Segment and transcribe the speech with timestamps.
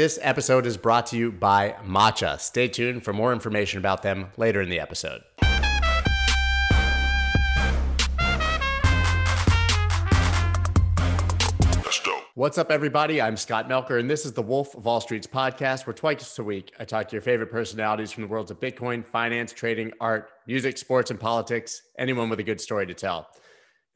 [0.00, 2.40] This episode is brought to you by Matcha.
[2.40, 5.20] Stay tuned for more information about them later in the episode.
[12.32, 13.20] What's up, everybody?
[13.20, 16.44] I'm Scott Melker, and this is the Wolf of All Streets podcast, where twice a
[16.44, 20.30] week I talk to your favorite personalities from the worlds of Bitcoin, finance, trading, art,
[20.46, 23.28] music, sports, and politics, anyone with a good story to tell.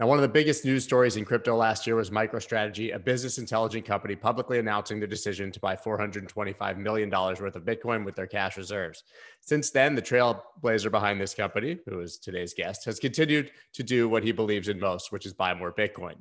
[0.00, 3.38] Now, one of the biggest news stories in crypto last year was MicroStrategy, a business
[3.38, 8.26] intelligence company, publicly announcing the decision to buy $425 million worth of Bitcoin with their
[8.26, 9.04] cash reserves.
[9.40, 14.08] Since then, the trailblazer behind this company, who is today's guest, has continued to do
[14.08, 16.16] what he believes in most, which is buy more Bitcoin.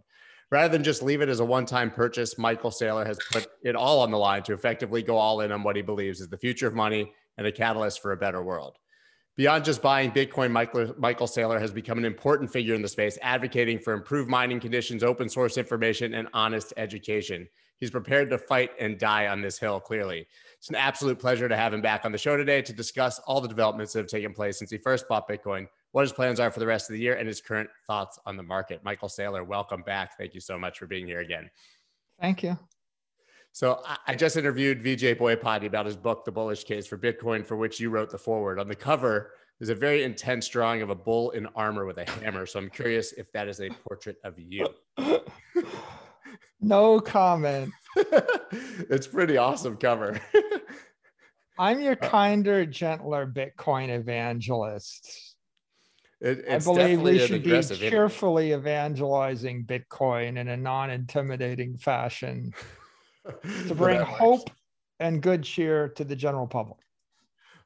[0.52, 3.76] Rather than just leave it as a one time purchase, Michael Saylor has put it
[3.76, 6.38] all on the line to effectively go all in on what he believes is the
[6.38, 8.77] future of money and a catalyst for a better world.
[9.36, 13.18] Beyond just buying Bitcoin, Michael, Michael Saylor has become an important figure in the space,
[13.24, 17.48] advocating for improved mining conditions, open source information, and honest education.
[17.80, 20.27] He's prepared to fight and die on this hill, clearly.
[20.60, 23.41] It's an absolute pleasure to have him back on the show today to discuss all
[23.41, 26.52] the developments that have taken place since he first bought Bitcoin, what his plans are
[26.52, 28.84] for the rest of the year, and his current thoughts on the market.
[28.84, 30.16] Michael Saylor, welcome back.
[30.16, 31.50] Thank you so much for being here again.
[32.22, 32.55] Thank you.
[33.54, 37.55] So I just interviewed Vijay Boyapati about his book, The Bullish Case for Bitcoin, for
[37.55, 38.57] which you wrote the foreword.
[38.57, 42.10] On the cover, there's a very intense drawing of a bull in armor with a
[42.10, 42.48] hammer.
[42.48, 44.68] So I'm curious if that is a portrait of you.
[46.62, 47.71] no comment.
[47.95, 50.20] it's pretty awesome cover.
[51.60, 55.35] I'm your uh, kinder, gentler Bitcoin evangelist.
[56.20, 62.51] It, I believe we should be cheerfully evangelizing Bitcoin in a non-intimidating fashion
[63.68, 64.50] to bring hope
[65.00, 66.79] and good cheer to the general public.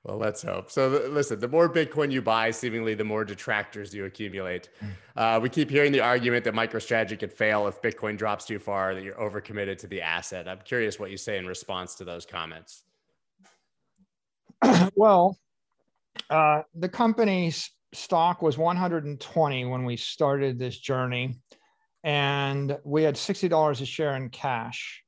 [0.03, 0.71] Well, let's hope.
[0.71, 4.69] So, listen, the more Bitcoin you buy, seemingly the more detractors you accumulate.
[4.79, 4.87] Hmm.
[5.17, 8.95] Uh, we keep hearing the argument that MicroStrategy could fail if Bitcoin drops too far,
[8.95, 10.47] that you're overcommitted to the asset.
[10.47, 12.83] I'm curious what you say in response to those comments.
[14.95, 15.37] well,
[16.29, 21.35] uh, the company's stock was 120 when we started this journey,
[22.03, 25.03] and we had $60 a share in cash.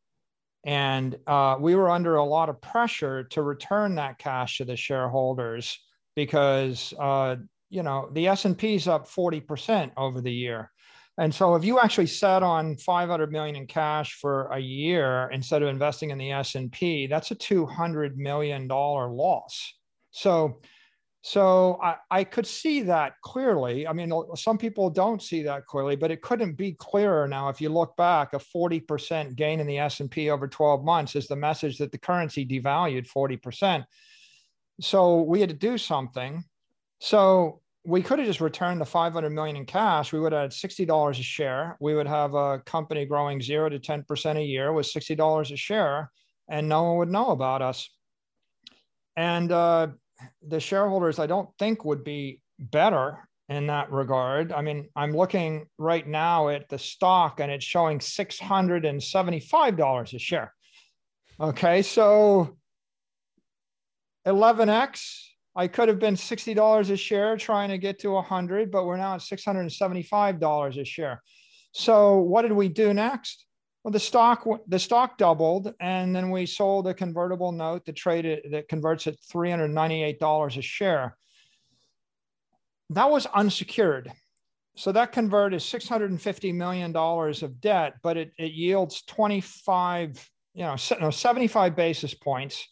[0.66, 4.76] And uh, we were under a lot of pressure to return that cash to the
[4.76, 5.80] shareholders
[6.16, 7.38] because, uh,
[7.70, 10.72] you know, the S&P is up 40% over the year.
[11.18, 15.62] And so if you actually sat on 500 million in cash for a year instead
[15.62, 19.74] of investing in the S&P, that's a 200 million dollar loss.
[20.12, 20.62] So
[21.22, 23.86] so I, I could see that clearly.
[23.86, 27.50] I mean, some people don't see that clearly, but it couldn't be clearer now.
[27.50, 31.36] If you look back, a 40% gain in the S&P over 12 months is the
[31.36, 33.84] message that the currency devalued 40%.
[34.80, 36.44] So we had to do something.
[37.00, 40.14] So we could have just returned the 500 million in cash.
[40.14, 41.78] We would have had $60 a share.
[41.82, 46.12] We would have a company growing zero to 10% a year with $60 a share,
[46.50, 47.90] and no one would know about us.
[49.18, 49.88] And uh,
[50.48, 54.52] the shareholders, I don't think would be better in that regard.
[54.52, 60.54] I mean, I'm looking right now at the stock and it's showing $675 a share.
[61.40, 62.58] Okay, so
[64.28, 65.24] 11x,
[65.56, 69.16] I could have been $60 a share trying to get to 100, but we're now
[69.16, 71.22] at $675 a share.
[71.72, 73.46] So what did we do next?
[73.84, 78.52] Well, the stock the stock doubled, and then we sold a convertible note that traded
[78.52, 81.18] that converts at three hundred ninety eight dollars a share.
[82.90, 84.12] That was unsecured,
[84.76, 88.52] so that convert is six hundred and fifty million dollars of debt, but it, it
[88.52, 92.68] yields twenty five, you know, no, seventy five basis points.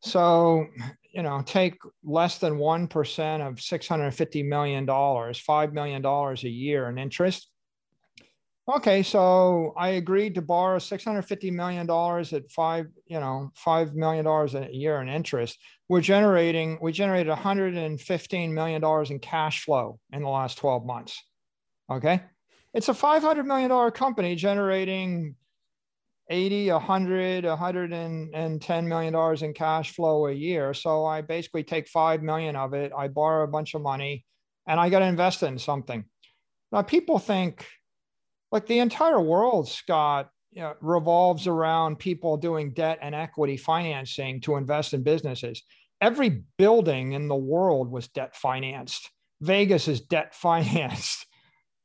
[0.00, 0.66] So
[1.14, 6.02] you know, take less than one percent of six hundred fifty million dollars, five million
[6.02, 7.48] dollars a year in interest
[8.68, 14.70] Okay, so I agreed to borrow $650 million at five, you know, $5 million a
[14.70, 15.58] year in interest.
[15.88, 21.20] We're generating, we generated $115 million in cash flow in the last 12 months.
[21.90, 22.22] Okay.
[22.72, 25.34] It's a $500 million company generating
[26.30, 30.72] 80, 100, 110 million dollars in cash flow a year.
[30.72, 34.24] So I basically take 5 million of it, I borrow a bunch of money
[34.68, 36.04] and I got to invest in something.
[36.70, 37.66] Now people think,
[38.52, 44.42] like the entire world, Scott, you know, revolves around people doing debt and equity financing
[44.42, 45.62] to invest in businesses.
[46.02, 49.10] Every building in the world was debt financed.
[49.40, 51.26] Vegas is debt financed,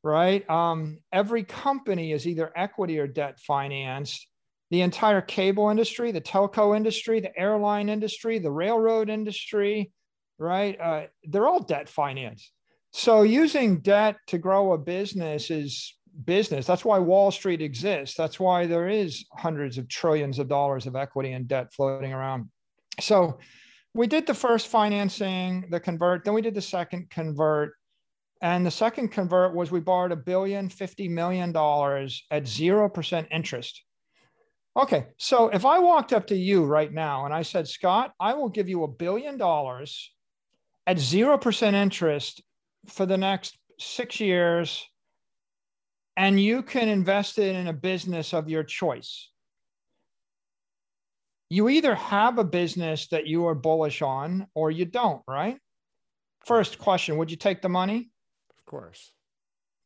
[0.04, 0.48] right?
[0.50, 4.28] Um, every company is either equity or debt financed.
[4.70, 9.94] The entire cable industry, the telco industry, the airline industry, the railroad industry,
[10.38, 10.78] right?
[10.78, 12.52] Uh, they're all debt financed.
[12.92, 16.66] So using debt to grow a business is business.
[16.66, 18.16] That's why Wall Street exists.
[18.16, 22.50] That's why there is hundreds of trillions of dollars of equity and debt floating around.
[23.00, 23.40] So
[23.94, 27.74] we did the first financing, the convert, then we did the second convert.
[28.42, 33.84] And the second convert was we borrowed a billion, $50 million at 0% interest.
[34.78, 38.36] Okay, so if I walked up to you right now and I said, Scott, I
[38.36, 40.14] will give you a billion dollars
[40.86, 42.44] at 0% interest
[42.88, 44.88] for the next six years,
[46.18, 49.30] and you can invest it in a business of your choice.
[51.50, 55.60] You either have a business that you are bullish on or you don't, right?
[56.46, 58.10] First question Would you take the money?
[58.50, 59.12] Of course.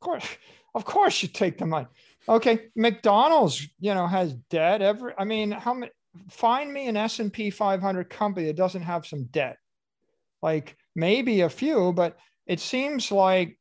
[0.02, 0.26] Of course.
[0.74, 1.88] Of course you take the money.
[2.30, 4.82] Okay, McDonald's, you know, has debt.
[4.82, 5.92] Every, I mean, how many?
[6.30, 9.58] Find me an S and P 500 company that doesn't have some debt.
[10.42, 12.18] Like maybe a few, but
[12.48, 13.58] it seems like,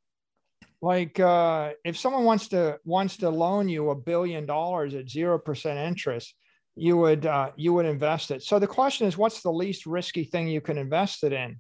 [0.82, 5.38] like uh, if someone wants to wants to loan you a billion dollars at zero
[5.38, 6.34] percent interest,
[6.74, 8.42] you would uh, you would invest it.
[8.42, 11.58] So the question is, what's the least risky thing you can invest it in?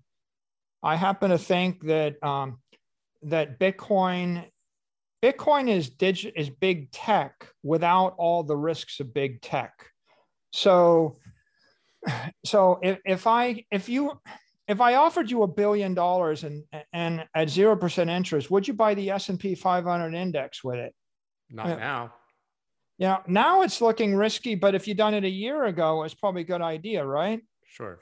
[0.82, 2.58] I happen to think that um,
[3.22, 4.46] that Bitcoin
[5.22, 9.72] Bitcoin is dig- is big tech without all the risks of big tech.
[10.52, 11.18] So,
[12.44, 14.18] so if, if I if you
[14.70, 18.74] if I offered you a billion dollars and and at zero percent interest, would you
[18.74, 20.94] buy the S and P 500 index with it?
[21.50, 22.14] Not now.
[22.98, 26.42] Yeah, now it's looking risky, but if you'd done it a year ago, it's probably
[26.42, 27.40] a good idea, right?
[27.64, 27.98] Sure.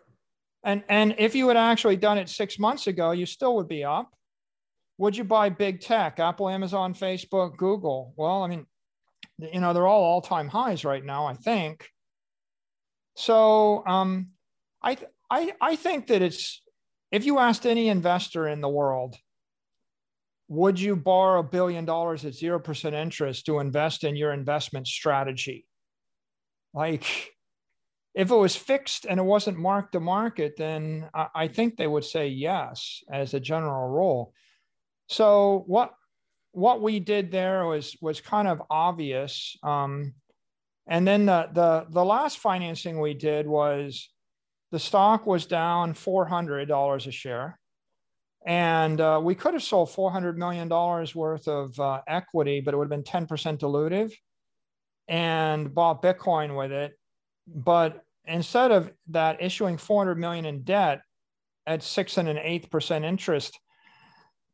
[0.64, 3.84] And and if you had actually done it six months ago, you still would be
[3.84, 4.10] up
[4.98, 8.12] would you buy big tech, Apple, Amazon, Facebook, Google?
[8.16, 8.66] Well, I mean,
[9.38, 11.88] you know, they're all all time highs right now, I think.
[13.16, 14.30] So um,
[14.82, 14.98] I,
[15.30, 16.62] I, I think that it's,
[17.10, 19.16] if you asked any investor in the world,
[20.48, 25.66] would you borrow a billion dollars at 0% interest to invest in your investment strategy?
[26.72, 27.04] Like,
[28.14, 31.86] if it was fixed and it wasn't marked to market, then I, I think they
[31.86, 34.32] would say yes as a general rule.
[35.08, 35.92] So what
[36.52, 39.56] what we did there was was kind of obvious.
[39.62, 40.14] Um,
[40.86, 44.08] and then the, the the last financing we did was
[44.70, 47.58] the stock was down four hundred dollars a share,
[48.46, 52.74] and uh, we could have sold four hundred million dollars worth of uh, equity, but
[52.74, 54.12] it would have been ten percent dilutive,
[55.08, 56.92] and bought Bitcoin with it.
[57.46, 61.00] But instead of that, issuing four hundred million in debt
[61.66, 63.58] at six and an eighth percent interest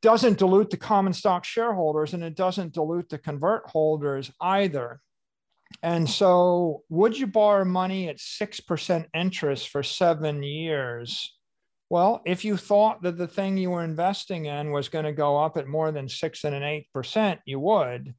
[0.02, 5.00] doesn't dilute the common stock shareholders and it doesn't dilute the convert holders either.
[5.82, 11.36] And so, would you borrow money at 6% interest for seven years?
[11.90, 15.36] Well, if you thought that the thing you were investing in was going to go
[15.36, 18.14] up at more than six and an eight percent, you would.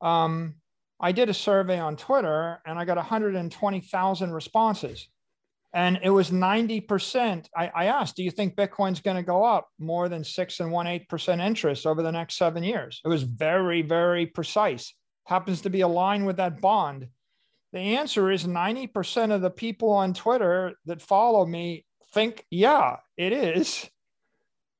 [0.00, 0.56] Um,
[1.00, 5.08] I did a survey on Twitter and I got 120,000 responses
[5.72, 7.46] and it was 90%.
[7.56, 10.72] I, I asked, do you think Bitcoin's going to go up more than six and
[10.72, 13.00] one eighth percent interest over the next seven years?
[13.04, 14.92] It was very, very precise.
[15.30, 17.08] Happens to be aligned with that bond.
[17.72, 23.32] The answer is 90% of the people on Twitter that follow me think, yeah, it
[23.32, 23.88] is.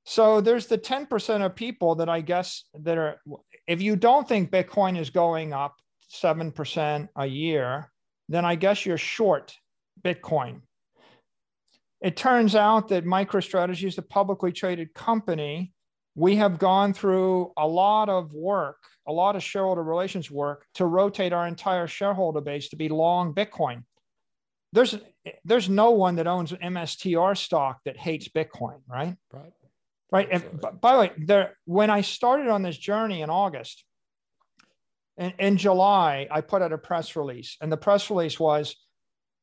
[0.05, 3.17] So there's the 10% of people that I guess that are,
[3.67, 5.77] if you don't think Bitcoin is going up
[6.13, 7.91] 7% a year,
[8.29, 9.57] then I guess you're short
[10.03, 10.63] Bitcoin
[12.01, 15.73] it turns out that MicroStrategy is a publicly traded company.
[16.15, 18.79] We have gone through a lot of work,
[19.11, 23.35] a lot of shareholder relations work to rotate our entire shareholder base to be long
[23.35, 23.85] Bitcoin.
[24.73, 24.97] There's
[25.45, 29.17] there's no one that owns MSTR stock that hates Bitcoin, right?
[29.33, 29.53] Right.
[30.13, 30.29] Right.
[30.31, 30.43] And,
[30.81, 33.85] by the way, there when I started on this journey in August,
[35.17, 38.77] in, in July, I put out a press release, and the press release was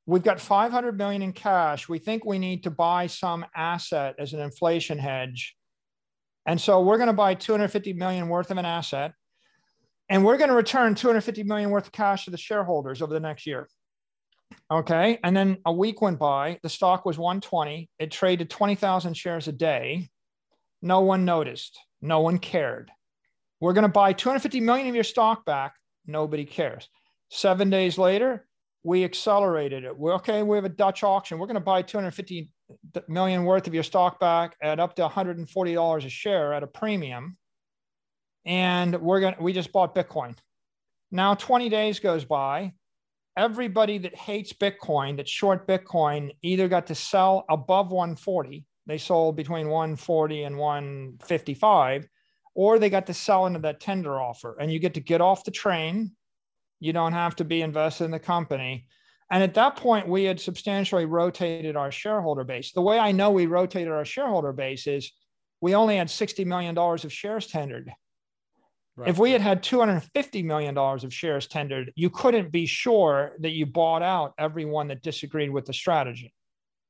[0.08, 1.90] We've got 500 million in cash.
[1.90, 5.54] We think we need to buy some asset as an inflation hedge.
[6.46, 9.12] And so we're going to buy 250 million worth of an asset
[10.10, 13.20] and we're going to return 250 million worth of cash to the shareholders over the
[13.20, 13.68] next year.
[14.72, 15.20] Okay.
[15.24, 17.90] And then a week went by, the stock was 120.
[18.00, 20.10] It traded 20,000 shares a day.
[20.82, 21.78] No one noticed.
[22.02, 22.92] No one cared.
[23.60, 25.74] We're going to buy 250 million of your stock back.
[26.06, 26.88] Nobody cares.
[27.30, 28.46] Seven days later,
[28.84, 29.98] we accelerated it.
[29.98, 30.44] We're okay.
[30.44, 31.40] We have a Dutch auction.
[31.40, 32.50] We're going to buy 250
[33.08, 37.38] million worth of your stock back at up to $140 a share at a premium.
[38.48, 40.36] And we're going to, we just bought Bitcoin.
[41.12, 42.74] Now 20 days goes by.
[43.38, 48.66] Everybody that hates Bitcoin, that short Bitcoin, either got to sell above 140.
[48.88, 52.08] They sold between 140 and 155,
[52.56, 55.44] or they got to sell into that tender offer and you get to get off
[55.44, 56.14] the train.
[56.80, 58.88] You don't have to be invested in the company.
[59.30, 62.72] And at that point, we had substantially rotated our shareholder base.
[62.72, 65.12] The way I know we rotated our shareholder base is
[65.60, 67.92] we only had $60 million of shares tendered.
[68.98, 69.10] Right.
[69.10, 73.68] If we had had $250 million of shares tendered, you couldn't be sure that you
[73.68, 76.34] bought out everyone that disagreed with the strategy,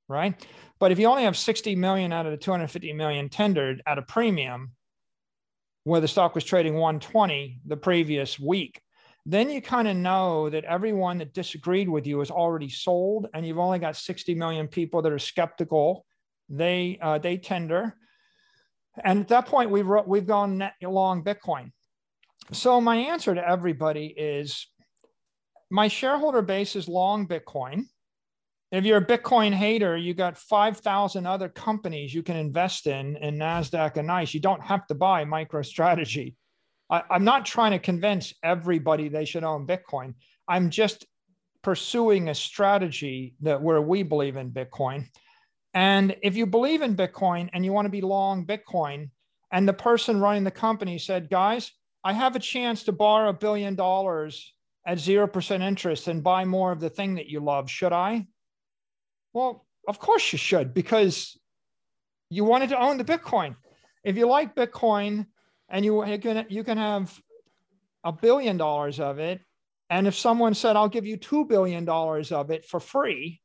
[0.07, 0.33] right?
[0.79, 4.03] But if you only have 60 million out of the 250 million tendered at a
[4.03, 4.71] premium,
[5.83, 8.81] where the stock was trading 120 the previous week,
[9.25, 13.45] then you kind of know that everyone that disagreed with you is already sold, and
[13.45, 16.05] you've only got 60 million people that are skeptical.
[16.47, 17.95] They uh, they tender,
[19.03, 21.71] and at that point we've we've gone net long Bitcoin.
[22.51, 24.67] So my answer to everybody is,
[25.69, 27.83] my shareholder base is long Bitcoin.
[28.71, 33.37] If you're a Bitcoin hater, you got 5,000 other companies you can invest in in
[33.37, 34.33] NASDAQ and NYSE.
[34.33, 36.35] You don't have to buy MicroStrategy.
[36.89, 40.15] I, I'm not trying to convince everybody they should own Bitcoin.
[40.47, 41.05] I'm just
[41.61, 45.07] pursuing a strategy that where we believe in Bitcoin.
[45.73, 49.09] And if you believe in Bitcoin and you want to be long Bitcoin,
[49.51, 51.71] and the person running the company said, guys,
[52.03, 54.53] I have a chance to borrow a billion dollars
[54.85, 57.69] at 0% interest and buy more of the thing that you love.
[57.69, 58.27] Should I?
[59.33, 61.37] Well, of course you should, because
[62.29, 63.55] you wanted to own the Bitcoin.
[64.03, 65.27] If you like Bitcoin,
[65.69, 67.21] and you, you can have
[68.03, 69.41] a billion dollars of it
[69.89, 73.41] and if someone said i'll give you two billion dollars of it for free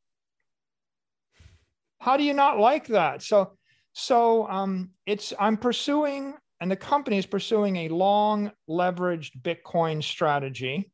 [1.99, 3.57] how do you not like that so
[3.93, 10.93] so um, it's i'm pursuing and the company is pursuing a long leveraged bitcoin strategy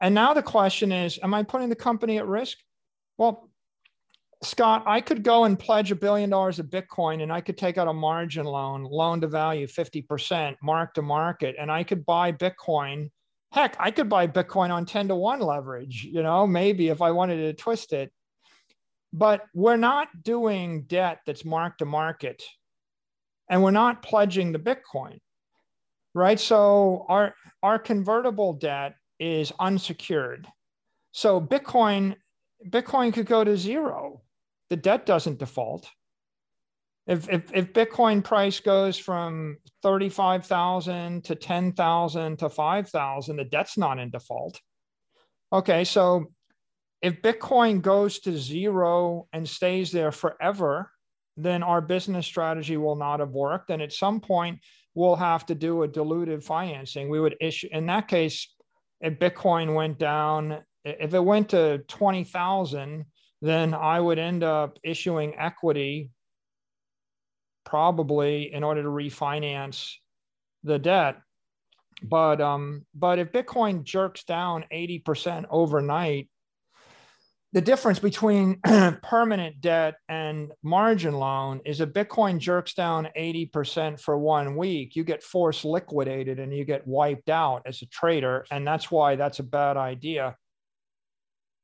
[0.00, 2.58] and now the question is am i putting the company at risk
[3.16, 3.48] well
[4.42, 7.76] Scott, I could go and pledge a billion dollars of Bitcoin and I could take
[7.76, 12.30] out a margin loan, loan to value 50%, mark to market, and I could buy
[12.30, 13.10] Bitcoin.
[13.50, 17.10] Heck, I could buy Bitcoin on 10 to 1 leverage, you know, maybe if I
[17.10, 18.12] wanted to twist it.
[19.12, 22.40] But we're not doing debt that's mark to market
[23.48, 25.18] and we're not pledging the Bitcoin,
[26.14, 26.38] right?
[26.38, 30.46] So our, our convertible debt is unsecured.
[31.12, 32.16] So Bitcoin
[32.70, 34.22] Bitcoin could go to zero
[34.70, 35.88] the debt doesn't default.
[37.06, 43.98] If, if, if Bitcoin price goes from 35,000 to 10,000 to 5,000, the debt's not
[43.98, 44.60] in default.
[45.50, 46.26] Okay, so
[47.00, 50.90] if Bitcoin goes to zero and stays there forever,
[51.38, 53.70] then our business strategy will not have worked.
[53.70, 54.58] And at some point,
[54.94, 57.08] we'll have to do a dilutive financing.
[57.08, 58.52] We would issue, in that case,
[59.00, 63.04] if Bitcoin went down, if it went to 20,000,
[63.40, 66.10] then I would end up issuing equity
[67.64, 69.92] probably in order to refinance
[70.64, 71.18] the debt.
[72.02, 76.28] But um, but if Bitcoin jerks down 80% overnight,
[77.52, 78.60] the difference between
[79.02, 85.04] permanent debt and margin loan is if Bitcoin jerks down 80% for one week, you
[85.04, 88.44] get force liquidated and you get wiped out as a trader.
[88.50, 90.36] And that's why that's a bad idea.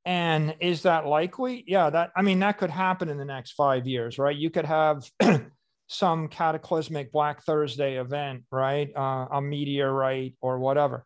[0.06, 1.64] And is that likely?
[1.66, 4.36] Yeah, that I mean that could happen in the next five years, right?
[4.36, 5.04] You could have
[5.88, 8.90] some cataclysmic Black Thursday event, right?
[8.94, 11.04] Uh, a meteorite or whatever.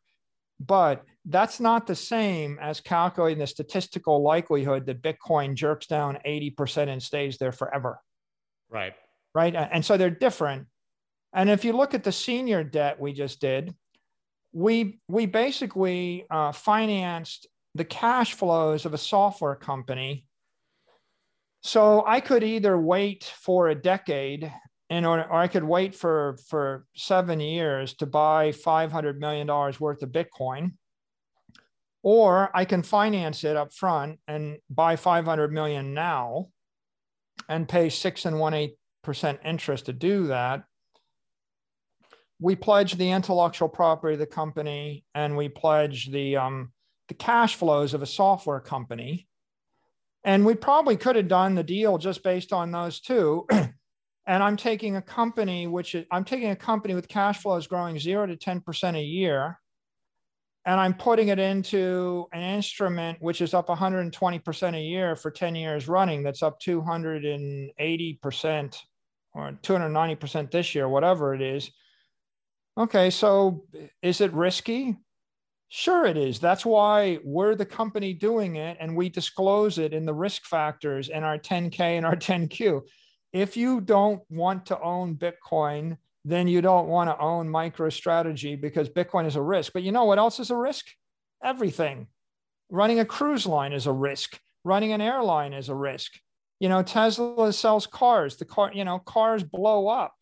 [0.61, 6.89] But that's not the same as calculating the statistical likelihood that Bitcoin jerks down 80%
[6.89, 8.01] and stays there forever.
[8.71, 8.95] Right.
[9.35, 9.55] Right.
[9.55, 10.67] And so they're different.
[11.35, 13.75] And if you look at the senior debt we just did,
[14.53, 20.27] we we basically uh, financed the cash flows of a software company.
[21.63, 24.51] So I could either wait for a decade
[24.89, 30.03] in order, or I could wait for, for seven years to buy $500 million worth
[30.03, 30.73] of Bitcoin,
[32.03, 36.49] or I can finance it up front and buy 500 million now
[37.49, 40.65] and pay six and one eight percent interest to do that.
[42.41, 46.73] We pledge the intellectual property of the company and we pledge the um,
[47.09, 49.27] the cash flows of a software company.
[50.25, 53.47] And we probably could have done the deal just based on those two.
[53.51, 57.99] and I'm taking a company which is, I'm taking a company with cash flows growing
[57.99, 59.59] zero to 10% a year.
[60.69, 65.55] And I'm putting it into an instrument which is up 120% a year for 10
[65.55, 66.23] years running.
[66.23, 68.77] That's up 280%
[69.33, 71.71] or 290% this year, whatever it is.
[72.77, 73.65] Okay, so
[74.03, 74.95] is it risky?
[75.69, 76.39] Sure, it is.
[76.39, 81.09] That's why we're the company doing it and we disclose it in the risk factors
[81.09, 82.83] in our 10K and our 10Q.
[83.33, 85.97] If you don't want to own Bitcoin,
[86.29, 89.73] then you don't want to own MicroStrategy because Bitcoin is a risk.
[89.73, 90.87] But you know what else is a risk?
[91.43, 92.09] Everything.
[92.71, 94.39] Running a cruise line is a risk.
[94.65, 96.13] Running an airline is a risk.
[96.61, 98.37] You know, Tesla sells cars.
[98.37, 100.15] The car, you know, cars blow up.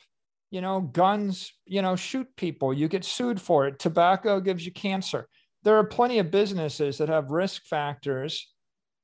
[0.50, 2.72] You know, guns, you know, shoot people.
[2.72, 3.78] You get sued for it.
[3.78, 5.28] Tobacco gives you cancer.
[5.64, 8.52] There are plenty of businesses that have risk factors.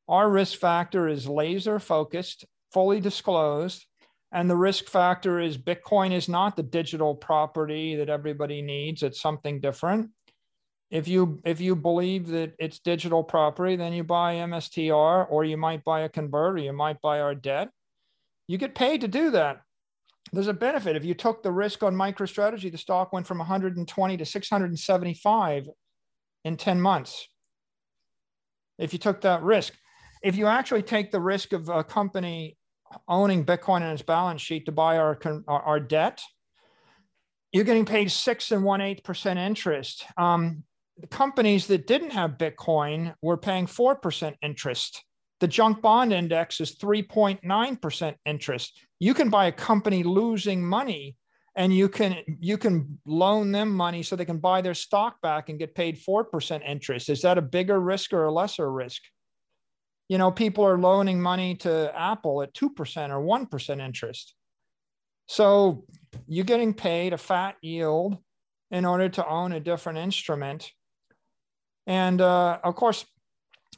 [0.08, 3.84] Our risk factor is laser focused, fully disclosed.
[4.32, 9.02] And the risk factor is Bitcoin is not the digital property that everybody needs.
[9.02, 10.10] It's something different.
[10.90, 15.56] If you if you believe that it's digital property, then you buy MSTR or you
[15.56, 17.68] might buy a converter, you might buy our debt.
[18.48, 19.60] You get paid to do that.
[20.32, 20.96] There's a benefit.
[20.96, 25.68] If you took the risk on MicroStrategy, the stock went from 120 to 675
[26.44, 27.28] in 10 months.
[28.78, 29.74] If you took that risk,
[30.22, 32.56] if you actually take the risk of a company
[33.08, 35.18] owning Bitcoin in its balance sheet to buy our,
[35.48, 36.20] our, our debt,
[37.52, 40.04] you're getting paid six and one eighth percent interest.
[40.16, 40.64] Um,
[40.98, 45.04] the companies that didn't have Bitcoin were paying 4% interest.
[45.40, 48.80] The junk bond index is 3.9% interest.
[49.00, 51.16] You can buy a company losing money
[51.56, 55.48] and you can you can loan them money so they can buy their stock back
[55.48, 57.10] and get paid 4% interest.
[57.10, 59.02] Is that a bigger risk or a lesser risk?
[60.12, 62.68] You know, people are loaning money to Apple at 2%
[63.08, 64.34] or 1% interest.
[65.26, 65.86] So
[66.26, 68.18] you're getting paid a fat yield
[68.70, 70.70] in order to own a different instrument.
[71.86, 73.06] And uh, of course,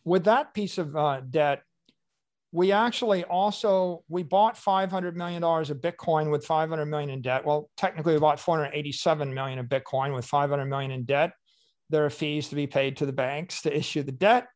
[0.04, 1.62] with that piece of uh, debt,
[2.50, 7.46] we actually also we bought 500 million dollars of bitcoin with 500 million in debt.
[7.46, 11.30] Well technically we bought 487 million of bitcoin with 500 million in debt.
[11.90, 14.48] There are fees to be paid to the banks to issue the debt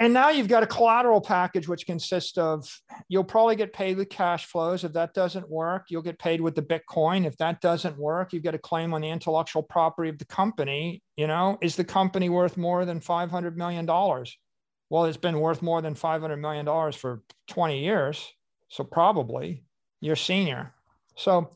[0.00, 2.68] and now you've got a collateral package, which consists of
[3.08, 4.84] you'll probably get paid with cash flows.
[4.84, 7.26] If that doesn't work, you'll get paid with the Bitcoin.
[7.26, 11.02] If that doesn't work, you've got a claim on the intellectual property of the company.
[11.16, 13.86] You know, is the company worth more than $500 million?
[13.86, 18.32] Well, it's been worth more than $500 million for 20 years.
[18.68, 19.64] So probably
[20.00, 20.74] you're senior.
[21.16, 21.52] So,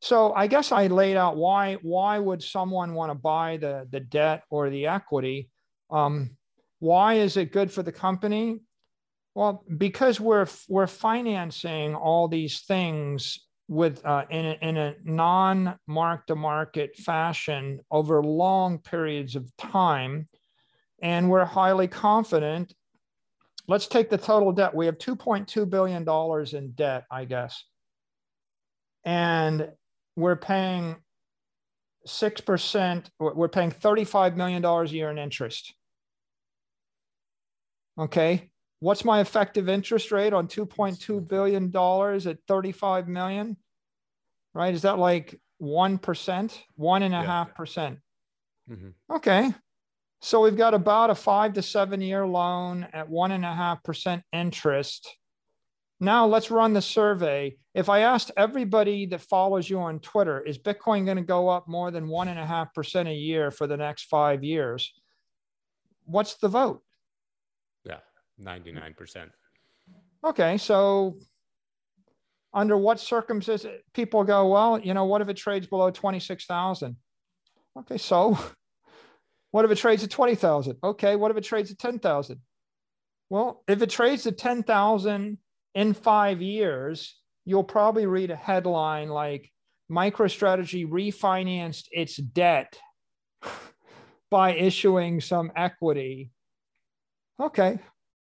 [0.00, 4.00] so I guess I laid out why, why would someone want to buy the, the
[4.00, 5.48] debt or the equity?
[5.90, 6.36] Um,
[6.80, 8.60] why is it good for the company?
[9.34, 13.38] Well, because we're we're financing all these things
[13.68, 19.48] with uh, in a, in a non mark to market fashion over long periods of
[19.56, 20.28] time,
[21.00, 22.74] and we're highly confident.
[23.68, 24.74] Let's take the total debt.
[24.74, 27.62] We have 2.2 billion dollars in debt, I guess,
[29.04, 29.68] and
[30.16, 30.96] we're paying
[32.06, 33.10] six percent.
[33.20, 35.74] We're paying 35 million dollars a year in interest.
[38.00, 38.50] Okay.
[38.80, 41.66] What's my effective interest rate on $2.2 billion
[42.26, 43.56] at 35 million?
[44.54, 44.74] Right.
[44.74, 47.98] Is that like 1%, one and a half percent?
[48.70, 49.14] Mm-hmm.
[49.16, 49.52] Okay.
[50.22, 53.82] So we've got about a five to seven year loan at one and a half
[53.82, 55.08] percent interest.
[55.98, 57.56] Now let's run the survey.
[57.74, 61.68] If I asked everybody that follows you on Twitter, is Bitcoin going to go up
[61.68, 64.92] more than one and a half percent a year for the next five years?
[66.04, 66.82] What's the vote?
[68.40, 69.30] 99%.
[70.24, 70.58] Okay.
[70.58, 71.18] So,
[72.52, 76.96] under what circumstances people go, well, you know, what if it trades below 26,000?
[77.78, 77.98] Okay.
[77.98, 78.38] So,
[79.50, 80.76] what if it trades at 20,000?
[80.82, 81.16] Okay.
[81.16, 82.40] What if it trades at 10,000?
[83.28, 85.38] Well, if it trades at 10,000
[85.74, 89.50] in five years, you'll probably read a headline like
[89.90, 92.78] MicroStrategy refinanced its debt
[94.30, 96.30] by issuing some equity.
[97.40, 97.78] Okay,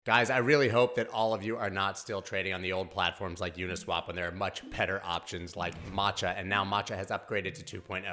[0.06, 2.92] Guys, I really hope that all of you are not still trading on the old
[2.92, 6.38] platforms like Uniswap when there are much better options like Matcha.
[6.38, 8.04] And now Matcha has upgraded to 2.0.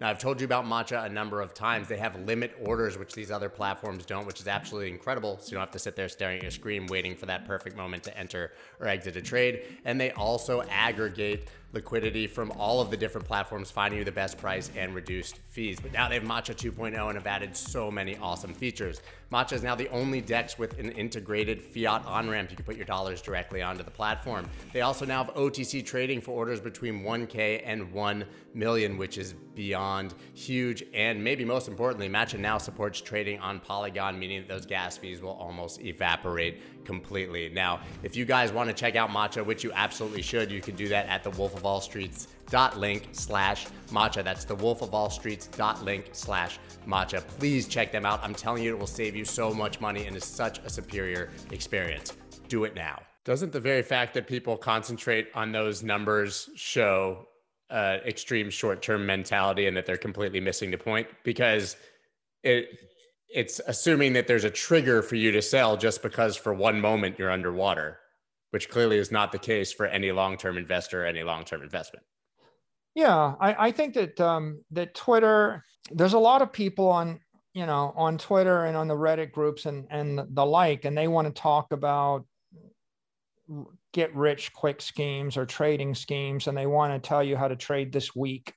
[0.00, 1.88] Now, I've told you about Matcha a number of times.
[1.88, 5.36] They have limit orders, which these other platforms don't, which is absolutely incredible.
[5.40, 7.76] So you don't have to sit there staring at your screen waiting for that perfect
[7.76, 9.78] moment to enter or exit a trade.
[9.84, 14.38] And they also aggregate liquidity from all of the different platforms, finding you the best
[14.38, 15.78] price and reduced fees.
[15.80, 19.00] But now they have Matcha 2.0 and have added so many awesome features.
[19.32, 22.50] Matcha is now the only DEX with an integrated fiat on ramp.
[22.50, 24.48] You can put your dollars directly onto the platform.
[24.72, 29.32] They also now have OTC trading for orders between 1K and 1 million, which is
[29.54, 30.84] beyond huge.
[30.92, 35.22] And maybe most importantly, Matcha now supports trading on Polygon, meaning that those gas fees
[35.22, 37.48] will almost evaporate completely.
[37.48, 40.76] Now, if you guys want to check out Matcha, which you absolutely should, you can
[40.76, 44.22] do that at the Wolf of All Streets dot link slash matcha.
[44.22, 47.26] That's the wolf of all streets dot link slash matcha.
[47.38, 48.20] Please check them out.
[48.22, 51.30] I'm telling you it will save you so much money and is such a superior
[51.50, 52.12] experience.
[52.48, 53.00] Do it now.
[53.24, 57.26] Doesn't the very fact that people concentrate on those numbers show
[57.70, 61.06] uh, extreme short-term mentality and that they're completely missing the point?
[61.24, 61.76] Because
[62.42, 62.68] it
[63.32, 67.18] it's assuming that there's a trigger for you to sell just because for one moment
[67.18, 67.98] you're underwater,
[68.50, 72.04] which clearly is not the case for any long-term investor, any long-term investment.
[72.94, 77.20] Yeah, I, I think that um, that Twitter, there's a lot of people on
[77.54, 81.08] you know on Twitter and on the Reddit groups and and the like, and they
[81.08, 82.26] want to talk about
[83.92, 87.56] get rich quick schemes or trading schemes, and they want to tell you how to
[87.56, 88.52] trade this week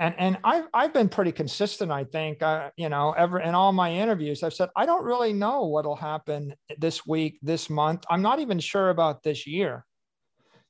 [0.00, 1.92] and and I've I've been pretty consistent.
[1.92, 5.32] I think uh, you know ever in all my interviews I've said I don't really
[5.32, 8.04] know what'll happen this week, this month.
[8.10, 9.84] I'm not even sure about this year.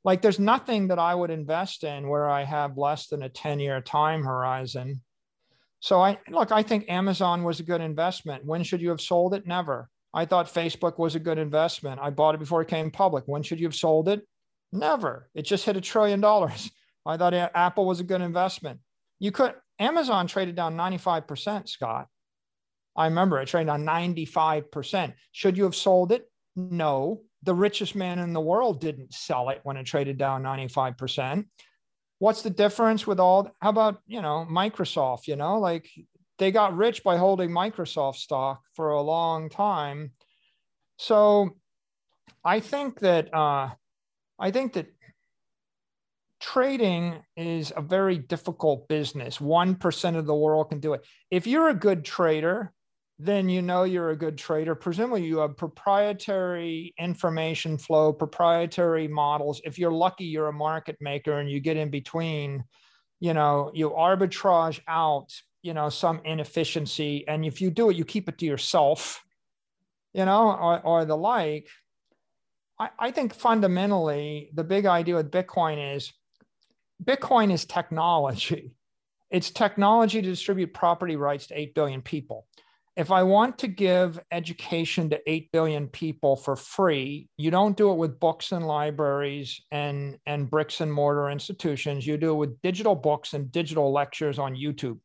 [0.04, 3.60] Like there's nothing that I would invest in where I have less than a 10
[3.60, 5.00] year time horizon.
[5.80, 8.44] So I look, I think Amazon was a good investment.
[8.44, 9.46] When should you have sold it?
[9.46, 9.88] Never.
[10.12, 11.98] I thought Facebook was a good investment.
[12.00, 13.24] I bought it before it came public.
[13.26, 14.22] When should you have sold it?
[14.70, 15.30] Never.
[15.34, 16.70] It just hit a trillion dollars.
[17.06, 18.80] I thought Apple was a good investment
[19.18, 22.06] you could Amazon traded down 95%, Scott.
[22.96, 25.14] I remember it traded down 95%.
[25.32, 26.30] Should you have sold it?
[26.56, 27.22] No.
[27.42, 31.46] The richest man in the world didn't sell it when it traded down 95%.
[32.20, 35.90] What's the difference with all how about, you know, Microsoft, you know, like
[36.38, 40.12] they got rich by holding Microsoft stock for a long time.
[40.96, 41.56] So
[42.44, 43.70] I think that uh
[44.38, 44.86] I think that
[46.44, 49.38] trading is a very difficult business.
[49.38, 51.02] 1% of the world can do it.
[51.30, 52.70] If you're a good trader,
[53.18, 54.74] then you know you're a good trader.
[54.74, 59.62] Presumably, you have proprietary information flow, proprietary models.
[59.64, 62.62] If you're lucky, you're a market maker and you get in between,
[63.20, 67.26] you know, you arbitrage out, you know, some inefficiency.
[67.26, 69.24] And if you do it, you keep it to yourself,
[70.12, 71.68] you know, or, or the like.
[72.78, 76.12] I, I think fundamentally, the big idea with Bitcoin is
[77.04, 78.72] Bitcoin is technology.
[79.30, 82.46] It's technology to distribute property rights to 8 billion people.
[82.96, 87.90] If I want to give education to 8 billion people for free, you don't do
[87.90, 92.06] it with books and libraries and, and bricks and mortar institutions.
[92.06, 95.00] You do it with digital books and digital lectures on YouTube.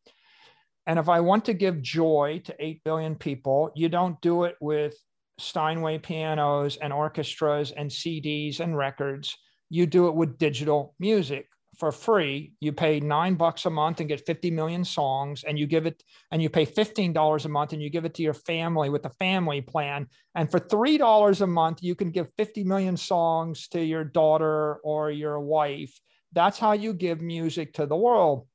[0.86, 4.56] And if I want to give joy to 8 billion people, you don't do it
[4.62, 4.96] with
[5.40, 9.36] Steinway pianos and orchestras and CDs and records.
[9.70, 11.48] You do it with digital music
[11.80, 12.52] for free.
[12.60, 16.04] You pay nine bucks a month and get 50 million songs, and you give it,
[16.32, 19.10] and you pay $15 a month and you give it to your family with the
[19.12, 20.08] family plan.
[20.36, 25.10] And for $3 a month, you can give 50 million songs to your daughter or
[25.10, 25.98] your wife.
[26.34, 28.46] That's how you give music to the world,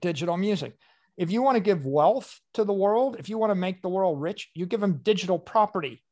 [0.00, 0.76] digital music.
[1.16, 3.88] If you want to give wealth to the world, if you want to make the
[3.88, 6.02] world rich, you give them digital property.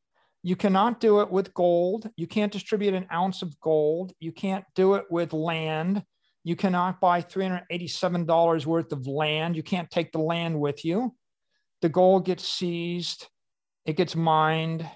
[0.43, 2.09] You cannot do it with gold.
[2.17, 4.13] You can't distribute an ounce of gold.
[4.21, 6.03] You can't do it with land.
[6.45, 9.57] You cannot buy $387 worth of land.
[9.57, 11.15] You can't take the land with you.
[11.81, 13.27] The gold gets seized,
[13.87, 14.89] it gets mined,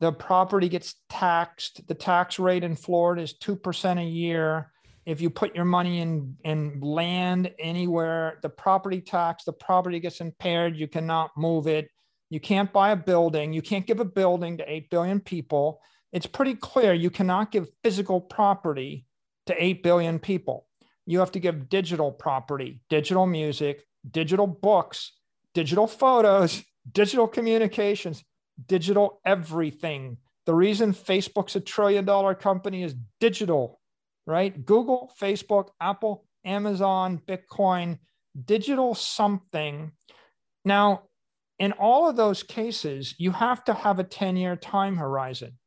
[0.00, 1.86] the property gets taxed.
[1.86, 4.72] The tax rate in Florida is 2% a year.
[5.06, 10.20] If you put your money in, in land anywhere, the property tax, the property gets
[10.20, 10.76] impaired.
[10.76, 11.90] You cannot move it.
[12.30, 13.52] You can't buy a building.
[13.52, 15.80] You can't give a building to 8 billion people.
[16.12, 19.06] It's pretty clear you cannot give physical property
[19.46, 20.66] to 8 billion people
[21.06, 25.12] you have to give digital property, digital music, digital books,
[25.54, 28.24] digital photos, digital communications,
[28.66, 30.16] digital everything.
[30.46, 33.80] The reason Facebook's a trillion dollar company is digital,
[34.26, 34.64] right?
[34.64, 37.98] Google, Facebook, Apple, Amazon, Bitcoin,
[38.44, 39.92] digital something.
[40.64, 41.02] Now,
[41.58, 45.58] in all of those cases, you have to have a 10 year time horizon.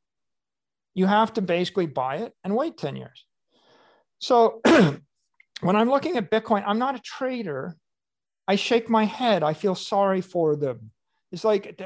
[0.96, 3.26] You have to basically buy it and wait 10 years.
[4.20, 4.62] So
[5.64, 7.76] when I'm looking at Bitcoin, I'm not a trader.
[8.48, 9.44] I shake my head.
[9.44, 10.92] I feel sorry for them.
[11.32, 11.82] It's like,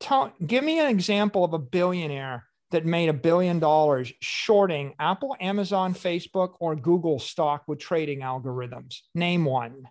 [0.00, 5.36] tell, give me an example of a billionaire that made a billion dollars shorting Apple,
[5.40, 9.00] Amazon, Facebook, or Google stock with trading algorithms.
[9.14, 9.88] Name one.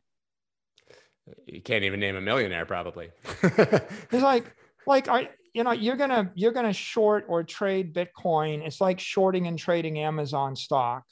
[1.45, 3.09] You can't even name a millionaire, probably.
[3.43, 4.53] it's like,
[4.85, 8.65] like I, you know, you're gonna you're gonna short or trade Bitcoin.
[8.65, 11.05] It's like shorting and trading Amazon stock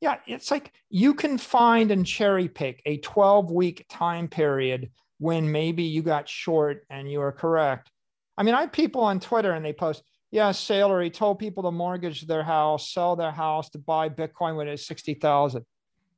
[0.00, 5.50] yeah, it's like you can find and cherry pick a 12 week time period when
[5.50, 7.90] maybe you got short and you are correct.
[8.36, 11.62] I mean, I have people on Twitter and they post, yeah, Saylor, he told people
[11.62, 15.64] to mortgage their house, sell their house to buy Bitcoin when it it's 60,000.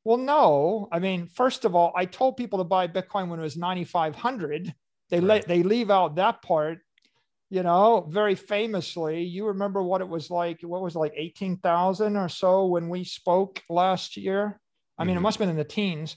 [0.02, 0.88] Well, no.
[0.90, 4.74] I mean, first of all, I told people to buy Bitcoin when it was 9,500.
[5.10, 5.26] They right.
[5.26, 6.78] let they leave out that part
[7.50, 12.16] you know, very famously, you remember what it was like, what was it, like 18,000
[12.16, 14.61] or so when we spoke last year
[14.98, 15.18] I mean, mm-hmm.
[15.18, 16.16] it must have been in the teens.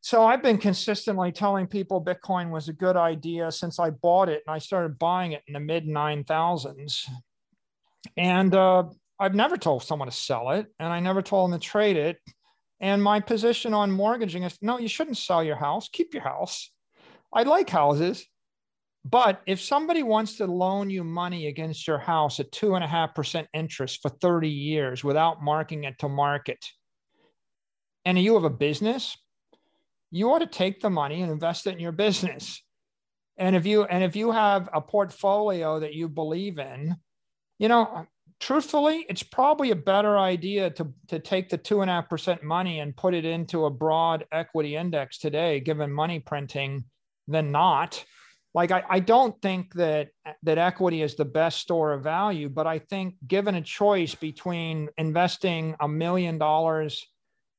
[0.00, 4.42] So I've been consistently telling people Bitcoin was a good idea since I bought it
[4.46, 7.08] and I started buying it in the mid 9000s.
[8.16, 8.84] And uh,
[9.20, 12.18] I've never told someone to sell it and I never told them to trade it.
[12.80, 16.72] And my position on mortgaging is no, you shouldn't sell your house, keep your house.
[17.32, 18.26] I like houses.
[19.04, 22.86] But if somebody wants to loan you money against your house at two and a
[22.86, 26.64] half percent interest for 30 years without marking it to market,
[28.04, 29.16] and you have a business,
[30.10, 32.62] you ought to take the money and invest it in your business.
[33.38, 36.96] And if you and if you have a portfolio that you believe in,
[37.58, 38.06] you know,
[38.38, 42.42] truthfully, it's probably a better idea to, to take the two and a half percent
[42.42, 46.84] money and put it into a broad equity index today, given money printing,
[47.26, 48.04] than not.
[48.54, 50.08] Like I, I don't think that
[50.42, 54.90] that equity is the best store of value, but I think given a choice between
[54.98, 57.06] investing a million dollars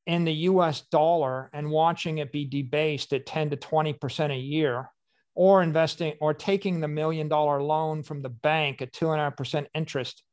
[0.05, 4.89] in the US dollar and watching it be debased at 10 to 20% a year,
[5.35, 9.23] or investing or taking the million dollar loan from the bank at two and a
[9.23, 10.23] half percent interest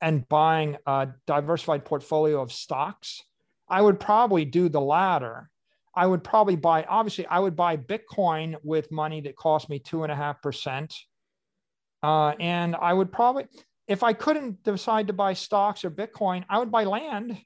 [0.00, 3.22] and buying a diversified portfolio of stocks,
[3.68, 5.50] I would probably do the latter.
[5.96, 10.02] I would probably buy, obviously, I would buy Bitcoin with money that cost me two
[10.02, 10.94] and a half percent.
[12.02, 13.46] Uh, and I would probably,
[13.88, 17.38] if I couldn't decide to buy stocks or Bitcoin, I would buy land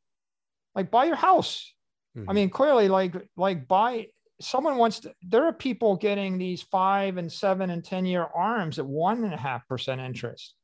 [0.78, 1.74] like buy your house.
[2.16, 2.30] Mm-hmm.
[2.30, 4.06] I mean, clearly, like like buy
[4.40, 8.78] someone wants to there are people getting these five and seven and ten year arms
[8.78, 10.54] at one and a half percent interest.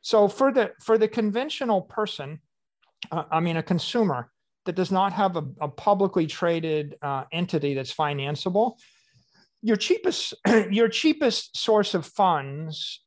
[0.00, 2.40] So for the for the conventional person,
[3.10, 4.30] uh, I mean a consumer
[4.66, 8.76] that does not have a, a publicly traded uh, entity that's financeable,
[9.62, 10.34] your cheapest
[10.70, 13.02] your cheapest source of funds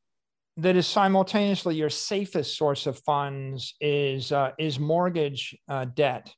[0.57, 6.33] that is simultaneously your safest source of funds is uh, is mortgage uh, debt.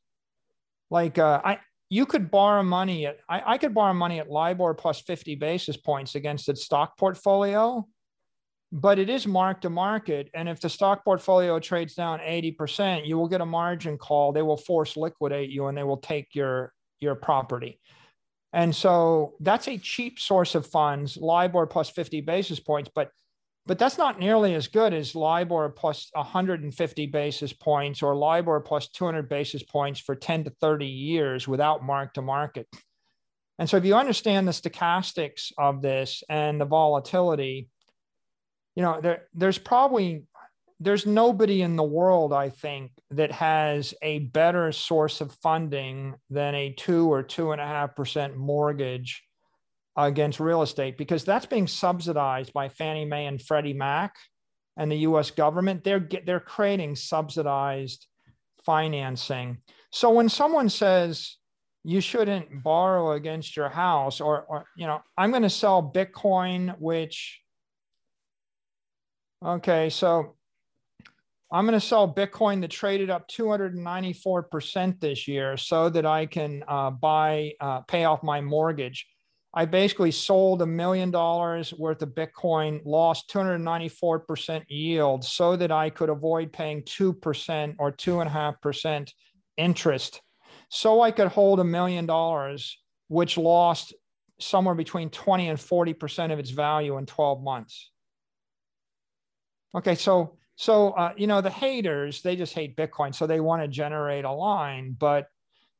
[0.89, 4.73] Like uh, I, you could borrow money at I, I could borrow money at LIBOR
[4.75, 7.87] plus fifty basis points against its stock portfolio,
[8.71, 10.29] but it is mark to market.
[10.33, 14.31] And if the stock portfolio trades down eighty percent, you will get a margin call.
[14.31, 17.79] They will force liquidate you, and they will take your your property.
[18.53, 22.89] And so that's a cheap source of funds, LIBOR plus 50 basis points.
[22.93, 23.09] But
[23.67, 28.87] but that's not nearly as good as LIBOR plus 150 basis points or LIBOR plus
[28.89, 32.67] 200 basis points for 10 to 30 years without mark to market.
[33.59, 37.69] And so if you understand the stochastics of this and the volatility,
[38.75, 40.25] you know, there, there's probably
[40.79, 46.55] there's nobody in the world, I think, that has a better source of funding than
[46.55, 49.23] a two or two and a half percent mortgage
[49.95, 54.15] against real estate because that's being subsidized by Fannie Mae and Freddie Mac
[54.77, 55.83] and the US government.
[55.83, 58.07] They're, they're creating subsidized
[58.65, 59.59] financing.
[59.91, 61.37] So when someone says
[61.83, 66.79] you shouldn't borrow against your house, or, or you know, I'm going to sell Bitcoin,
[66.79, 67.40] which,
[69.45, 70.35] okay, so
[71.51, 76.63] I'm going to sell Bitcoin that traded up 294% this year so that I can
[76.67, 79.05] uh, buy, uh, pay off my mortgage.
[79.53, 85.89] I basically sold a million dollars worth of Bitcoin, lost 294% yield so that I
[85.89, 89.11] could avoid paying 2% or 2.5%
[89.57, 90.21] interest.
[90.69, 92.77] So I could hold a million dollars,
[93.09, 93.93] which lost
[94.39, 97.90] somewhere between 20 and 40% of its value in 12 months.
[99.75, 103.61] Okay, so so uh, you know the haters they just hate Bitcoin, so they want
[103.61, 105.27] to generate a line, but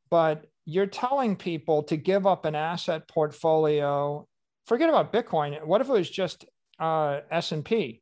[0.09, 4.27] but you're telling people to give up an asset portfolio.
[4.67, 5.65] Forget about Bitcoin.
[5.65, 6.45] What if it was just
[6.79, 8.01] uh, S&P?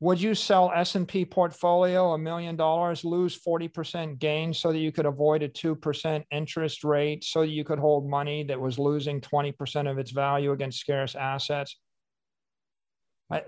[0.00, 5.06] Would you sell S&P portfolio a million dollars, lose 40% gain so that you could
[5.06, 9.98] avoid a 2% interest rate so you could hold money that was losing 20% of
[9.98, 11.76] its value against scarce assets?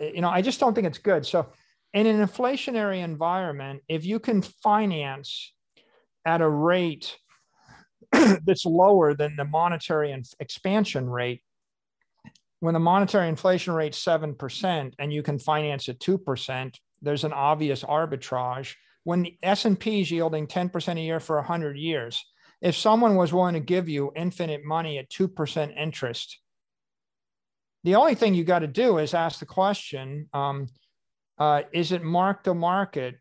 [0.01, 1.27] You know, I just don't think it's good.
[1.27, 1.49] So
[1.93, 5.53] in an inflationary environment, if you can finance
[6.25, 7.17] at a rate
[8.45, 11.43] that's lower than the monetary expansion rate.
[12.61, 17.83] When the monetary inflation rate 7% and you can finance at 2%, there's an obvious
[17.83, 18.75] arbitrage.
[19.05, 22.25] When the S&P is yielding 10% a year for 100 years,
[22.61, 26.39] if someone was willing to give you infinite money at 2% interest,
[27.85, 30.69] the only thing you got to do is ask the question um,
[31.39, 33.17] uh, is it mark to market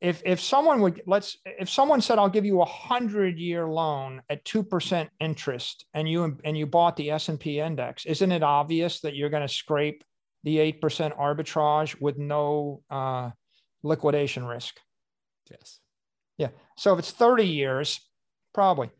[0.00, 4.22] if if someone would let's if someone said I'll give you a hundred year loan
[4.28, 8.32] at two percent interest and you and you bought the S and P index, isn't
[8.32, 10.04] it obvious that you're going to scrape
[10.44, 13.30] the eight percent arbitrage with no uh,
[13.82, 14.78] liquidation risk?
[15.50, 15.80] Yes.
[16.36, 16.48] Yeah.
[16.76, 18.00] So if it's thirty years,
[18.52, 18.90] probably.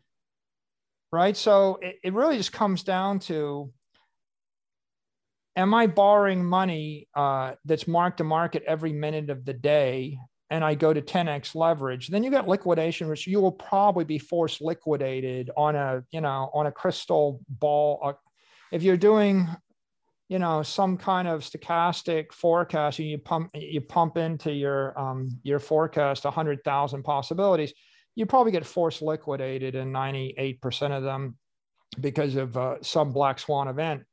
[1.11, 1.37] right?
[1.37, 3.71] So it, it really just comes down to
[5.57, 10.17] am I borrowing money uh, that's marked to market every minute of the day
[10.49, 14.17] and I go to 10x leverage, then you got liquidation, which you will probably be
[14.17, 17.99] forced liquidated on a, you know, on a crystal ball.
[18.01, 18.13] Uh,
[18.71, 19.49] if you're doing,
[20.29, 25.29] you know, some kind of stochastic forecast, and you pump you pump into your um,
[25.43, 27.73] your forecast hundred thousand possibilities,
[28.15, 31.37] you probably get forced liquidated in 98% of them
[31.99, 34.03] because of uh, some black swan event.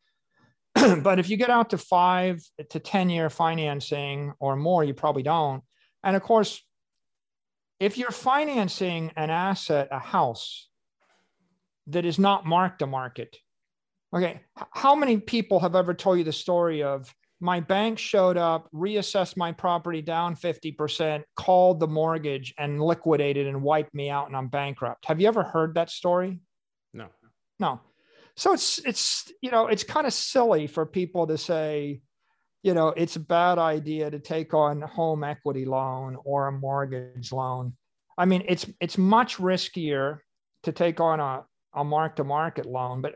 [1.03, 5.23] but if you get out to five to 10 year financing or more, you probably
[5.23, 5.63] don't
[6.05, 6.63] and of course,
[7.81, 10.69] if you're financing an asset, a house
[11.89, 13.37] that is not marked to market,
[14.15, 18.69] okay, how many people have ever told you the story of my bank showed up,
[18.73, 24.37] reassessed my property down 50%, called the mortgage and liquidated and wiped me out and
[24.37, 25.07] I'm bankrupt?
[25.07, 26.41] Have you ever heard that story?
[26.93, 27.09] No.
[27.59, 27.81] No.
[28.37, 32.01] So it's it's you know, it's kind of silly for people to say,
[32.63, 37.31] you know, it's a bad idea to take on home equity loan or a mortgage
[37.33, 37.75] loan.
[38.19, 40.19] I mean, it's it's much riskier
[40.65, 41.45] to take on a,
[41.75, 43.15] a mark-to-market loan, but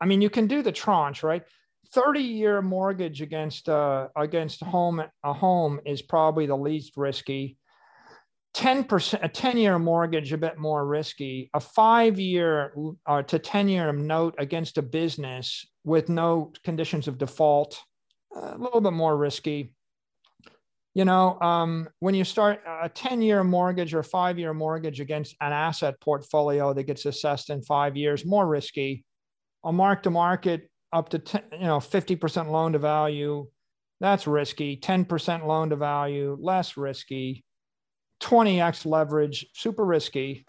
[0.00, 1.42] I mean, you can do the tranche, right?
[1.94, 7.56] 30-year mortgage against uh, against home a home is probably the least risky.
[8.58, 11.48] 10% a 10-year mortgage a bit more risky.
[11.54, 12.74] A five-year
[13.06, 17.80] uh, to 10-year note against a business with no conditions of default
[18.34, 19.72] a little bit more risky.
[20.94, 25.36] You know, um, when you start a 10 year mortgage or five year mortgage against
[25.40, 29.04] an asset portfolio that gets assessed in five years, more risky.
[29.64, 33.46] A mark to market up to 10, you know 50% loan to value,
[34.00, 34.76] that's risky.
[34.76, 37.44] 10% loan to value, less risky.
[38.20, 40.44] 20x leverage, super risky.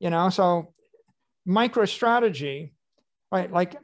[0.00, 0.74] You know, so
[1.48, 2.72] MicroStrategy,
[3.32, 3.52] right?
[3.52, 3.76] Like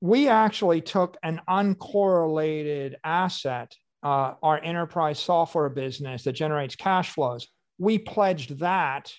[0.00, 7.48] we actually took an uncorrelated asset, uh, our enterprise software business that generates cash flows.
[7.78, 9.12] We pledged that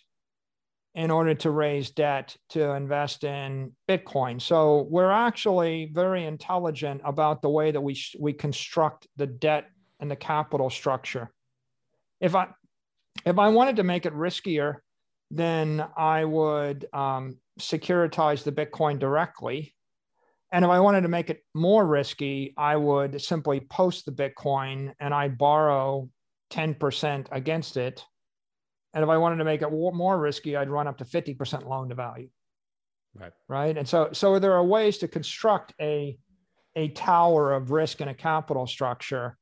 [0.96, 4.42] in order to raise debt to invest in Bitcoin.
[4.42, 9.66] So we're actually very intelligent about the way that we we construct the debt
[10.00, 11.30] and the capital structure.
[12.20, 12.48] If I
[13.26, 14.78] if I wanted to make it riskier,
[15.32, 19.76] then I would um, securitize the Bitcoin directly
[20.52, 24.94] and if I wanted to make it more risky, I would simply post the Bitcoin
[25.00, 26.10] and I borrow
[26.52, 28.04] 10% against it.
[28.94, 31.90] And if I wanted to make it more risky, I'd run up to 50% loan
[31.90, 32.30] to value.
[33.14, 33.32] Right.
[33.48, 33.78] Right.
[33.78, 36.18] And so, so there are ways to construct a,
[36.76, 39.38] a tower of risk in a capital structure.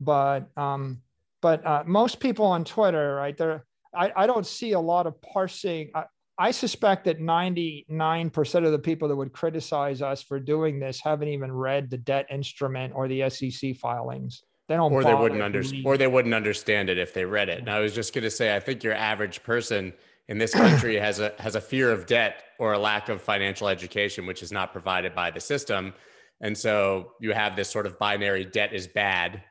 [0.00, 1.02] But, um,
[1.42, 5.20] but uh, most people on Twitter, right, there, I, I don't see a lot of
[5.22, 5.90] parsing.
[5.94, 6.04] I,
[6.38, 11.28] I suspect that 99% of the people that would criticize us for doing this haven't
[11.28, 14.42] even read the debt instrument or the SEC filings.
[14.68, 17.58] They don't or they wouldn't understand or they wouldn't understand it if they read it.
[17.58, 19.92] And I was just going to say I think your average person
[20.28, 23.66] in this country has a has a fear of debt or a lack of financial
[23.66, 25.92] education which is not provided by the system.
[26.40, 29.42] And so you have this sort of binary debt is bad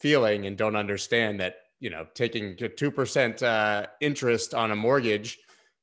[0.00, 5.38] feeling and don't understand that, you know, taking a 2% uh, interest on a mortgage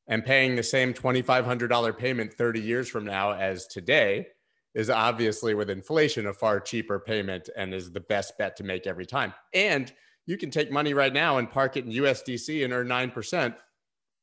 [0.08, 4.28] and paying the same $2,500 payment 30 years from now as today
[4.76, 8.86] is obviously with inflation a far cheaper payment and is the best bet to make
[8.86, 9.34] every time.
[9.54, 9.92] And
[10.26, 13.56] you can take money right now and park it in USDC and earn 9%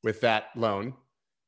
[0.02, 0.94] with that loan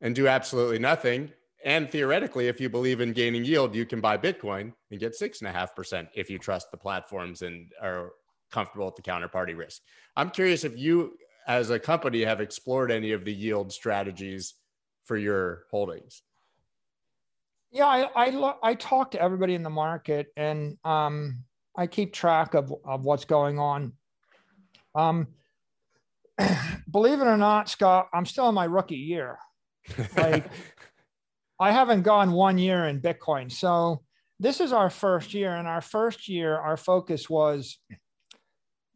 [0.00, 1.30] and do absolutely nothing.
[1.64, 5.40] And theoretically, if you believe in gaining yield, you can buy Bitcoin and get six
[5.40, 8.12] and a half percent if you trust the platforms and are
[8.54, 9.82] comfortable with the counterparty risk.
[10.16, 14.54] I'm curious if you as a company have explored any of the yield strategies
[15.04, 16.22] for your holdings?
[17.70, 21.44] Yeah, I I, I talk to everybody in the market, and um,
[21.76, 23.92] I keep track of of what's going on.
[24.94, 25.28] Um,
[26.90, 29.38] believe it or not, Scott, I'm still in my rookie year.
[30.16, 30.46] Like,
[31.60, 34.02] I haven't gone one year in Bitcoin, so
[34.38, 35.54] this is our first year.
[35.54, 37.78] And our first year, our focus was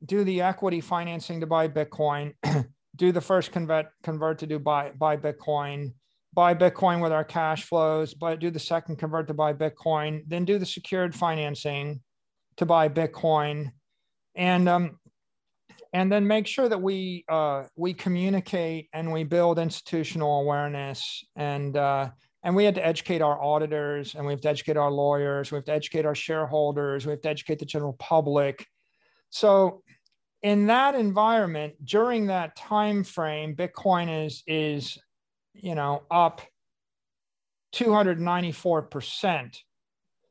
[0.05, 2.35] do the equity financing to buy Bitcoin,
[2.97, 5.93] do the first convert convert to do buy buy Bitcoin,
[6.35, 10.45] buy Bitcoin with our cash flows, but do the second convert to buy Bitcoin, then
[10.45, 12.01] do the secured financing
[12.57, 13.71] to buy Bitcoin,
[14.35, 14.99] and um,
[15.93, 21.25] and then make sure that we uh, we communicate and we build institutional awareness.
[21.37, 22.11] And uh,
[22.45, 25.57] and we had to educate our auditors and we have to educate our lawyers we
[25.57, 28.65] have to educate our shareholders we have to educate the general public.
[29.31, 29.83] So
[30.43, 34.99] in that environment during that time frame bitcoin is is
[35.55, 36.43] you know up
[37.75, 39.59] 294%.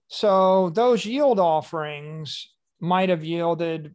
[0.07, 3.93] So those yield offerings might have yielded,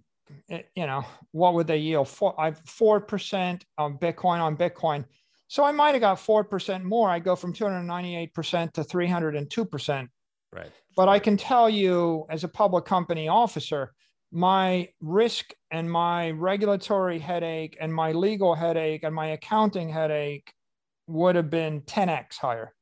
[0.51, 2.09] eh, you know, what would they yield?
[2.09, 5.05] Four, four percent on Bitcoin on Bitcoin.
[5.49, 7.09] So I might have got four percent more.
[7.09, 10.11] I go from 298 percent to 302 percent.
[10.53, 10.71] Right.
[10.95, 13.95] But I can tell you, as a public company officer,
[14.33, 20.53] my risk and my regulatory headache and my legal headache and my accounting headache
[21.07, 22.73] would have been 10x higher.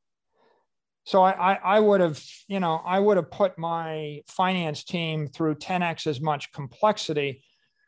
[1.04, 5.26] So I, I, I would have, you know, I would have put my finance team
[5.26, 7.42] through 10x as much complexity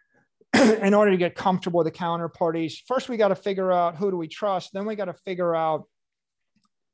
[0.55, 2.75] in order to get comfortable with the counterparties.
[2.89, 4.71] First, we got to figure out who do we trust.
[4.73, 5.85] Then we got to figure out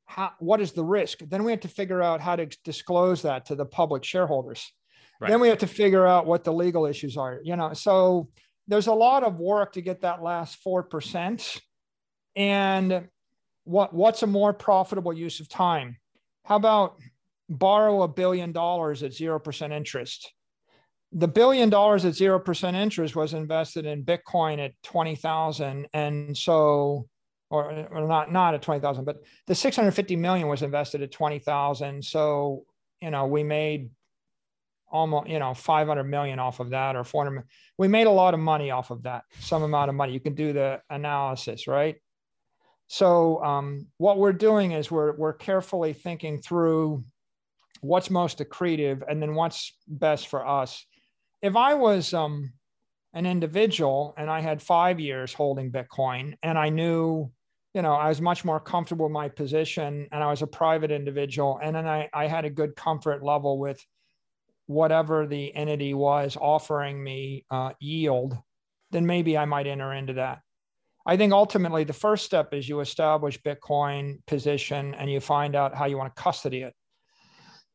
[0.05, 1.19] how, what is the risk.
[1.27, 4.71] Then we have to figure out how to disclose that to the public shareholders.
[5.19, 5.29] Right.
[5.29, 7.39] Then we have to figure out what the legal issues are.
[7.43, 8.29] You know, so
[8.67, 11.59] there's a lot of work to get that last four percent.
[12.35, 13.07] And
[13.65, 15.97] what what's a more profitable use of time?
[16.45, 16.97] How about
[17.49, 20.33] borrow a billion dollars at 0% interest?
[21.11, 25.87] The billion dollars at 0% interest was invested in Bitcoin at 20,000.
[25.93, 27.07] And so,
[27.49, 29.17] or, or not, not at 20,000, but
[29.47, 32.03] the 650 million was invested at 20,000.
[32.03, 32.65] So,
[33.01, 33.89] you know, we made
[34.91, 37.43] almost, you know, 500 million off of that or 400.
[37.77, 40.13] We made a lot of money off of that, some amount of money.
[40.13, 41.95] You can do the analysis, right?
[42.87, 47.03] So um, what we're doing is we're we're carefully thinking through
[47.81, 50.85] what's most accretive and then what's best for us.
[51.41, 52.51] If I was um,
[53.13, 57.31] an individual and I had five years holding Bitcoin and I knew,
[57.73, 61.59] you know, I was much more comfortable my position and I was a private individual
[61.61, 63.83] and then I, I had a good comfort level with
[64.69, 68.37] whatever the entity was offering me uh, yield,
[68.91, 70.41] then maybe I might enter into that.
[71.07, 75.73] I think ultimately the first step is you establish Bitcoin position and you find out
[75.73, 76.75] how you want to custody it.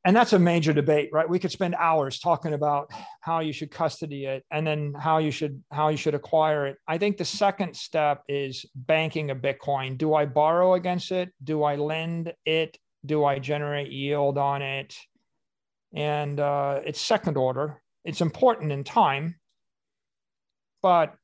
[0.04, 1.28] And that's a major debate, right?
[1.28, 5.32] We could spend hours talking about how you should custody it and then how you
[5.32, 6.76] should how you should acquire it.
[6.86, 9.98] I think the second step is banking a Bitcoin.
[9.98, 11.30] Do I borrow against it?
[11.42, 12.78] Do I lend it?
[13.04, 14.94] Do I generate yield on it?
[15.94, 17.80] And uh, it's second order.
[18.04, 19.36] It's important in time,
[20.82, 21.14] but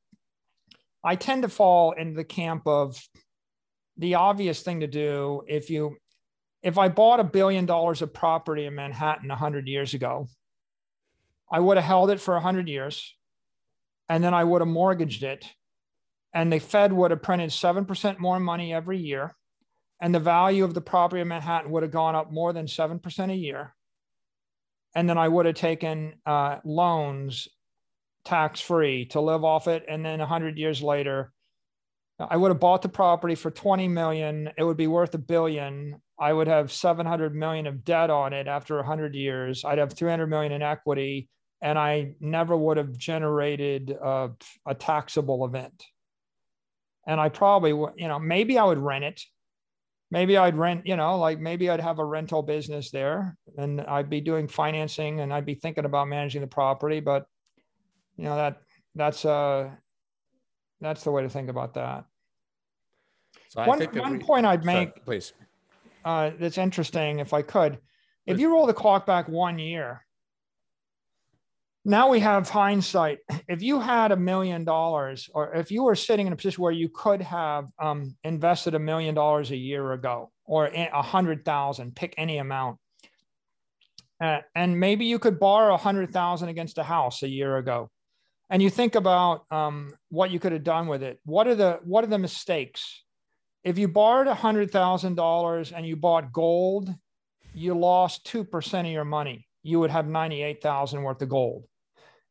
[1.03, 2.97] I tend to fall into the camp of
[3.97, 5.97] the obvious thing to do if you
[6.63, 10.27] if I bought a billion dollars of property in Manhattan 100 years ago,
[11.51, 13.15] I would have held it for 100 years
[14.07, 15.45] and then I would have mortgaged it.
[16.33, 19.35] And the Fed would have printed 7% more money every year.
[20.01, 23.31] And the value of the property in Manhattan would have gone up more than 7%
[23.31, 23.75] a year.
[24.95, 27.47] And then I would have taken uh, loans
[28.25, 29.83] tax free to live off it.
[29.87, 31.31] And then 100 years later,
[32.19, 34.49] I would have bought the property for 20 million.
[34.57, 36.01] It would be worth a billion.
[36.19, 39.65] I would have 700 million of debt on it after 100 years.
[39.65, 41.29] I'd have 300 million in equity,
[41.61, 44.29] and I never would have generated a,
[44.67, 45.83] a taxable event.
[47.07, 49.21] And I probably, you know, maybe I would rent it.
[50.11, 54.09] Maybe I'd rent, you know, like maybe I'd have a rental business there and I'd
[54.09, 56.99] be doing financing and I'd be thinking about managing the property.
[56.99, 57.25] But
[58.17, 58.57] you know that
[58.93, 59.69] that's uh
[60.81, 62.05] that's the way to think about that.
[63.49, 65.33] So one, one we, point I'd make, sorry, please,
[66.03, 67.79] uh, that's interesting, if I could,
[68.25, 70.05] if you roll the clock back one year,
[71.83, 73.19] now we have hindsight.
[73.47, 76.71] If you had a million dollars, or if you were sitting in a position where
[76.71, 81.95] you could have um, invested a million dollars a year ago, or a hundred thousand,
[81.95, 82.77] pick any amount,
[84.21, 87.89] uh, and maybe you could borrow a hundred thousand against a house a year ago
[88.51, 91.79] and you think about um, what you could have done with it what are the
[91.83, 93.03] what are the mistakes?
[93.63, 96.93] If you borrowed a $100000 and you bought gold
[97.53, 99.45] you lost 2% of your money.
[99.63, 101.65] You would have 98000 worth of gold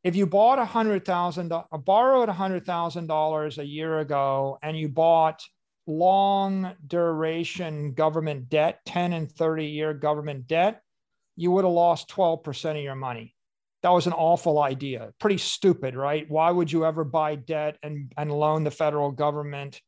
[0.03, 4.59] if you bought a hundred thousand uh, borrowed a hundred thousand dollars a year ago
[4.63, 5.43] and you bought
[5.87, 10.83] long duration government debt 10 and 30 year government debt
[11.37, 13.35] you would have lost 12% of your money
[13.83, 15.13] that was an awful idea.
[15.19, 16.31] Pretty stupid, right?
[16.31, 19.81] Why would you ever buy debt and, and loan the federal government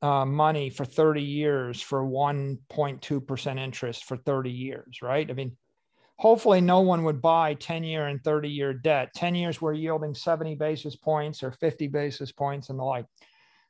[0.00, 5.28] uh, money for 30 years for 1.2% interest for 30 years, right?
[5.28, 5.56] I mean,
[6.22, 9.10] hopefully no one would buy 10 year and 30 year debt.
[9.16, 13.06] 10 years we're yielding 70 basis points or 50 basis points and the like.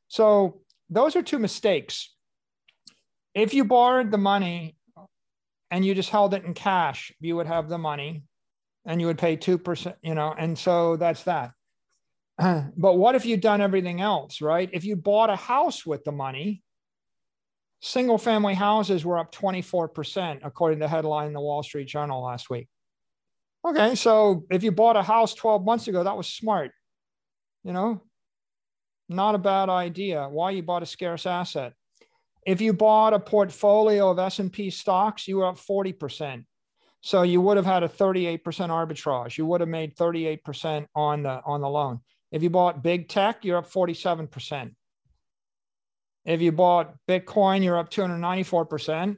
[0.09, 2.14] So those are two mistakes.
[3.34, 4.76] If you borrowed the money
[5.70, 8.24] and you just held it in cash, you would have the money
[8.84, 11.53] and you would pay 2%, you know, and so that's that.
[12.76, 14.68] But what if you'd done everything else, right?
[14.74, 16.62] If you bought a house with the money,
[17.85, 22.22] Single family houses were up 24%, according to the headline in the Wall Street Journal
[22.22, 22.68] last week.
[23.64, 26.70] Okay, so if you bought a house 12 months ago, that was smart.
[27.64, 28.03] You know,
[29.09, 30.28] not a bad idea.
[30.28, 31.72] Why you bought a scarce asset.
[32.47, 36.45] If you bought a portfolio of S&P stocks, you were up 40%.
[37.01, 39.37] So you would have had a 38% arbitrage.
[39.37, 42.01] You would have made 38% on the on the loan.
[42.30, 44.72] If you bought big tech, you're up 47%.
[46.24, 49.16] If you bought Bitcoin, you're up 294%.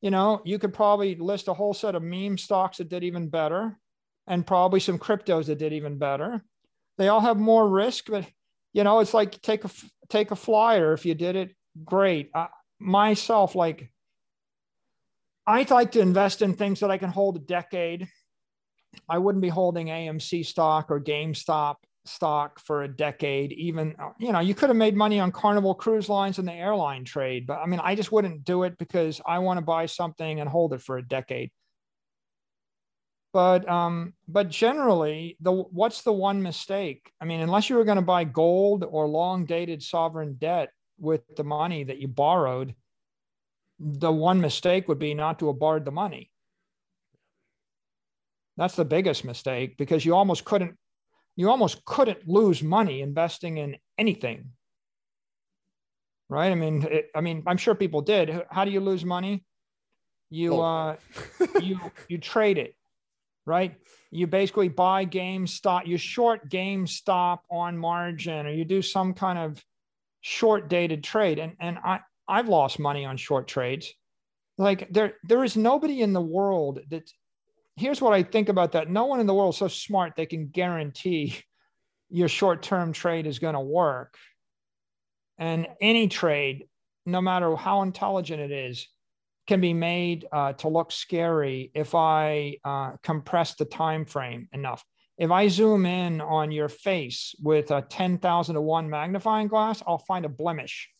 [0.00, 3.28] You know, you could probably list a whole set of meme stocks that did even
[3.28, 3.78] better
[4.26, 6.44] and probably some cryptos that did even better.
[6.98, 8.26] They all have more risk, but
[8.72, 9.70] you know, it's like take a
[10.08, 10.92] take a flyer.
[10.92, 12.30] If you did it, great.
[12.34, 12.48] Uh,
[12.80, 13.92] myself, like
[15.46, 18.08] I'd like to invest in things that I can hold a decade.
[19.08, 23.52] I wouldn't be holding AMC stock or GameStop stock for a decade.
[23.52, 27.04] Even, you know, you could have made money on Carnival Cruise Lines and the airline
[27.04, 30.40] trade, but I mean, I just wouldn't do it because I want to buy something
[30.40, 31.50] and hold it for a decade.
[33.32, 37.10] But um, but generally, the what's the one mistake?
[37.18, 41.22] I mean, unless you were going to buy gold or long dated sovereign debt with
[41.36, 42.74] the money that you borrowed,
[43.78, 46.30] the one mistake would be not to have borrowed the money.
[48.58, 50.76] That's the biggest mistake because you almost couldn't
[51.36, 54.50] you almost couldn't lose money investing in anything.
[56.28, 56.50] Right?
[56.50, 58.42] I mean, it, I mean, I'm sure people did.
[58.50, 59.44] How do you lose money?
[60.30, 60.60] You oh.
[60.60, 60.96] uh
[61.60, 61.78] you
[62.08, 62.74] you trade it
[63.46, 63.74] right?
[64.10, 69.62] You basically buy GameStop, you short GameStop on margin, or you do some kind of
[70.20, 71.38] short dated trade.
[71.38, 73.92] And, and I, I've lost money on short trades.
[74.58, 77.10] Like there, there is nobody in the world that
[77.76, 78.90] here's what I think about that.
[78.90, 81.38] No one in the world is so smart they can guarantee
[82.10, 84.16] your short-term trade is going to work.
[85.38, 86.66] And any trade,
[87.06, 88.86] no matter how intelligent it is,
[89.46, 94.84] can be made uh, to look scary if I uh, compress the time frame enough.
[95.18, 99.98] If I zoom in on your face with a 10,000 to 1 magnifying glass, I'll
[99.98, 100.90] find a blemish.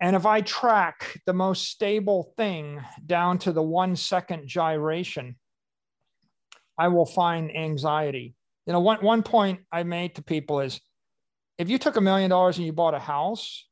[0.00, 5.36] And if I track the most stable thing down to the one second gyration,
[6.78, 8.34] I will find anxiety.
[8.66, 10.80] You know, one, one point I made to people is
[11.58, 13.66] if you took a million dollars and you bought a house,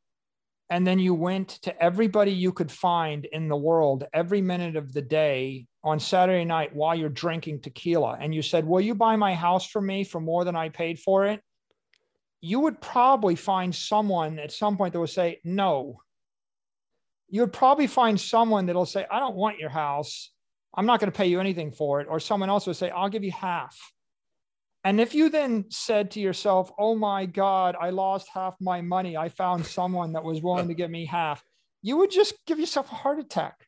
[0.70, 4.92] and then you went to everybody you could find in the world every minute of
[4.92, 9.16] the day on Saturday night while you're drinking tequila and you said, Will you buy
[9.16, 11.40] my house for me for more than I paid for it?
[12.40, 16.02] You would probably find someone at some point that would say, No.
[17.28, 20.30] You would probably find someone that'll say, I don't want your house.
[20.74, 22.06] I'm not going to pay you anything for it.
[22.08, 23.76] Or someone else would say, I'll give you half.
[24.84, 29.16] And if you then said to yourself, oh my God, I lost half my money,
[29.16, 31.42] I found someone that was willing to give me half,
[31.82, 33.66] you would just give yourself a heart attack.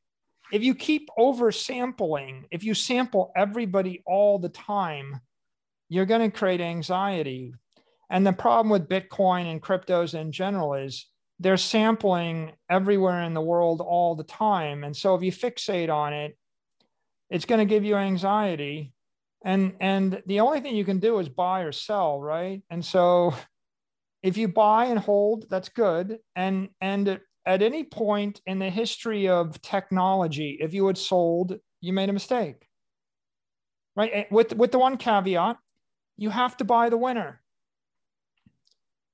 [0.53, 5.21] If you keep over sampling, if you sample everybody all the time,
[5.89, 7.55] you're going to create anxiety.
[8.09, 11.07] And the problem with Bitcoin and cryptos in general is
[11.41, 14.85] they're sampling everywhere in the world all the time.
[14.85, 16.37] And so if you fixate on it,
[17.31, 18.93] it's going to give you anxiety.
[19.43, 22.63] And and the only thing you can do is buy or sell right?
[22.69, 23.35] And so
[24.23, 26.19] if you buy and hold that's good.
[26.37, 31.95] And and at any point in the history of technology if you had sold you
[31.95, 32.67] made a mistake.
[33.97, 34.31] Right?
[34.31, 35.57] With with the one caveat
[36.19, 37.41] you have to buy the winner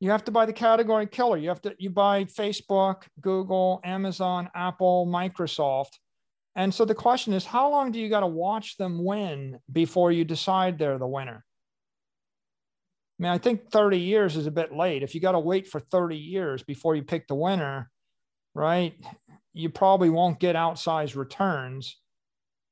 [0.01, 4.49] you have to buy the category killer you have to you buy facebook google amazon
[4.55, 5.99] apple microsoft
[6.57, 10.11] and so the question is, how long do you got to watch them win before
[10.11, 11.45] you decide they're the winner?
[13.21, 15.03] I mean, I think 30 years is a bit late.
[15.03, 17.91] If you got to wait for 30 years before you pick the winner,
[18.55, 18.95] right,
[19.53, 22.01] you probably won't get outsized returns.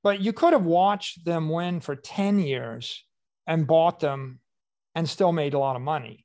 [0.02, 3.04] But you could have watched them win for 10 years
[3.46, 4.40] and bought them
[4.94, 6.24] and still made a lot of money.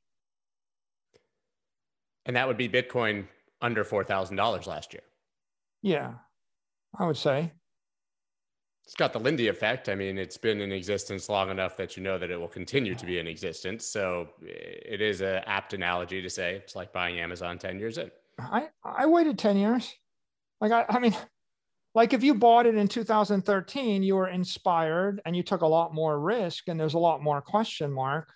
[2.29, 3.25] And that would be Bitcoin
[3.59, 5.01] under $4,000 last year.
[5.81, 6.13] Yeah.
[6.95, 7.51] I would say.
[8.85, 9.89] It's got the Lindy effect.
[9.89, 12.93] I mean, it's been in existence long enough that you know that it will continue
[12.93, 13.87] to be in existence.
[13.87, 18.11] So it is an apt analogy to say it's like buying Amazon 10 years in.
[18.37, 19.91] I, I waited 10 years.
[20.61, 21.15] Like, I, I mean,
[21.95, 25.95] like if you bought it in 2013, you were inspired and you took a lot
[25.95, 28.31] more risk and there's a lot more question mark.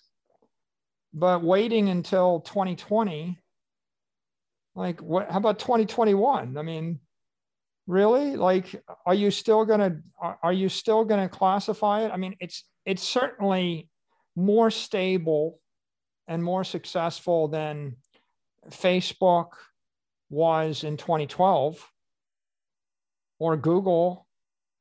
[1.14, 3.38] But waiting until 2020,
[4.76, 6.57] like what, how about 2021?
[6.57, 6.99] I mean,
[7.86, 9.97] really like are you still to
[10.41, 13.89] are you still to classify it i mean it's it's certainly
[14.38, 15.59] more stable
[16.30, 17.97] and more successful than
[18.69, 19.49] facebook
[20.30, 21.91] was in 2012
[23.39, 24.28] or Google.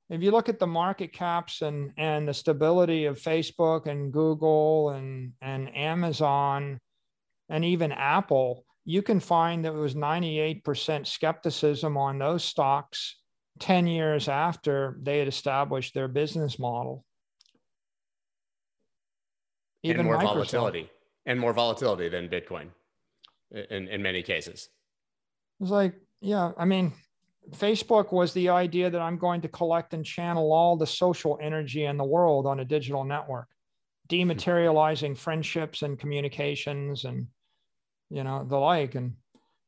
[0.09, 4.91] If you look at the market caps and, and the stability of Facebook and Google
[4.91, 6.79] and, and Amazon
[7.49, 13.17] and even Apple, you can find that it was 98% skepticism on those stocks
[13.61, 17.05] 10 years after they had established their business model.
[19.85, 20.23] Even and more Microsoft.
[20.35, 20.91] volatility
[21.27, 22.69] and more volatility than Bitcoin
[23.51, 24.69] in, in many cases.
[25.61, 26.93] It's like, yeah, I mean,
[27.51, 31.85] Facebook was the idea that I'm going to collect and channel all the social energy
[31.85, 33.49] in the world on a digital network,
[34.09, 34.17] hmm.
[34.17, 37.27] dematerializing friendships and communications and,
[38.13, 38.95] you know, the like.
[38.95, 39.15] And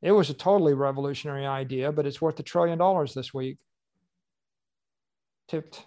[0.02, 3.58] it was a totally revolutionary idea, but it's worth a trillion dollars this week.
[5.48, 5.86] Tipped.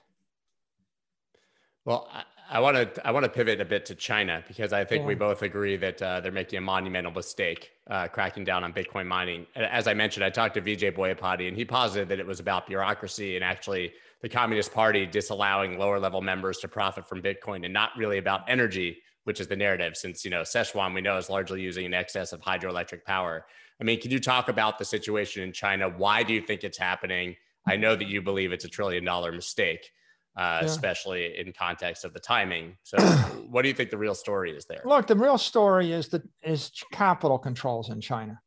[1.85, 2.09] Well,
[2.49, 5.07] I want to I want to pivot a bit to China because I think yeah.
[5.07, 9.05] we both agree that uh, they're making a monumental mistake uh, cracking down on Bitcoin
[9.05, 9.45] mining.
[9.55, 12.67] As I mentioned, I talked to Vijay Boyapati and he posited that it was about
[12.67, 17.73] bureaucracy and actually the Communist Party disallowing lower level members to profit from Bitcoin and
[17.73, 18.97] not really about energy,
[19.27, 19.95] which is the narrative.
[19.95, 23.45] Since you know Sichuan we know is largely using an excess of hydroelectric power.
[23.79, 25.87] I mean, can you talk about the situation in China?
[25.89, 27.35] Why do you think it's happening?
[27.67, 29.91] I know that you believe it's a trillion dollar mistake
[30.37, 30.67] uh, yeah.
[30.67, 32.77] especially in context of the timing.
[32.83, 32.97] So,
[33.49, 34.81] what do you think the real story is there?
[34.85, 38.39] Look, the real story is that is capital controls in China.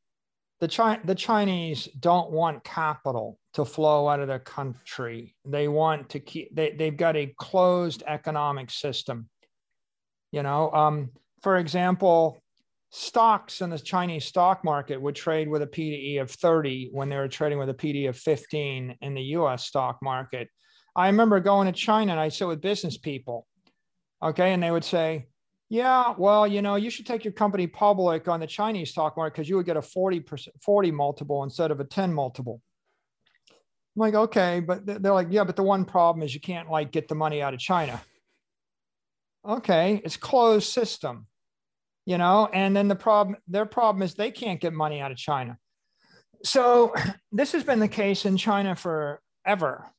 [0.61, 5.35] The, Chi- the Chinese don't want capital to flow out of their country.
[5.45, 6.55] They want to keep.
[6.55, 9.29] They they've got a closed economic system.
[10.33, 11.11] You know, um,
[11.43, 12.43] for example,
[12.91, 17.17] stocks in the Chinese stock market would trade with a PDE of 30 when they
[17.17, 20.49] were trading with a PDE of 15 in the US stock market.
[20.97, 23.47] I remember going to China and I sit with business people.
[24.23, 24.53] Okay.
[24.53, 25.27] And they would say,
[25.69, 29.35] yeah, well, you know, you should take your company public on the Chinese stock market
[29.35, 32.61] because you would get a 40%, 40 multiple instead of a 10 multiple.
[33.49, 36.91] I'm like, okay, but they're like, yeah, but the one problem is you can't like
[36.91, 38.01] get the money out of China.
[39.49, 41.27] Okay, it's closed system,
[42.05, 45.17] you know, and then the problem, their problem is they can't get money out of
[45.17, 45.57] China.
[46.45, 46.95] So
[47.33, 49.91] this has been the case in China forever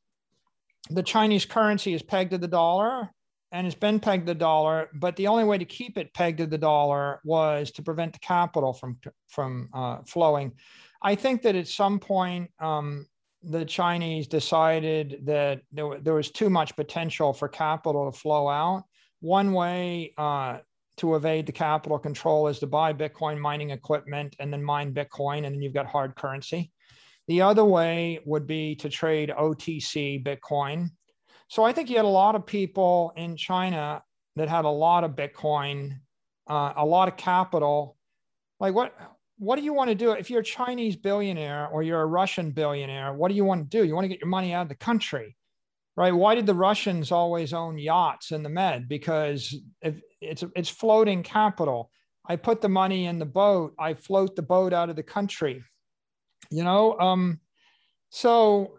[0.90, 3.10] the Chinese currency is pegged to the dollar
[3.52, 6.38] and it's been pegged to the dollar, but the only way to keep it pegged
[6.38, 10.54] to the dollar was to prevent the capital from from uh, flowing.
[11.02, 13.08] I think that at some point um,
[13.44, 18.84] the Chinese decided that there, there, was too much potential for capital to flow out.
[19.22, 20.58] One way uh,
[20.98, 25.46] to evade the capital control is to buy Bitcoin mining equipment and then mine Bitcoin,
[25.46, 26.72] and then you've got hard currency.
[27.28, 30.90] The other way would be to trade OTC Bitcoin.
[31.48, 34.02] So I think you had a lot of people in China
[34.36, 35.94] that had a lot of Bitcoin,
[36.50, 37.98] uh, a lot of capital.
[38.60, 38.96] Like what?
[39.38, 42.52] What do you want to do if you're a Chinese billionaire or you're a Russian
[42.52, 43.12] billionaire?
[43.14, 43.84] What do you want to do?
[43.86, 45.36] You want to get your money out of the country,
[45.96, 46.14] right?
[46.14, 48.88] Why did the Russians always own yachts in the Med?
[48.88, 51.92] Because it's it's floating capital.
[52.26, 53.74] I put the money in the boat.
[53.80, 55.64] I float the boat out of the country
[56.52, 57.40] you know um,
[58.10, 58.78] so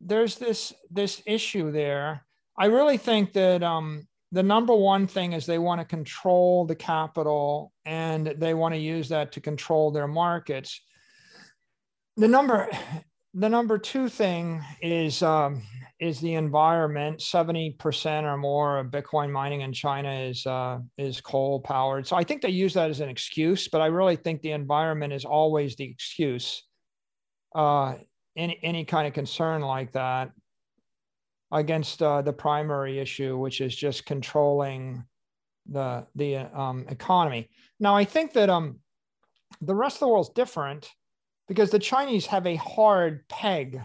[0.00, 2.26] there's this this issue there
[2.58, 6.74] i really think that um, the number one thing is they want to control the
[6.74, 10.80] capital and they want to use that to control their markets
[12.16, 12.68] the number
[13.34, 15.62] the number two thing is um,
[15.98, 21.60] is the environment 70% or more of bitcoin mining in china is uh, is coal
[21.60, 24.52] powered so i think they use that as an excuse but i really think the
[24.52, 26.62] environment is always the excuse
[27.54, 27.94] uh,
[28.36, 30.30] any any kind of concern like that
[31.52, 35.04] against uh, the primary issue, which is just controlling
[35.66, 37.48] the the um, economy.
[37.80, 38.80] Now, I think that um,
[39.60, 40.88] the rest of the world's different
[41.48, 43.80] because the Chinese have a hard peg.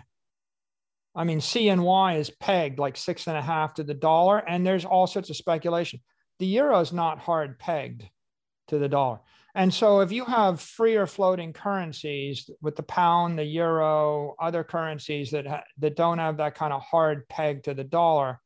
[1.13, 4.85] I mean, CNY is pegged like six and a half to the dollar, and there's
[4.85, 5.99] all sorts of speculation.
[6.39, 8.09] The euro is not hard pegged
[8.69, 9.19] to the dollar.
[9.53, 14.63] And so if you have free or floating currencies with the pound, the euro, other
[14.63, 18.39] currencies that, ha- that don't have that kind of hard peg to the dollar,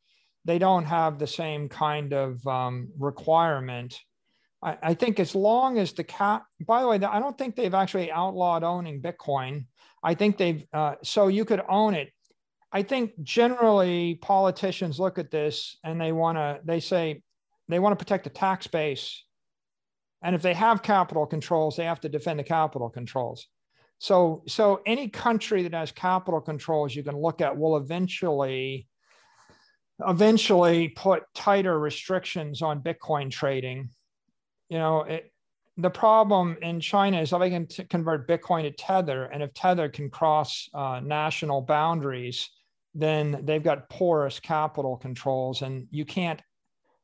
[0.45, 3.99] they don't have the same kind of um, requirement.
[4.63, 7.73] I, I, think as long as the cap, by the way, I don't think they've
[7.73, 9.65] actually outlawed owning Bitcoin.
[10.03, 12.09] I think they've, uh, so you could own it.
[12.75, 17.23] I think generally politicians look at this and they want to, they say,
[17.69, 19.23] they want to protect the tax base
[20.25, 23.47] and if they have capital controls, they have to defend the capital controls.
[23.99, 28.87] So, so any country that has capital controls you can look at will eventually,
[29.99, 33.89] eventually put tighter restrictions on Bitcoin trading.
[34.69, 35.31] You know, it,
[35.77, 39.89] the problem in China is if they can convert Bitcoin to Tether, and if Tether
[39.89, 42.49] can cross uh, national boundaries,
[42.95, 46.41] then they've got porous capital controls, and you can't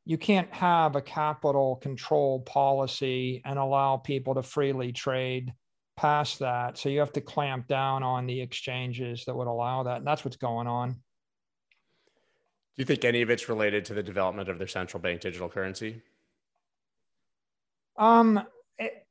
[0.04, 5.52] you can't have a capital control policy and allow people to freely trade
[5.96, 6.76] past that.
[6.76, 9.98] So you have to clamp down on the exchanges that would allow that.
[9.98, 10.92] And that's what's going on.
[10.92, 10.98] Do
[12.76, 16.02] you think any of it's related to the development of their central bank digital currency?
[17.96, 18.42] Um,
[18.78, 19.06] it,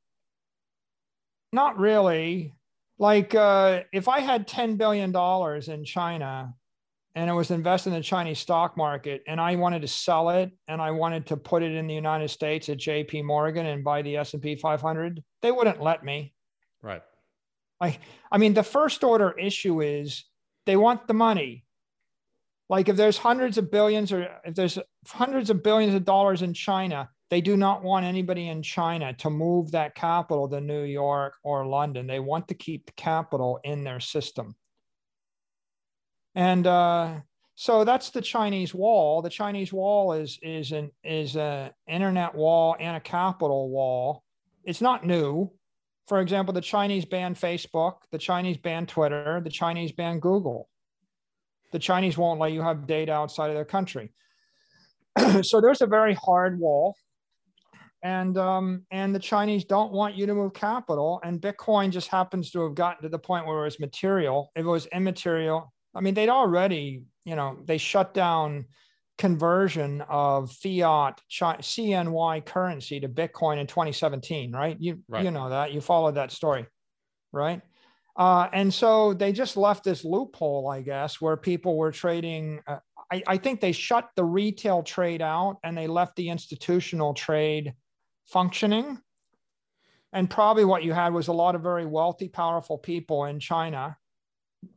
[1.52, 2.54] not really.
[2.98, 5.14] Like, uh, if I had $10 billion
[5.70, 6.54] in China
[7.14, 10.50] and it was invested in the Chinese stock market and I wanted to sell it
[10.68, 14.02] and I wanted to put it in the United States at JP Morgan and buy
[14.02, 16.32] the S&P 500, they wouldn't let me.
[16.80, 17.02] Right.
[17.80, 17.98] I,
[18.30, 20.24] I mean, the first order issue is
[20.66, 21.64] they want the money.
[22.68, 26.54] Like if there's hundreds of billions or if there's hundreds of billions of dollars in
[26.54, 31.34] China, they do not want anybody in China to move that capital to New York
[31.42, 32.06] or London.
[32.06, 34.54] They want to keep the capital in their system.
[36.34, 37.20] And uh,
[37.54, 39.22] so that's the Chinese wall.
[39.22, 44.22] The Chinese wall is is an is a internet wall and a capital wall.
[44.64, 45.50] It's not new.
[46.08, 50.68] For example, the Chinese banned Facebook, the Chinese banned Twitter, the Chinese banned Google
[51.72, 54.12] the Chinese won't let you have data outside of their country.
[55.42, 56.94] so there's a very hard wall.
[58.04, 61.20] And um, and the Chinese don't want you to move capital.
[61.24, 64.50] And Bitcoin just happens to have gotten to the point where it was material.
[64.56, 68.66] If it was immaterial, I mean, they'd already, you know, they shut down
[69.18, 74.76] conversion of fiat CNY currency to Bitcoin in 2017, right?
[74.80, 75.24] You right.
[75.24, 76.66] you know that you followed that story,
[77.30, 77.60] right?
[78.16, 82.60] Uh, and so they just left this loophole, I guess, where people were trading.
[82.66, 82.78] Uh,
[83.10, 87.72] I, I, think they shut the retail trade out and they left the institutional trade
[88.26, 88.98] functioning.
[90.12, 93.96] And probably what you had was a lot of very wealthy, powerful people in China,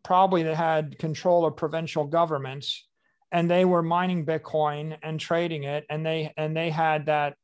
[0.04, 2.88] probably that had control of provincial governments,
[3.32, 7.36] and they were mining Bitcoin and trading it, and they and they had that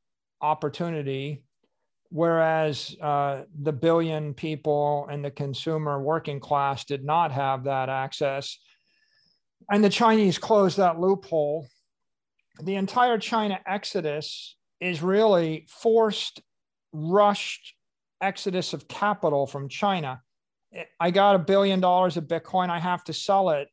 [0.41, 1.43] opportunity
[2.11, 8.59] whereas uh, the billion people and the consumer working class did not have that access.
[9.71, 11.67] And the Chinese closed that loophole.
[12.61, 16.41] The entire China exodus is really forced,
[16.91, 17.75] rushed
[18.19, 20.21] exodus of capital from China.
[20.99, 23.67] I got a billion dollars of Bitcoin, I have to sell it.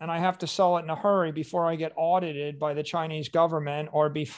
[0.00, 2.82] And I have to sell it in a hurry before I get audited by the
[2.82, 4.28] Chinese government or be,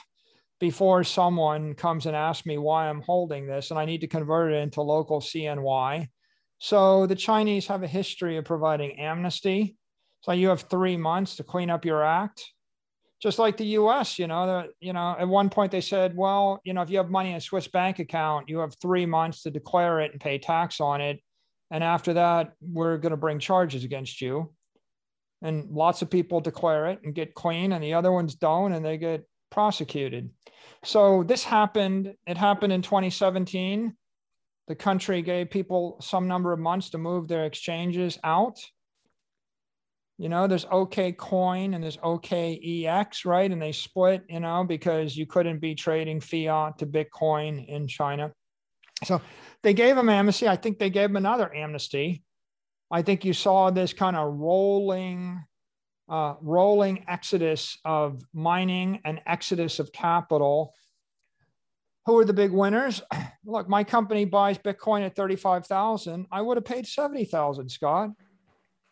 [0.61, 4.53] before someone comes and asks me why I'm holding this, and I need to convert
[4.53, 6.09] it into local CNY.
[6.59, 9.77] So the Chinese have a history of providing amnesty.
[10.21, 12.45] So you have three months to clean up your act.
[13.23, 16.61] Just like the U.S., you know, the, you know, at one point they said, well,
[16.65, 19.43] you know, if you have money in a Swiss bank account, you have three months
[19.43, 21.21] to declare it and pay tax on it,
[21.71, 24.53] and after that, we're going to bring charges against you.
[25.43, 28.85] And lots of people declare it and get clean, and the other ones don't, and
[28.85, 30.31] they get prosecuted.
[30.85, 32.15] So this happened.
[32.27, 33.95] It happened in 2017.
[34.67, 38.59] The country gave people some number of months to move their exchanges out.
[40.17, 43.51] You know, there's OK Coin and there's OKEX, right?
[43.51, 48.33] And they split, you know, because you couldn't be trading fiat to Bitcoin in China.
[49.03, 49.21] So
[49.65, 50.47] they gave him amnesty.
[50.47, 52.23] I think they gave him another amnesty.
[52.91, 55.43] I think you saw this kind of rolling
[56.07, 60.75] uh, rolling exodus of mining and exodus of capital.
[62.05, 63.01] Who are the big winners?
[63.47, 66.27] Look, my company buys Bitcoin at 35,000.
[66.31, 68.11] I would have paid 70,000, Scott.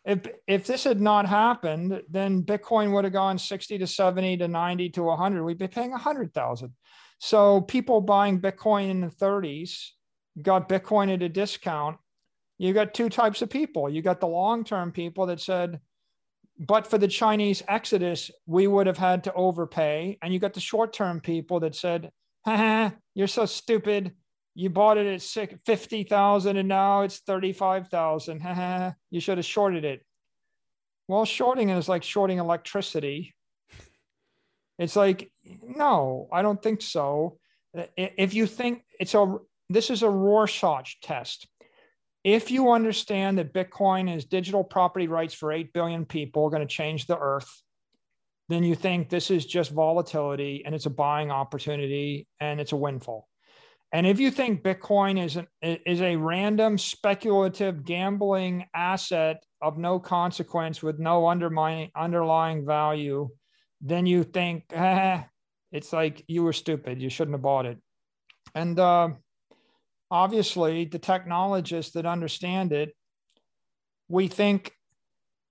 [0.05, 4.47] If, if this had not happened, then Bitcoin would have gone 60 to 70 to
[4.47, 5.43] 90 to 100.
[5.43, 6.73] We'd be paying 100,000.
[7.19, 9.91] So people buying Bitcoin in the 30s
[10.41, 11.97] got Bitcoin at a discount.
[12.57, 13.89] You got two types of people.
[13.89, 15.79] You got the long term people that said,
[16.59, 20.17] but for the Chinese exodus, we would have had to overpay.
[20.21, 22.11] And you got the short term people that said,
[23.15, 24.13] you're so stupid.
[24.55, 25.21] You bought it at
[25.65, 28.93] 50,000 and now it's 35,000.
[29.09, 30.01] you should have shorted it.
[31.07, 33.33] Well, shorting is like shorting electricity.
[34.79, 35.31] It's like,
[35.63, 37.39] no, I don't think so.
[37.97, 39.37] If you think it's a,
[39.73, 41.47] this is a Rorschach test
[42.23, 46.73] if you understand that Bitcoin is digital property rights for 8 billion people going to
[46.73, 47.49] change the earth,
[48.49, 52.77] then you think this is just volatility and it's a buying opportunity and it's a
[52.77, 53.27] windfall.
[53.91, 59.99] And if you think Bitcoin is, an, is a random speculative gambling asset of no
[59.99, 63.29] consequence with no undermining, underlying value,
[63.81, 65.21] then you think, eh,
[65.71, 67.01] it's like you were stupid.
[67.01, 67.77] You shouldn't have bought it.
[68.55, 69.09] And uh,
[70.13, 72.95] obviously the technologists that understand it,
[74.07, 74.71] we think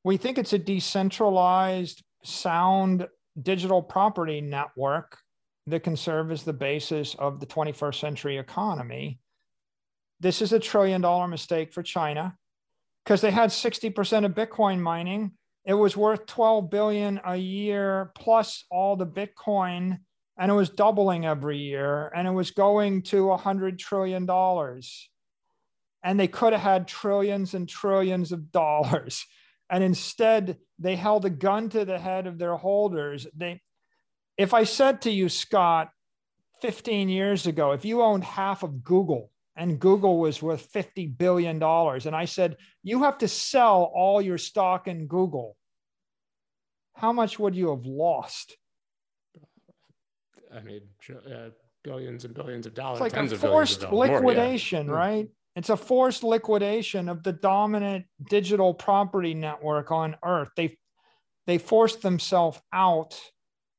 [0.04, 3.08] we think it's a decentralized sound
[3.40, 5.18] digital property network
[5.66, 9.18] that can serve as the basis of the 21st century economy.
[10.20, 12.36] This is a trillion dollar mistake for China
[13.04, 15.32] because they had 60% of Bitcoin mining.
[15.64, 19.98] It was worth 12 billion a year plus all the Bitcoin
[20.39, 25.09] and it was doubling every year and it was going to 100 trillion dollars.
[26.03, 29.24] And they could have had trillions and trillions of dollars.
[29.70, 33.26] And instead, they held a gun to the head of their holders.
[33.35, 33.62] They
[34.37, 35.91] if I said to you, Scott,
[36.61, 41.62] 15 years ago, if you owned half of Google and Google was worth $50 billion,
[41.62, 45.57] and I said, you have to sell all your stock in Google,
[46.95, 48.57] how much would you have lost?
[50.55, 50.80] I mean,
[51.11, 51.50] uh,
[51.84, 53.00] billions and billions of dollars.
[53.00, 55.00] It's like a forced liquidation, More, yeah.
[55.00, 55.28] right?
[55.55, 60.48] It's a forced liquidation of the dominant digital property network on earth.
[60.57, 60.78] They
[61.46, 63.18] they forced themselves out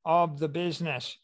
[0.05, 1.17] of the business.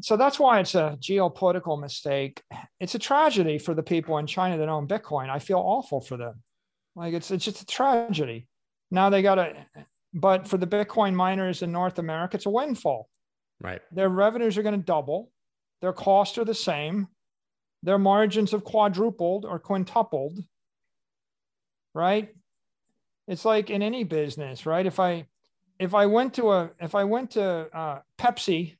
[0.00, 2.42] So that's why it's a geopolitical mistake.
[2.80, 5.30] It's a tragedy for the people in China that own Bitcoin.
[5.30, 6.42] I feel awful for them.
[6.96, 8.48] Like it's it's just a tragedy.
[8.90, 9.54] Now they got to,
[10.14, 13.08] but for the Bitcoin miners in North America, it's a windfall.
[13.60, 13.80] Right.
[13.92, 15.32] Their revenues are going to double.
[15.80, 17.08] Their costs are the same.
[17.82, 20.38] Their margins have quadrupled or quintupled.
[21.94, 22.34] Right.
[23.26, 24.86] It's like in any business, right?
[24.86, 25.26] If I
[25.78, 28.76] if I went to a if I went to uh, Pepsi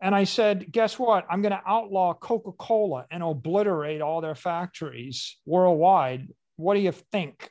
[0.00, 1.26] and I said, guess what?
[1.30, 6.28] I'm going to outlaw Coca Cola and obliterate all their factories worldwide.
[6.56, 7.50] What do you think?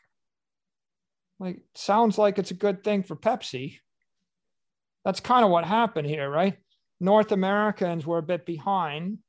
[1.39, 3.79] Like, sounds like it's a good thing for Pepsi.
[5.05, 6.57] That's kind of what happened here, right?
[6.99, 9.19] North Americans were a bit behind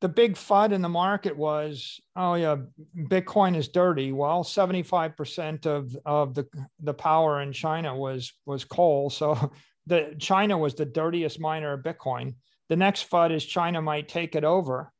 [0.00, 2.56] the big FUD in the market was, oh yeah,
[2.96, 4.12] Bitcoin is dirty.
[4.12, 6.46] Well, 75% of, of the,
[6.80, 9.08] the power in China was, was coal.
[9.08, 9.52] So
[9.86, 12.34] the China was the dirtiest miner of Bitcoin.
[12.68, 14.92] The next FUD is China might take it over.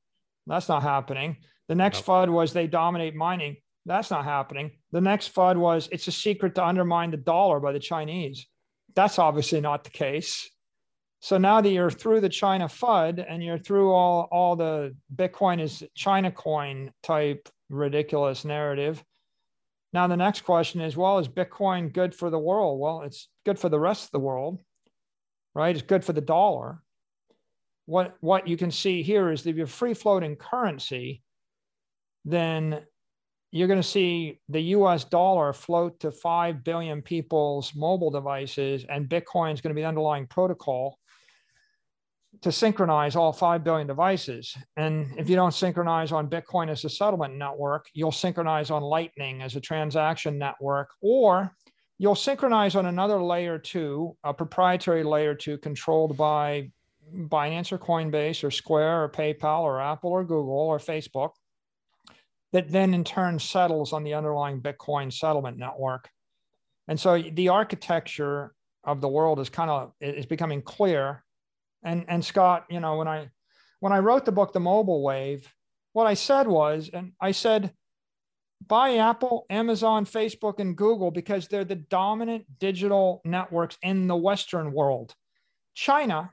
[0.46, 1.36] That's not happening.
[1.68, 2.04] The next.
[2.04, 3.56] FUD was they dominate mining.
[3.84, 4.70] That's not happening.
[4.92, 8.46] The next FUD was it's a secret to undermine the dollar by the Chinese.
[8.96, 10.50] That's obviously not the case.
[11.20, 15.60] So now that you're through the China FUD and you're through all, all the Bitcoin
[15.60, 19.02] is China coin type ridiculous narrative.
[19.92, 22.80] Now the next question is, well, is Bitcoin good for the world?
[22.80, 24.60] Well, it's good for the rest of the world,
[25.54, 25.74] right?
[25.74, 26.82] It's good for the dollar.
[27.86, 31.22] What what you can see here is that if you're free floating currency,
[32.24, 32.82] then
[33.52, 39.08] you're going to see the US dollar float to 5 billion people's mobile devices, and
[39.08, 40.98] Bitcoin is going to be the underlying protocol
[42.42, 44.56] to synchronize all 5 billion devices.
[44.76, 49.42] And if you don't synchronize on Bitcoin as a settlement network, you'll synchronize on Lightning
[49.42, 51.52] as a transaction network, or
[51.98, 56.70] you'll synchronize on another layer two, a proprietary layer two controlled by
[57.14, 61.30] Binance or Coinbase or Square or PayPal or Apple or Google or Facebook,
[62.56, 66.08] that then in turn settles on the underlying Bitcoin settlement network.
[66.88, 71.22] And so the architecture of the world is kind of is becoming clear
[71.82, 73.28] and and Scott, you know, when I
[73.80, 75.52] when I wrote the book, The Mobile Wave,
[75.92, 77.74] what I said was, and I said,
[78.66, 84.72] buy Apple, Amazon, Facebook, and Google because they're the dominant digital networks in the Western
[84.72, 85.14] world.
[85.74, 86.32] China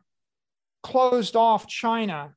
[0.84, 2.34] closed off China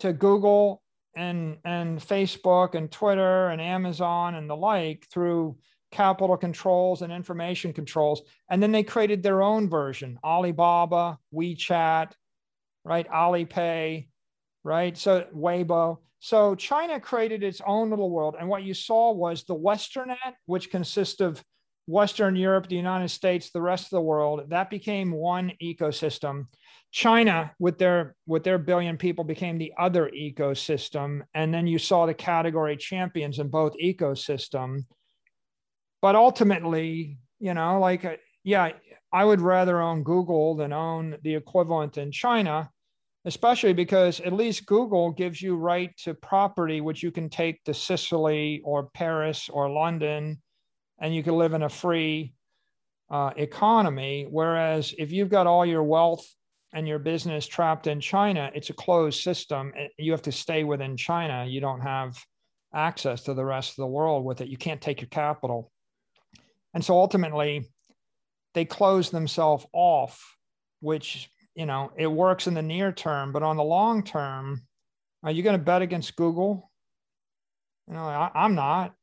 [0.00, 0.82] to Google
[1.16, 5.56] and, and Facebook and Twitter and Amazon and the like through
[5.90, 8.22] capital controls and information controls.
[8.50, 12.12] And then they created their own version Alibaba, WeChat,
[12.84, 13.08] right?
[13.08, 14.08] Alipay,
[14.62, 14.96] right?
[14.96, 15.98] So Weibo.
[16.20, 18.36] So China created its own little world.
[18.38, 21.42] And what you saw was the Westernet, which consists of
[21.86, 26.46] Western Europe, the United States, the rest of the world, that became one ecosystem.
[26.92, 32.06] China, with their with their billion people, became the other ecosystem, and then you saw
[32.06, 34.80] the category champions in both ecosystem.
[36.00, 38.70] But ultimately, you know, like uh, yeah,
[39.12, 42.70] I would rather own Google than own the equivalent in China
[43.26, 47.74] especially because at least Google gives you right to property, which you can take to
[47.74, 50.40] Sicily or Paris or London,
[51.00, 52.34] and you can live in a free
[53.10, 54.26] uh, economy.
[54.30, 56.24] Whereas if you've got all your wealth
[56.72, 59.72] and your business trapped in China, it's a closed system.
[59.98, 61.44] You have to stay within China.
[61.46, 62.18] You don't have
[62.74, 64.48] access to the rest of the world with it.
[64.48, 65.70] You can't take your capital.
[66.74, 67.70] And so ultimately,
[68.54, 70.22] they close themselves off,
[70.80, 74.62] which you know, it works in the near term, but on the long term,
[75.22, 76.70] Are you going to bet against Google?
[77.88, 78.94] You know, I, I'm not.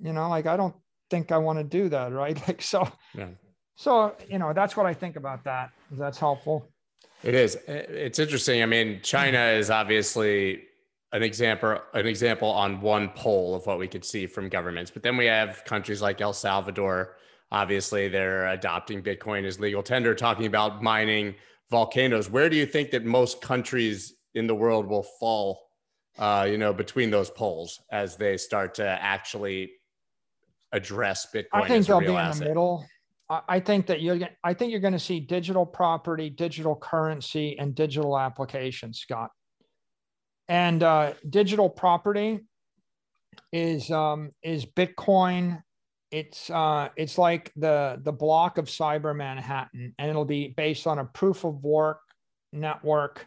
[0.00, 0.76] You know, like I don't
[1.10, 2.40] think I want to do that, right?
[2.48, 2.88] Like so.
[3.14, 3.28] Yeah.
[3.78, 5.70] So you know, that's what I think about that.
[5.92, 6.68] That's helpful.
[7.22, 7.56] It is.
[7.68, 8.60] It's interesting.
[8.60, 10.64] I mean, China is obviously
[11.12, 15.04] an example an example on one pole of what we could see from governments, but
[15.04, 17.14] then we have countries like El Salvador.
[17.52, 21.36] Obviously, they're adopting Bitcoin as legal tender, talking about mining
[21.70, 22.28] volcanoes.
[22.28, 25.68] Where do you think that most countries in the world will fall?
[26.18, 29.70] Uh, you know, between those poles as they start to actually
[30.72, 31.46] address Bitcoin.
[31.52, 32.32] I think they'll be asset.
[32.34, 32.84] in the middle.
[33.30, 34.18] I think that you're.
[34.42, 39.30] I think you're going to see digital property, digital currency, and digital applications, Scott.
[40.48, 42.40] And uh, digital property
[43.52, 45.62] is um, is Bitcoin.
[46.10, 50.98] It's uh, it's like the the block of Cyber Manhattan, and it'll be based on
[50.98, 52.00] a proof of work
[52.54, 53.26] network,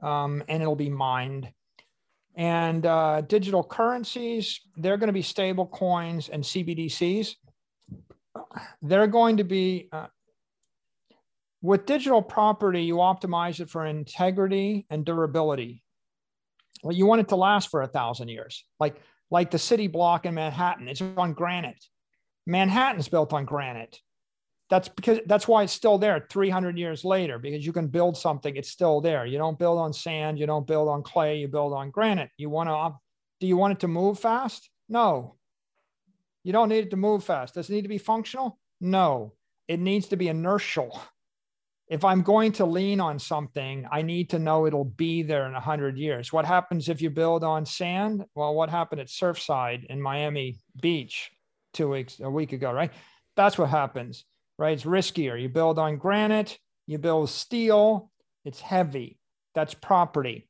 [0.00, 1.50] um, and it'll be mined.
[2.36, 7.34] And uh, digital currencies, they're going to be stable coins and CBDCs
[8.82, 10.06] they're going to be uh,
[11.62, 15.82] with digital property, you optimize it for integrity and durability.
[16.82, 18.96] Well, you want it to last for a thousand years, like
[19.30, 20.88] like the city block in Manhattan.
[20.88, 21.84] It's on granite.
[22.46, 23.98] Manhattan's built on granite.
[24.70, 28.54] That's because that's why it's still there 300 years later because you can build something
[28.54, 29.26] it's still there.
[29.26, 32.30] You don't build on sand, you don't build on clay, you build on granite.
[32.36, 32.98] You want to
[33.40, 34.68] do you want it to move fast?
[34.88, 35.37] No.
[36.48, 37.52] You don't need it to move fast.
[37.52, 38.58] Does it need to be functional?
[38.80, 39.34] No,
[39.68, 40.98] it needs to be inertial.
[41.88, 45.52] If I'm going to lean on something, I need to know it'll be there in
[45.52, 46.32] 100 years.
[46.32, 48.24] What happens if you build on sand?
[48.34, 51.30] Well, what happened at Surfside in Miami Beach
[51.74, 52.92] two weeks, a week ago, right?
[53.36, 54.24] That's what happens,
[54.58, 54.72] right?
[54.72, 55.38] It's riskier.
[55.38, 58.10] You build on granite, you build steel,
[58.46, 59.18] it's heavy.
[59.54, 60.48] That's property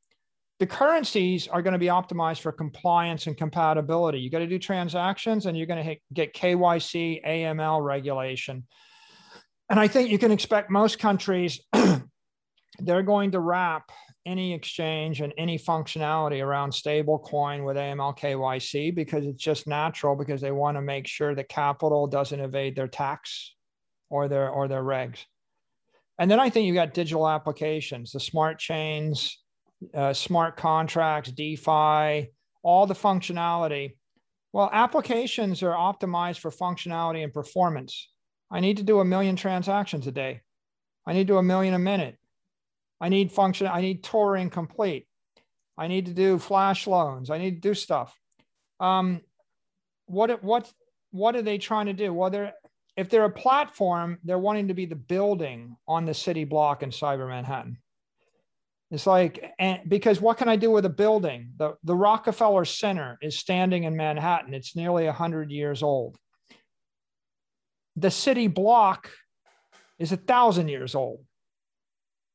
[0.58, 4.18] the currencies are going to be optimized for compliance and compatibility.
[4.18, 8.66] You got to do transactions and you're going to get KYC, AML regulation.
[9.70, 11.60] And I think you can expect most countries,
[12.80, 13.90] they're going to wrap
[14.26, 20.16] any exchange and any functionality around stable coin with AML KYC because it's just natural
[20.16, 23.54] because they want to make sure that capital doesn't evade their tax
[24.10, 25.18] or their or their regs.
[26.18, 29.38] And then I think you got digital applications, the smart chains,
[29.94, 32.30] uh, smart contracts, DeFi,
[32.62, 33.96] all the functionality.
[34.52, 38.08] Well, applications are optimized for functionality and performance.
[38.50, 40.40] I need to do a million transactions a day.
[41.06, 42.16] I need to do a million a minute.
[43.00, 43.66] I need function.
[43.66, 45.06] I need Turing complete.
[45.76, 47.30] I need to do flash loans.
[47.30, 48.18] I need to do stuff.
[48.80, 49.20] Um,
[50.06, 50.70] what what
[51.10, 52.12] what are they trying to do?
[52.12, 52.52] Well, they're
[52.96, 56.90] if they're a platform, they're wanting to be the building on the city block in
[56.90, 57.78] Cyber Manhattan.
[58.90, 61.50] It's like, and because what can I do with a building?
[61.58, 64.54] The, the Rockefeller Center is standing in Manhattan.
[64.54, 66.16] It's nearly 100 years old.
[67.96, 69.10] The city block
[69.98, 71.24] is a thousand years old.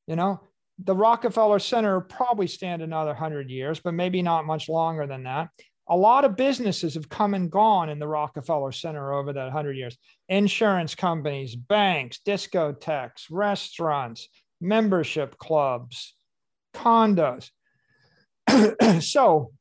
[0.05, 0.41] You know,
[0.77, 5.49] the Rockefeller Center probably stand another 100 years, but maybe not much longer than that.
[5.89, 9.75] A lot of businesses have come and gone in the Rockefeller Center over that 100
[9.75, 9.97] years.
[10.29, 14.29] Insurance companies, banks, discotheques, restaurants,
[14.61, 16.15] membership clubs,
[16.73, 17.49] condos.
[19.01, 19.51] so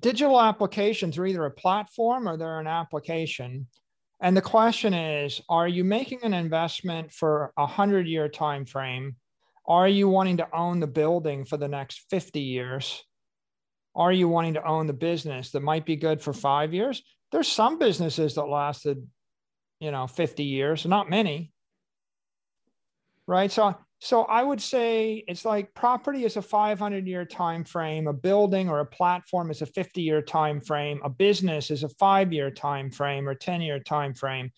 [0.00, 3.66] digital applications are either a platform or they're an application.
[4.20, 9.16] And the question is, are you making an investment for a hundred year time frame?
[9.66, 13.04] Are you wanting to own the building for the next 50 years?
[13.94, 17.02] Are you wanting to own the business that might be good for five years?
[17.32, 19.06] There's some businesses that lasted,
[19.80, 21.52] you know, 50 years, not many.
[23.26, 23.50] Right.
[23.50, 28.12] So so I would say it's like property is a 500 year time frame, a
[28.12, 32.32] building or a platform is a 50 year time frame, a business is a 5
[32.32, 34.50] year time frame or 10 year time frame.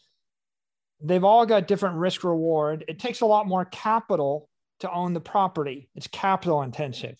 [1.00, 2.84] They've all got different risk reward.
[2.88, 4.48] It takes a lot more capital
[4.80, 5.88] to own the property.
[5.94, 7.16] It's capital intensive.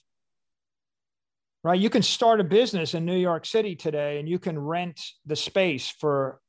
[1.62, 1.81] Right?
[1.81, 5.37] You can start a business in New York City today and you can rent the
[5.37, 6.41] space for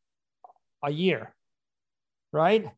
[0.84, 1.36] a year.
[2.32, 2.72] Right?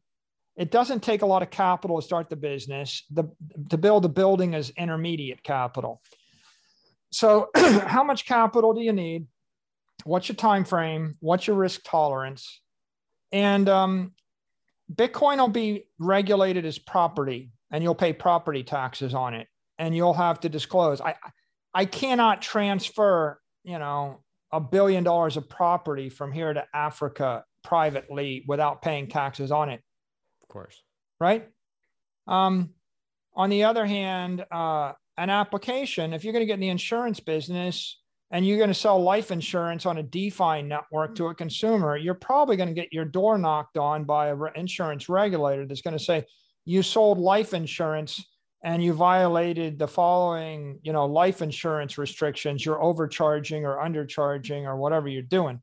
[0.62, 3.04] It doesn't take a lot of capital to start the business.
[3.10, 3.24] The,
[3.70, 6.04] to build a building is intermediate capital.
[7.12, 9.26] So, how much capital do you need?
[10.04, 11.16] What's your time frame?
[11.20, 12.62] What's your risk tolerance?
[13.32, 14.12] And um,
[14.94, 19.48] Bitcoin will be regulated as property, and you'll pay property taxes on it,
[19.80, 21.02] and you'll have to disclose.
[21.02, 21.16] I
[21.74, 28.44] I cannot transfer, you know, a billion dollars of property from here to Africa privately
[28.48, 29.82] without paying taxes on it
[30.52, 30.84] course.
[31.20, 31.48] Right.
[32.28, 32.70] Um,
[33.34, 37.20] on the other hand, uh, an application, if you're going to get in the insurance
[37.20, 38.00] business
[38.32, 42.14] and you're going to sell life insurance on a DeFi network to a consumer, you're
[42.14, 46.04] probably going to get your door knocked on by an insurance regulator that's going to
[46.04, 46.26] say,
[46.66, 48.24] you sold life insurance
[48.64, 54.78] and you violated the following, you know, life insurance restrictions, you're overcharging or undercharging or
[54.78, 55.60] whatever you're doing.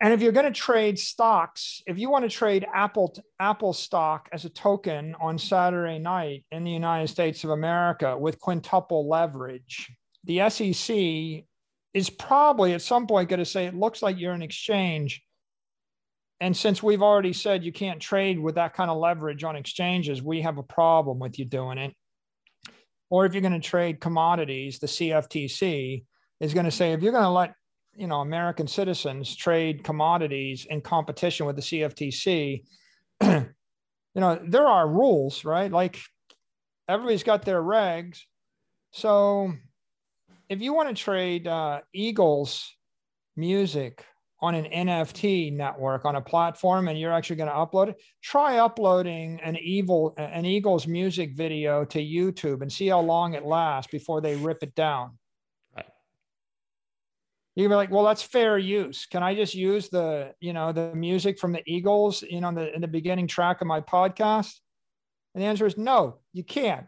[0.00, 4.28] And if you're going to trade stocks, if you want to trade Apple Apple stock
[4.32, 9.90] as a token on Saturday night in the United States of America with quintuple leverage,
[10.24, 11.44] the SEC
[11.94, 15.22] is probably at some point going to say it looks like you're an exchange.
[16.40, 20.22] And since we've already said you can't trade with that kind of leverage on exchanges,
[20.22, 21.92] we have a problem with you doing it.
[23.10, 26.04] Or if you're going to trade commodities, the CFTC
[26.38, 27.54] is going to say if you're going to let
[27.98, 32.62] you know American citizens trade commodities in competition with the CFTC,
[33.22, 33.44] you
[34.14, 35.70] know there are rules, right?
[35.70, 36.00] Like
[36.88, 38.20] everybody's got their regs.
[38.92, 39.52] So
[40.48, 42.74] if you want to trade uh, Eagles
[43.36, 44.04] music
[44.40, 48.58] on an NFT network on a platform and you're actually going to upload it, try
[48.58, 53.90] uploading an evil an Eagles music video to YouTube and see how long it lasts
[53.90, 55.18] before they rip it down.
[57.58, 59.06] You can be like, well, that's fair use.
[59.06, 62.80] Can I just use the, you know, the music from the Eagles, in the in
[62.80, 64.60] the beginning track of my podcast?
[65.34, 66.86] And the answer is no, you can't.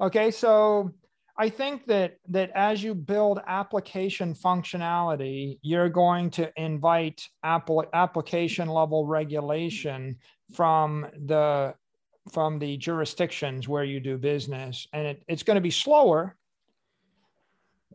[0.00, 0.90] Okay, so
[1.38, 8.66] I think that that as you build application functionality, you're going to invite Apple application
[8.66, 10.16] level regulation
[10.52, 11.74] from the
[12.32, 16.34] from the jurisdictions where you do business, and it, it's going to be slower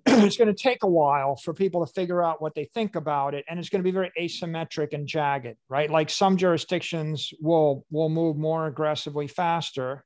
[0.05, 3.33] it's going to take a while for people to figure out what they think about
[3.33, 5.89] it and it's going to be very asymmetric and jagged right?
[5.89, 10.03] Like some jurisdictions will will move more aggressively faster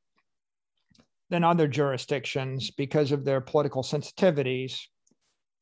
[1.30, 4.80] than other jurisdictions because of their political sensitivities.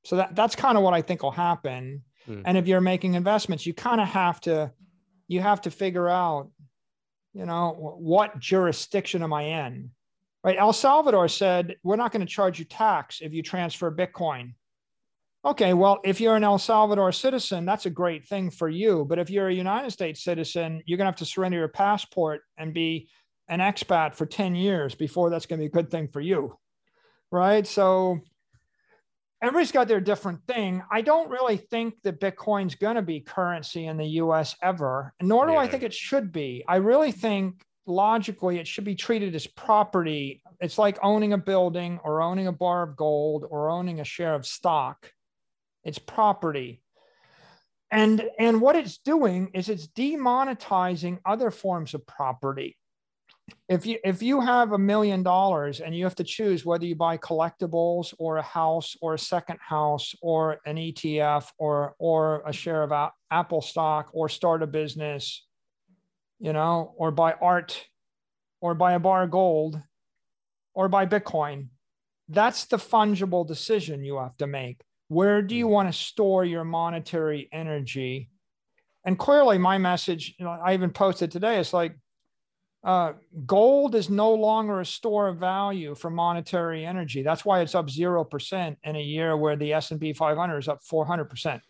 [0.04, 2.04] So that that's kind of what i think will happen.
[2.28, 2.44] Mm.
[2.46, 4.72] and if you're making investments you kind of have to
[5.28, 6.50] you have to figure out
[7.34, 9.90] you know what jurisdiction am i in
[10.44, 10.58] right?
[10.58, 14.54] El Salvador said, we're not going to charge you tax if you transfer Bitcoin.
[15.46, 19.06] Okay, well, if you're an El Salvador citizen, that's a great thing for you.
[19.08, 22.42] But if you're a United States citizen, you're going to have to surrender your passport
[22.58, 23.10] and be
[23.50, 26.58] an expat for 10 years before that's going to be a good thing for you.
[27.30, 27.68] Right.
[27.68, 28.20] So
[29.42, 30.82] everybody's got their different thing.
[30.90, 35.46] I don't really think that Bitcoin's going to be currency in the US ever, nor
[35.46, 35.60] do yeah.
[35.60, 36.64] I think it should be.
[36.68, 40.42] I really think logically it should be treated as property.
[40.60, 44.36] It's like owning a building or owning a bar of gold or owning a share
[44.36, 45.12] of stock.
[45.84, 46.82] It's property.
[47.92, 52.78] And, and what it's doing is it's demonetizing other forms of property.
[53.68, 56.96] If you if you have a million dollars and you have to choose whether you
[56.96, 62.54] buy collectibles or a house or a second house or an ETF or or a
[62.54, 65.46] share of Apple stock or start a business
[66.44, 67.88] you know, or buy art,
[68.60, 69.82] or buy a bar of gold,
[70.74, 71.70] or buy Bitcoin.
[72.28, 74.82] That's the fungible decision you have to make.
[75.08, 78.30] Where do you want to store your monetary energy?
[79.06, 81.96] And clearly, my message, you know, I even posted today, it's like
[82.84, 83.14] uh,
[83.46, 87.24] gold is no longer a store of value for monetary energy.
[87.24, 91.62] That's why it's up 0% in a year where the S&P 500 is up 400%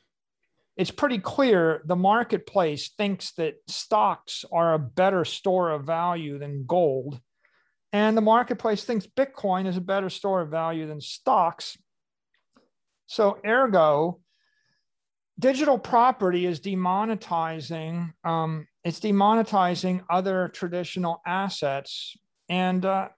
[0.76, 6.66] it's pretty clear the marketplace thinks that stocks are a better store of value than
[6.66, 7.20] gold.
[7.92, 11.78] And the marketplace thinks Bitcoin is a better store of value than stocks.
[13.06, 14.20] So, ergo,
[15.38, 18.14] digital property is demonetizing.
[18.24, 22.18] Um, it's demonetizing other traditional assets,
[22.50, 23.10] and uh,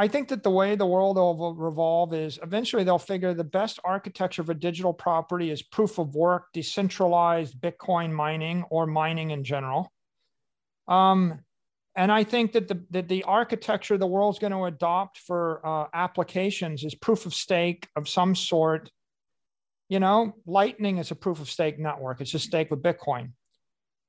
[0.00, 3.80] I think that the way the world will revolve is eventually they'll figure the best
[3.84, 9.92] architecture for digital property is proof of work, decentralized Bitcoin mining, or mining in general.
[10.86, 11.40] Um,
[11.96, 15.86] and I think that the, that the architecture the world's going to adopt for uh,
[15.92, 18.92] applications is proof of stake of some sort.
[19.88, 22.20] You know, Lightning is a proof of stake network.
[22.20, 23.32] It's a stake with Bitcoin.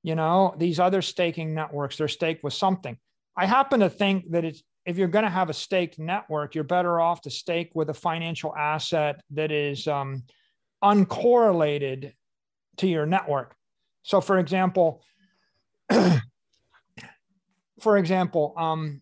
[0.04, 2.96] You know, these other staking networks, they're staked with something.
[3.36, 6.64] I happen to think that it's if you're going to have a staked network, you're
[6.64, 10.24] better off to stake with a financial asset that is um,
[10.84, 12.14] uncorrelated
[12.78, 13.56] to your network.
[14.04, 15.04] So, for example,
[17.80, 19.02] for example, um,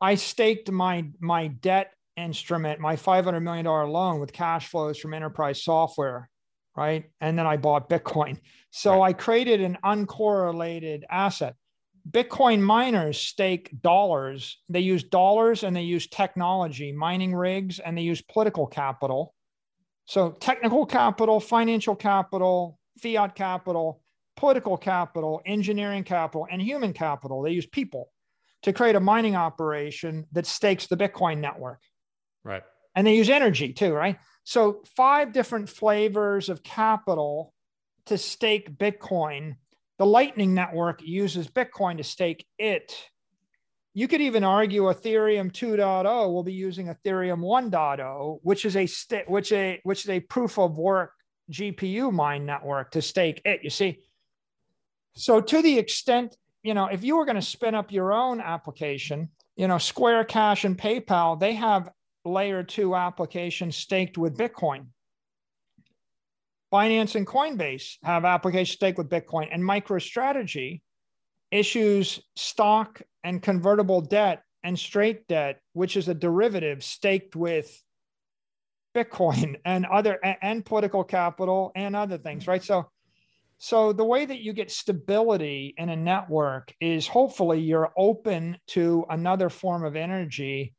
[0.00, 4.98] I staked my my debt instrument, my five hundred million dollar loan, with cash flows
[4.98, 6.28] from enterprise software,
[6.76, 7.04] right?
[7.20, 8.38] And then I bought Bitcoin.
[8.70, 9.08] So right.
[9.08, 11.54] I created an uncorrelated asset
[12.10, 14.58] Bitcoin miners stake dollars.
[14.68, 19.34] They use dollars and they use technology, mining rigs, and they use political capital.
[20.06, 24.02] So, technical capital, financial capital, fiat capital,
[24.36, 27.42] political capital, engineering capital, and human capital.
[27.42, 28.10] They use people
[28.62, 31.80] to create a mining operation that stakes the Bitcoin network.
[32.44, 32.62] Right.
[32.94, 34.18] And they use energy too, right?
[34.44, 37.52] So, five different flavors of capital
[38.06, 39.56] to stake Bitcoin.
[39.98, 42.94] The Lightning Network uses Bitcoin to stake it.
[43.94, 49.28] You could even argue Ethereum 2.0 will be using Ethereum 1.0, which is a st-
[49.28, 51.12] which a which is a proof of work
[51.50, 53.64] GPU mine network to stake it.
[53.64, 54.00] You see,
[55.14, 58.40] so to the extent you know, if you were going to spin up your own
[58.40, 61.88] application, you know, Square Cash and PayPal, they have
[62.24, 64.86] layer two applications staked with Bitcoin.
[66.72, 70.80] Binance and Coinbase have applications staked with Bitcoin, and MicroStrategy
[71.50, 77.82] issues stock and convertible debt and straight debt, which is a derivative staked with
[78.94, 82.62] Bitcoin and other and political capital and other things, right?
[82.62, 82.90] So,
[83.58, 89.04] so the way that you get stability in a network is hopefully you're open to
[89.08, 90.74] another form of energy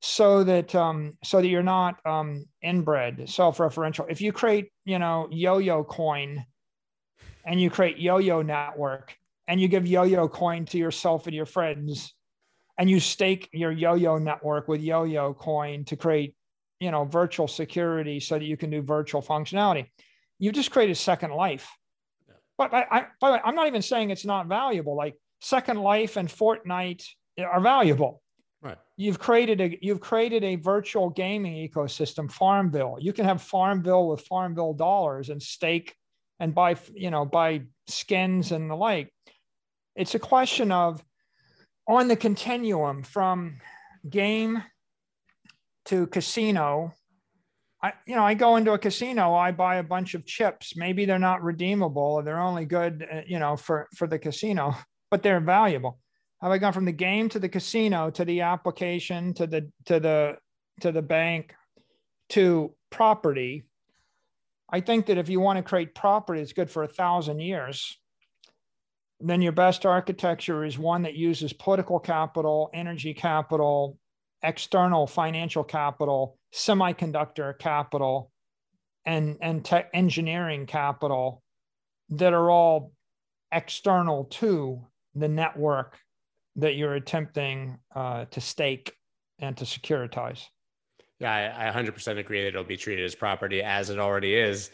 [0.00, 4.06] so that um, so that you're not um, inbred, self-referential.
[4.08, 6.44] If you create, you know, yo-yo coin,
[7.44, 9.16] and you create yo-yo network,
[9.48, 12.14] and you give yo-yo coin to yourself and your friends,
[12.78, 16.36] and you stake your yo-yo network with yo-yo coin to create,
[16.78, 19.86] you know, virtual security so that you can do virtual functionality.
[20.38, 21.68] You just create a second life.
[22.56, 24.96] But I, I, by the way, I'm not even saying it's not valuable.
[24.96, 27.04] Like Second Life and Fortnite
[27.40, 28.22] are valuable
[28.60, 28.78] Right.
[28.96, 32.96] You've created a you've created a virtual gaming ecosystem, Farmville.
[32.98, 35.94] You can have Farmville with Farmville dollars and stake
[36.40, 39.12] and buy you know buy skins and the like.
[39.94, 41.02] It's a question of
[41.86, 43.58] on the continuum from
[44.08, 44.64] game
[45.86, 46.92] to casino.
[47.80, 50.76] I you know I go into a casino, I buy a bunch of chips.
[50.76, 54.74] Maybe they're not redeemable, or they're only good uh, you know for for the casino,
[55.12, 56.00] but they're valuable
[56.40, 60.00] have I gone from the game to the casino to the application to the to
[60.00, 60.36] the
[60.80, 61.54] to the bank
[62.30, 63.64] to property?
[64.70, 67.98] I think that if you want to create property it's good for a thousand years,
[69.20, 73.98] then your best architecture is one that uses political capital, energy capital,
[74.42, 78.30] external financial capital, semiconductor capital,
[79.04, 81.42] and, and engineering capital
[82.10, 82.92] that are all
[83.50, 85.98] external to the network
[86.58, 88.94] that you're attempting uh, to stake
[89.38, 90.44] and to securitize.
[91.20, 94.70] Yeah, I, I 100% agree that it'll be treated as property as it already is.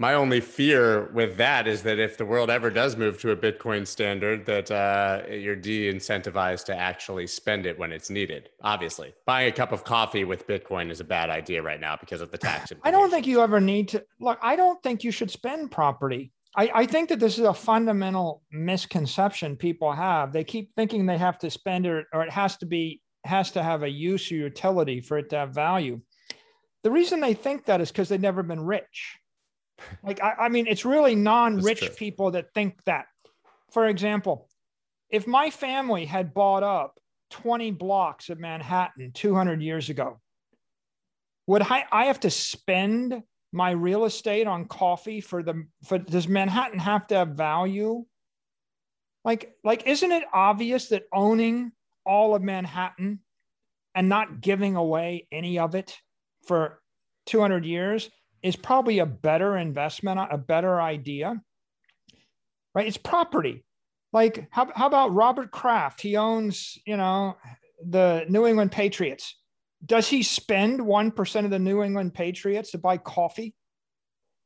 [0.00, 3.36] My only fear with that is that if the world ever does move to a
[3.36, 8.50] Bitcoin standard, that uh, you're de-incentivized to actually spend it when it's needed.
[8.62, 12.20] Obviously, buying a cup of coffee with Bitcoin is a bad idea right now because
[12.20, 12.72] of the tax.
[12.84, 14.38] I don't think you ever need to look.
[14.40, 16.30] I don't think you should spend property.
[16.56, 20.32] I, I think that this is a fundamental misconception people have.
[20.32, 23.62] They keep thinking they have to spend it or it has to be has to
[23.62, 26.00] have a use or utility for it to have value.
[26.82, 29.18] The reason they think that is because they've never been rich.
[30.02, 33.06] Like I, I mean, it's really non-rich people that think that.
[33.70, 34.48] For example,
[35.10, 36.98] if my family had bought up
[37.30, 40.20] 20 blocks of Manhattan 200 years ago,
[41.46, 43.22] would I, I have to spend
[43.52, 48.04] my real estate on coffee for the for does Manhattan have to have value?
[49.24, 51.72] Like like isn't it obvious that owning
[52.04, 53.20] all of Manhattan
[53.94, 55.98] and not giving away any of it
[56.46, 56.80] for
[57.26, 58.10] 200 years
[58.42, 61.40] is probably a better investment, a better idea.
[62.74, 62.86] Right?
[62.86, 63.64] It's property.
[64.12, 66.00] Like how, how about Robert Kraft?
[66.00, 67.36] He owns, you know,
[67.86, 69.36] the New England Patriots
[69.84, 73.54] does he spend 1% of the New England Patriots to buy coffee?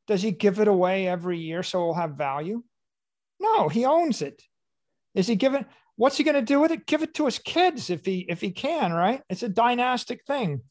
[0.07, 2.63] Does he give it away every year so it'll have value?
[3.39, 4.41] No, he owns it.
[5.15, 5.65] Is he giving
[5.95, 6.85] what's he going to do with it?
[6.85, 9.21] Give it to his kids if he if he can, right?
[9.29, 10.61] It's a dynastic thing.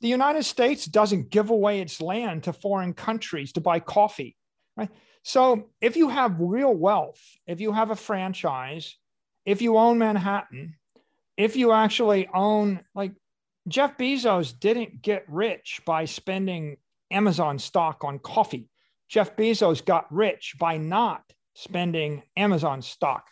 [0.00, 4.36] The United States doesn't give away its land to foreign countries to buy coffee,
[4.76, 4.90] right?
[5.22, 8.96] So if you have real wealth, if you have a franchise,
[9.44, 10.74] if you own Manhattan,
[11.36, 13.12] if you actually own like
[13.68, 16.76] Jeff Bezos didn't get rich by spending
[17.10, 18.68] Amazon stock on coffee.
[19.08, 21.22] Jeff Bezos got rich by not
[21.54, 23.24] spending Amazon stock.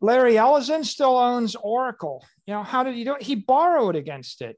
[0.00, 2.24] Larry Ellison still owns Oracle.
[2.46, 3.22] You know, how did he do it?
[3.22, 4.56] He borrowed against it,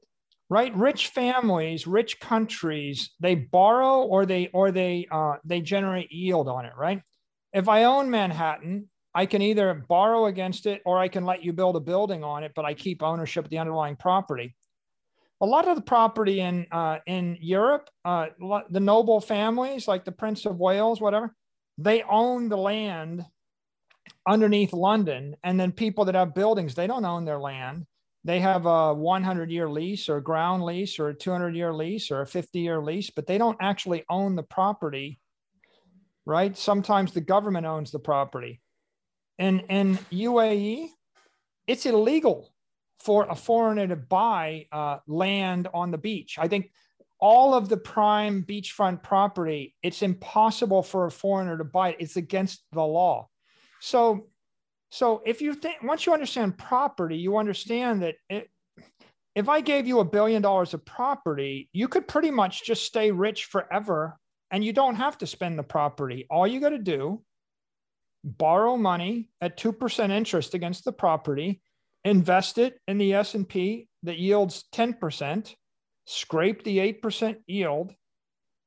[0.49, 0.75] right?
[0.75, 6.65] Rich families, rich countries, they borrow or they or they uh, they generate yield on
[6.65, 7.01] it, right?
[7.53, 11.51] If I own Manhattan, I can either borrow against it or I can let you
[11.51, 14.55] build a building on it, but I keep ownership of the underlying property.
[15.41, 18.27] A lot of the property in uh, in Europe, uh,
[18.69, 21.33] the noble families like the Prince of Wales, whatever,
[21.77, 23.25] they own the land
[24.27, 27.85] underneath London, and then people that have buildings, they don't own their land.
[28.25, 32.21] They have a 100 year lease or ground lease or a 200 year lease or
[32.21, 35.19] a 50 year lease, but they don't actually own the property,
[36.25, 36.57] right?
[36.57, 38.61] Sometimes the government owns the property.
[39.37, 40.89] And in UAE,
[41.65, 42.51] it's illegal
[42.99, 46.37] for a foreigner to buy uh, land on the beach.
[46.37, 46.71] I think
[47.19, 51.97] all of the prime beachfront property, it's impossible for a foreigner to buy it.
[51.99, 53.29] It's against the law.
[53.81, 54.27] So,
[54.89, 58.49] so if you think once you understand property, you understand that it,
[59.35, 63.11] if I gave you a billion dollars of property, you could pretty much just stay
[63.11, 64.17] rich forever
[64.51, 66.25] and you don't have to spend the property.
[66.29, 67.21] All you got to do
[68.23, 71.61] borrow money at 2% interest against the property,
[72.03, 75.53] invest it in the S&P that yields 10%,
[76.05, 77.93] scrape the 8% yield,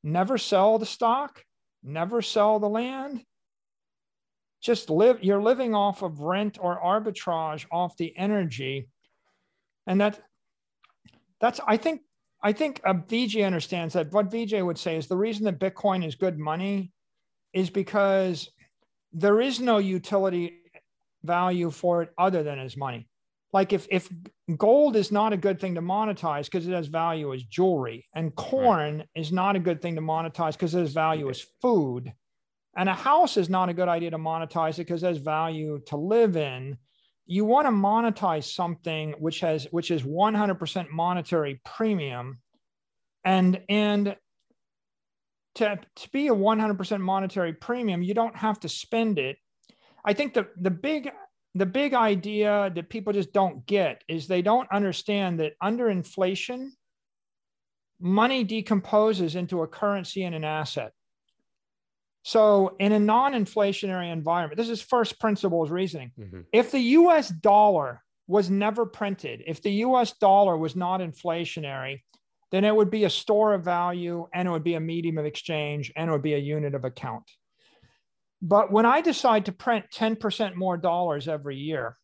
[0.02, 1.42] never sell the stock,
[1.82, 3.24] never sell the land.
[4.60, 8.88] Just live, you're living off of rent or arbitrage off the energy.
[9.86, 10.20] And that
[11.40, 12.02] that's I think
[12.42, 15.58] I think uh, a Vijay understands that what Vijay would say is the reason that
[15.58, 16.92] Bitcoin is good money
[17.52, 18.48] is because
[19.12, 20.60] there is no utility
[21.22, 23.08] value for it other than as money.
[23.52, 24.08] Like if if
[24.56, 28.34] gold is not a good thing to monetize because it has value as jewelry, and
[28.34, 29.08] corn right.
[29.14, 32.12] is not a good thing to monetize because it has value as food,
[32.76, 35.80] and a house is not a good idea to monetize it because it has value
[35.86, 36.78] to live in.
[37.26, 42.38] You want to monetize something which has which is 100% monetary premium,
[43.24, 44.16] and and
[45.56, 49.36] to, to be a 100% monetary premium, you don't have to spend it.
[50.04, 51.10] I think the, the big
[51.54, 56.72] the big idea that people just don't get is they don't understand that under inflation,
[58.00, 60.92] money decomposes into a currency and an asset.
[62.24, 66.12] So, in a non inflationary environment, this is first principles reasoning.
[66.18, 66.40] Mm-hmm.
[66.52, 72.02] If the US dollar was never printed, if the US dollar was not inflationary,
[72.52, 75.24] then it would be a store of value and it would be a medium of
[75.24, 77.24] exchange and it would be a unit of account.
[78.42, 81.96] But when I decide to print 10% more dollars every year,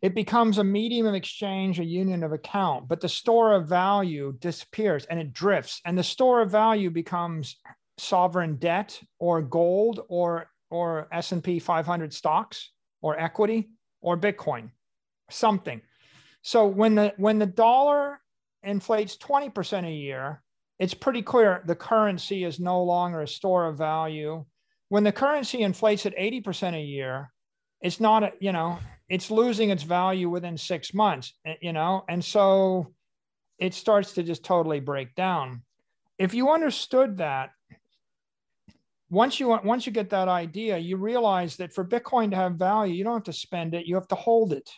[0.00, 4.32] it becomes a medium of exchange, a union of account, but the store of value
[4.38, 5.80] disappears and it drifts.
[5.84, 7.56] And the store of value becomes
[7.96, 12.70] sovereign debt or gold or, or S&P 500 stocks
[13.02, 13.70] or equity
[14.00, 14.70] or Bitcoin,
[15.30, 15.80] something.
[16.42, 18.20] So when the, when the dollar
[18.62, 20.42] inflates 20% a year,
[20.78, 24.44] it's pretty clear the currency is no longer a store of value.
[24.88, 27.30] When the currency inflates at 80% a year,
[27.80, 28.78] it's not, a, you know,
[29.08, 32.94] it's losing its value within six months, eh, you know, and so
[33.58, 35.62] it starts to just totally break down.
[36.18, 37.50] If you understood that,
[39.10, 42.94] once you once you get that idea, you realize that for Bitcoin to have value,
[42.94, 44.68] you don't have to spend it; you have to hold it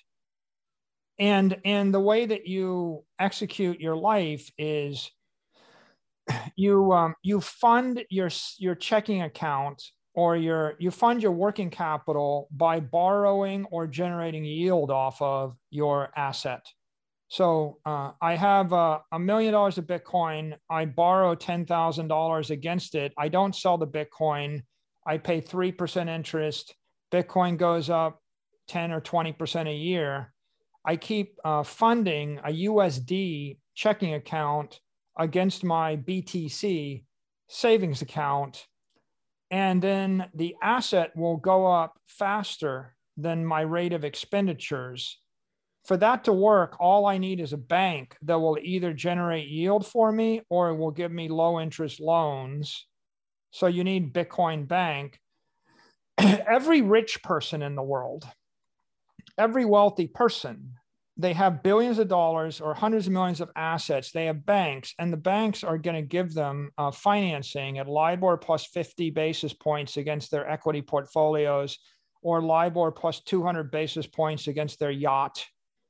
[1.21, 5.13] and and the way that you execute your life is
[6.57, 9.83] you um, you fund your your checking account
[10.15, 16.11] or your you fund your working capital by borrowing or generating yield off of your
[16.17, 16.67] asset.
[17.29, 20.57] So uh, i have a, a million dollars of bitcoin.
[20.69, 23.13] I borrow $10000 against it.
[23.17, 24.63] I don't sell the bitcoin.
[25.07, 26.75] I pay 3% interest.
[27.13, 28.21] Bitcoin goes up
[28.67, 30.33] 10 or 20% a year.
[30.85, 34.81] I keep uh, funding a USD checking account
[35.17, 37.05] against my BTC
[37.49, 38.67] savings account.
[39.51, 45.19] And then the asset will go up faster than my rate of expenditures.
[45.87, 49.87] For that to work, all I need is a bank that will either generate yield
[49.87, 52.87] for me or it will give me low interest loans.
[53.51, 55.19] So you need Bitcoin Bank.
[56.19, 58.25] Every rich person in the world
[59.41, 60.75] every wealthy person,
[61.21, 64.11] they have billions of dollars or hundreds of millions of assets.
[64.11, 68.37] They have banks, and the banks are going to give them uh, financing at LIBOR
[68.39, 71.79] plus 50 basis points against their equity portfolios,
[72.23, 75.45] or LIBOR plus 200 basis points against their yacht,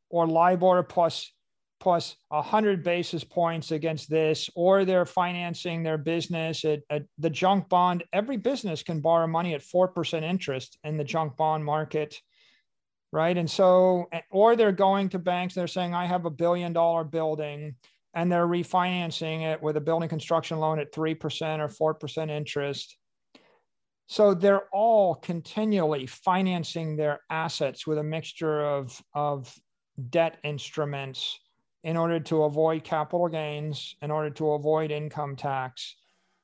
[0.08, 1.32] or LIBOR plus
[1.80, 7.68] plus 100 basis points against this, or they're financing their business at, at, the junk
[7.70, 8.04] bond.
[8.12, 12.20] Every business can borrow money at 4% interest in the junk bond market
[13.12, 13.36] right?
[13.36, 17.04] And so, eh, or they're going to banks, they're saying, I have a billion dollar
[17.04, 17.74] building,
[18.14, 22.96] and they're refinancing it with a building construction loan at 3% or 4% interest.
[24.06, 29.54] So they're all continually financing their assets with a mixture of, of
[30.08, 31.38] debt instruments
[31.84, 35.94] in order to avoid capital gains, in order to avoid income tax,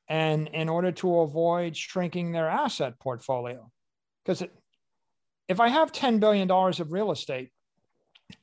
[0.07, 3.69] and in order to avoid shrinking their asset portfolio.
[4.23, 4.43] Because
[5.47, 7.49] if I have $10 billion of real estate,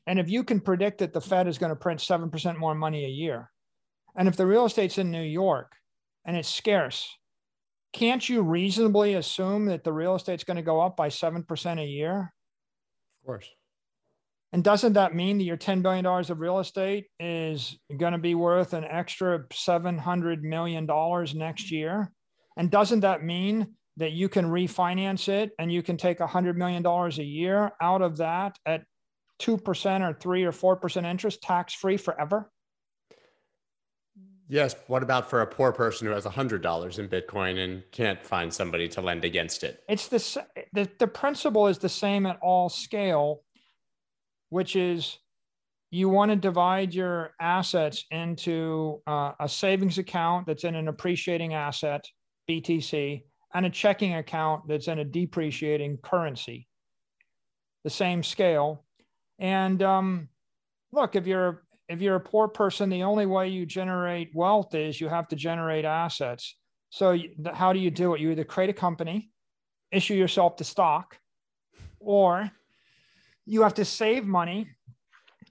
[0.07, 3.05] and if you can predict that the Fed is going to print 7% more money
[3.05, 3.51] a year,
[4.17, 5.73] and if the real estate's in New York
[6.25, 7.09] and it's scarce,
[7.93, 11.87] can't you reasonably assume that the real estate's going to go up by 7% a
[11.87, 12.33] year?
[13.23, 13.49] Of course.
[14.53, 18.37] And doesn't that mean that your $10 billion of real estate is going to be
[18.37, 20.87] worth an extra $700 million
[21.35, 22.13] next year?
[22.57, 26.85] And doesn't that mean that you can refinance it and you can take $100 million
[26.85, 28.85] a year out of that at
[29.41, 32.51] 2% or 3 or 4% interest tax free forever?
[34.49, 34.77] Yes.
[34.89, 38.89] What about for a poor person who has $100 in Bitcoin and can't find somebody
[38.89, 39.83] to lend against it?
[39.89, 43.43] It's the, the, the principle is the same at all scale,
[44.51, 45.19] which is
[45.91, 51.55] you want to divide your assets into uh, a savings account that's in an appreciating
[51.55, 52.05] asset,
[52.51, 53.23] BTC,
[53.55, 56.67] and a checking account that's in a depreciating currency,
[57.85, 58.85] the same scale.
[59.39, 60.29] And um,
[60.93, 65.01] look, if you're if you're a poor person, the only way you generate wealth is
[65.01, 66.57] you have to generate assets.
[66.91, 67.19] So
[67.53, 68.21] how do you do it?
[68.21, 69.31] You either create a company,
[69.93, 71.19] issue yourself the stock,
[72.01, 72.51] or
[73.45, 74.71] you have to save money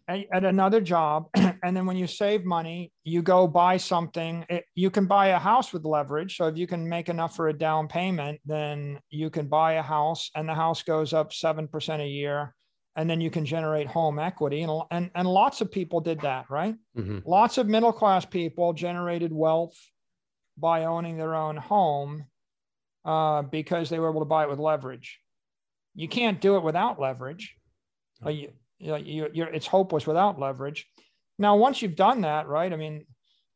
[0.07, 1.27] at, another job.
[1.35, 4.45] and then when you save money, you go buy something.
[4.49, 6.37] It, you can buy a house with leverage.
[6.37, 9.81] So if you can make enough for a down payment, then you can buy a
[9.81, 12.55] house and the house goes up 7% a year
[12.95, 16.45] and then you can generate home equity and, and, and lots of people did that
[16.51, 17.17] right mm-hmm.
[17.25, 19.75] lots of middle class people generated wealth
[20.59, 22.23] by owning their own home
[23.03, 25.19] uh, because they were able to buy it with leverage
[25.95, 27.55] you can't do it without leverage.
[28.79, 30.87] You, you, you're, it's hopeless without leverage
[31.39, 33.05] now once you've done that right i mean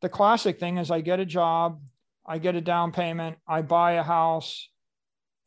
[0.02, 1.80] the classic thing is i get a job
[2.26, 4.68] i get a down payment i buy a house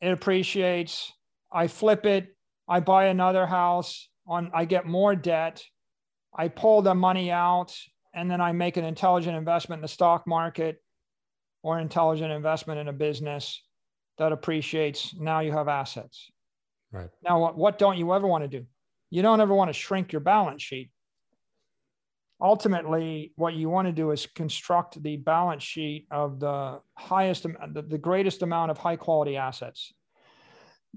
[0.00, 1.12] it appreciates
[1.52, 2.28] i flip it
[2.68, 5.62] I buy another house on, I get more debt.
[6.34, 7.76] I pull the money out
[8.14, 10.82] and then I make an intelligent investment in the stock market
[11.62, 13.62] or intelligent investment in a business
[14.18, 15.14] that appreciates.
[15.14, 16.30] Now you have assets.
[16.90, 17.10] Right.
[17.22, 18.66] Now, what, what don't you ever want to do?
[19.12, 20.90] You don't ever want to shrink your balance sheet.
[22.40, 27.98] Ultimately, what you want to do is construct the balance sheet of the highest, the,
[27.98, 29.92] greatest amount of high quality assets.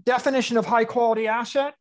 [0.02, 1.76] Definition of high quality asset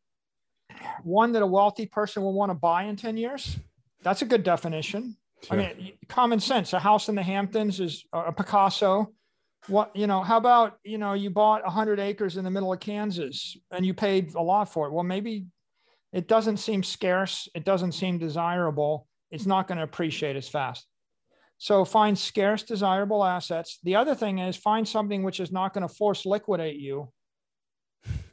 [1.03, 3.57] one that a wealthy person will want to buy in 10 years.
[4.03, 5.15] That's a good definition.
[5.43, 5.59] Sure.
[5.59, 9.13] i mean common sense a house in the hamptons is uh, a picasso.
[9.67, 12.79] What you know how about you know you bought 100 acres in the middle of
[12.79, 14.93] kansas and you paid a lot for it?
[14.93, 15.45] Well maybe
[16.15, 17.49] it doesn't seem scarce.
[17.53, 19.05] It doesn't seem desirable.
[19.31, 20.87] It's not going to appreciate as fast.
[21.57, 23.79] So find scarce desirable assets.
[23.83, 27.11] The other thing is find something which is not going to force liquidate you.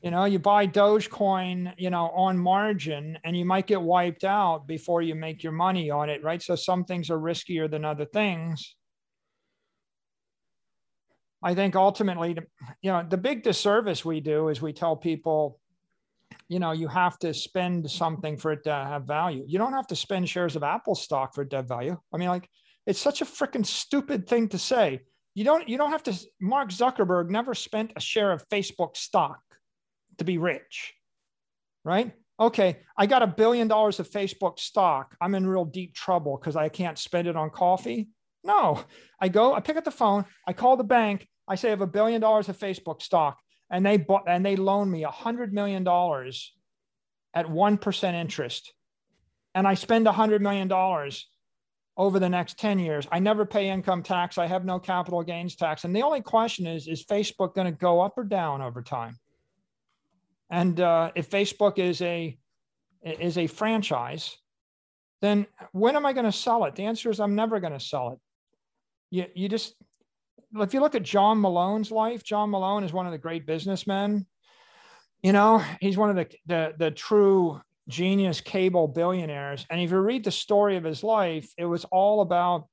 [0.01, 4.67] You know you buy dogecoin you know on margin and you might get wiped out
[4.67, 6.43] before you make your money on it right?
[6.43, 8.77] So some things are riskier than other things.
[11.43, 12.37] I think ultimately
[12.83, 15.59] you know the big disservice we do is we tell people
[16.53, 19.87] you know you have to spend something for it to have value you don't have
[19.87, 22.49] to spend shares of apple stock for it to have value i mean like
[22.87, 25.01] it's such a freaking stupid thing to say
[25.35, 29.41] you don't you don't have to mark zuckerberg never spent a share of facebook stock
[30.19, 30.95] to be rich,
[31.85, 32.13] right?
[32.41, 35.15] Okay, I got a billion dollars of Facebook stock.
[35.21, 38.09] I'm in real deep trouble because I can't spend it on coffee.
[38.45, 38.83] No,
[39.21, 41.81] I go, I pick up the phone, I call the bank, I say I have
[41.81, 43.39] a billion dollars of Facebook stock,
[43.73, 46.55] and they bought and they loan me a hundred million dollars
[47.35, 48.73] at one percent interest,
[49.55, 51.27] and I spend a hundred million dollars
[51.97, 53.07] over the next 10 years.
[53.13, 54.39] I never pay income tax.
[54.39, 55.85] I have no capital gains tax.
[55.85, 59.19] And the only question is, is Facebook going to go up or down over time?
[60.51, 62.39] And uh, if Facebook is a
[63.03, 64.37] is a franchise,
[65.23, 66.77] then when am I going to sell it?
[66.77, 68.19] The answer is I'm never going to sell it.
[69.11, 69.75] You you just
[70.61, 74.27] if you look at John Malone's life, John Malone is one of the great businessmen.
[75.23, 79.67] You know, he's one of the the, the true genius cable billionaires.
[79.71, 82.67] And if you read the story of his life, it was all about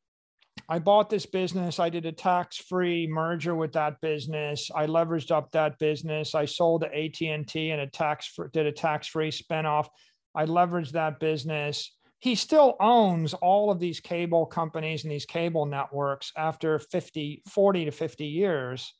[0.68, 1.80] I bought this business.
[1.80, 4.70] I did a tax free merger with that business.
[4.76, 6.36] I leveraged up that business.
[6.36, 9.88] I sold to AT and T and a tax did a tax free spinoff.
[10.36, 11.96] I leveraged that business.
[12.20, 17.86] He still owns all of these cable companies and these cable networks after 50, 40
[17.86, 18.94] to 50 years,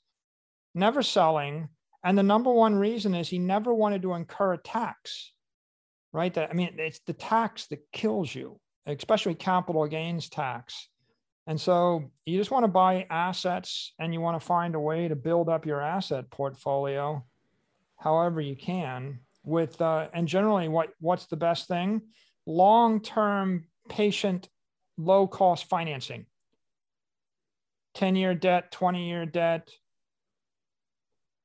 [0.74, 1.70] never selling,
[2.04, 5.34] And the number one reason is he never wanted to incur a tax,
[6.14, 6.34] right?
[6.34, 10.88] That I mean, it's the tax that kills you, especially capital gains tax.
[11.46, 15.10] And so you just want to buy assets and you want to find a way
[15.10, 17.26] to build up your asset portfolio
[18.00, 22.02] however you can with uh, and generally what what's the best thing
[22.50, 24.50] long-term patient
[24.98, 26.26] low cost financing.
[27.94, 29.70] 10 year debt 20 year debt.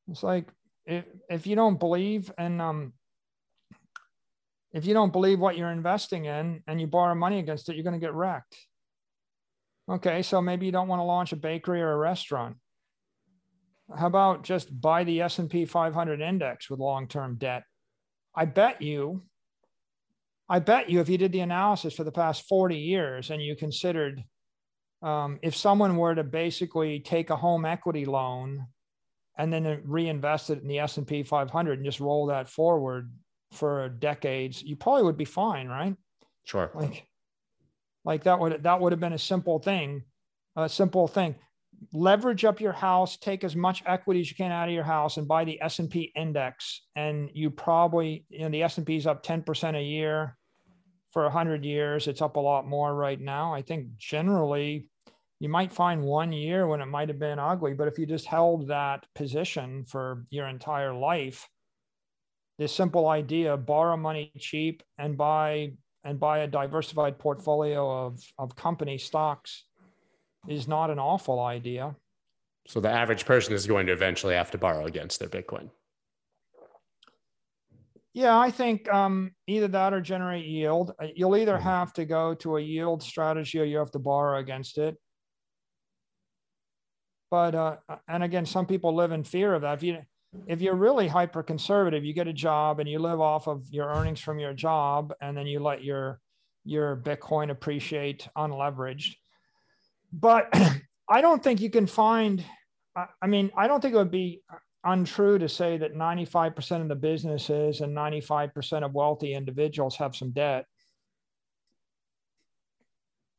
[0.09, 0.49] It's like
[0.87, 2.93] if, if you don't believe and um
[4.73, 7.85] if you don't believe what you're investing in and you borrow money against it you're
[7.85, 8.57] going to get wrecked.
[9.91, 12.57] Okay so maybe you don't want to launch a bakery or a restaurant.
[13.95, 17.65] How about just buy the s&p 500 index with long-term debt?
[18.35, 19.23] I bet you
[20.49, 23.57] i bet you if you did the analysis for the past 40 years and you
[23.57, 24.23] considered
[25.03, 28.67] um, if someone were to basically take a home equity loan
[29.37, 33.13] and then reinvest it in the S&P 500 and just roll that forward
[33.53, 35.95] for decades, you probably would be fine, right?
[36.45, 36.71] Sure.
[36.75, 37.07] Like,
[38.05, 40.05] like that would that would have been a simple thing,
[40.57, 41.35] a simple thing.
[41.93, 45.17] Leverage up your house, take as much equity as you can out of your house,
[45.17, 46.83] and buy the S&P index.
[46.97, 50.37] And you probably, you know, the S&P is up 10% a year
[51.13, 52.09] for 100 years.
[52.09, 53.55] It's up a lot more right now.
[53.55, 54.89] I think generally
[55.41, 58.27] you might find one year when it might have been ugly, but if you just
[58.27, 61.49] held that position for your entire life,
[62.59, 65.73] this simple idea, borrow money cheap and buy
[66.05, 69.65] and buy a diversified portfolio of, of company stocks
[70.49, 71.95] is not an awful idea.
[72.67, 75.71] So the average person is going to eventually have to borrow against their Bitcoin.
[78.15, 80.93] Yeah, I think um, either that or generate yield.
[81.03, 81.65] Uh, you'll either mm-hmm.
[81.65, 84.97] have to go to a yield strategy or you have to borrow against it
[87.35, 87.77] but uh,
[88.07, 89.99] and again some people live in fear of that if you
[90.47, 93.89] if you're really hyper conservative you get a job and you live off of your
[93.89, 96.21] earnings from your job and then you let your
[96.65, 99.17] your bitcoin appreciate unleveraged
[100.15, 100.49] but
[101.09, 102.43] i don't think you can find
[103.21, 104.43] i mean i don't think it would be
[104.85, 110.31] untrue to say that 95% of the businesses and 95% of wealthy individuals have some
[110.31, 110.67] debt.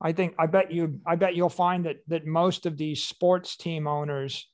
[0.02, 3.56] I think I bet you I bet you'll find that that most of these sports
[3.56, 4.50] team owners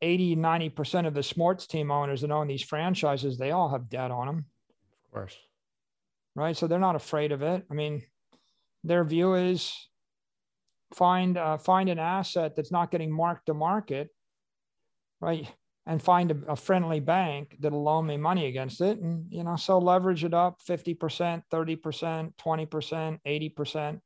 [0.00, 4.10] 80 90% of the sports team owners that own these franchises they all have debt
[4.10, 4.44] on them.
[5.06, 5.36] Of course.
[6.34, 6.56] Right?
[6.56, 7.64] So they're not afraid of it.
[7.70, 8.02] I mean
[8.82, 9.72] their view is
[10.94, 14.08] find uh, find an asset that's not getting marked to market
[15.20, 15.46] right
[15.86, 19.56] and find a, a, friendly bank that'll loan me money against it and you know
[19.56, 24.00] so leverage it up 50% 30% 20% 80%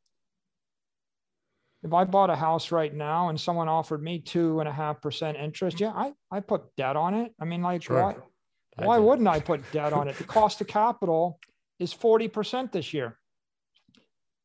[1.87, 5.01] if I bought a house right now and someone offered me two and a half
[5.01, 7.33] percent interest, yeah, I, I put debt on it.
[7.41, 8.03] I mean, like, sure.
[8.03, 10.17] why, why wouldn't I put debt on it?
[10.17, 11.39] The cost of capital
[11.79, 13.19] is 40% this year.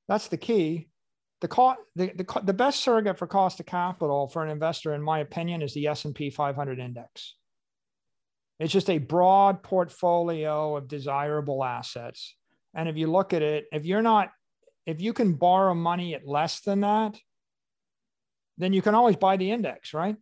[0.07, 0.89] That's the key.
[1.41, 5.61] The, the, the best surrogate for cost of capital for an investor, in my opinion,
[5.61, 7.35] is the S&P 500 index.
[8.59, 12.35] It's just a broad portfolio of desirable assets.
[12.76, 14.30] And if you look at it, if you're not,
[14.85, 17.18] if you can borrow money at less than that,
[18.59, 20.15] then you can always buy the index, right?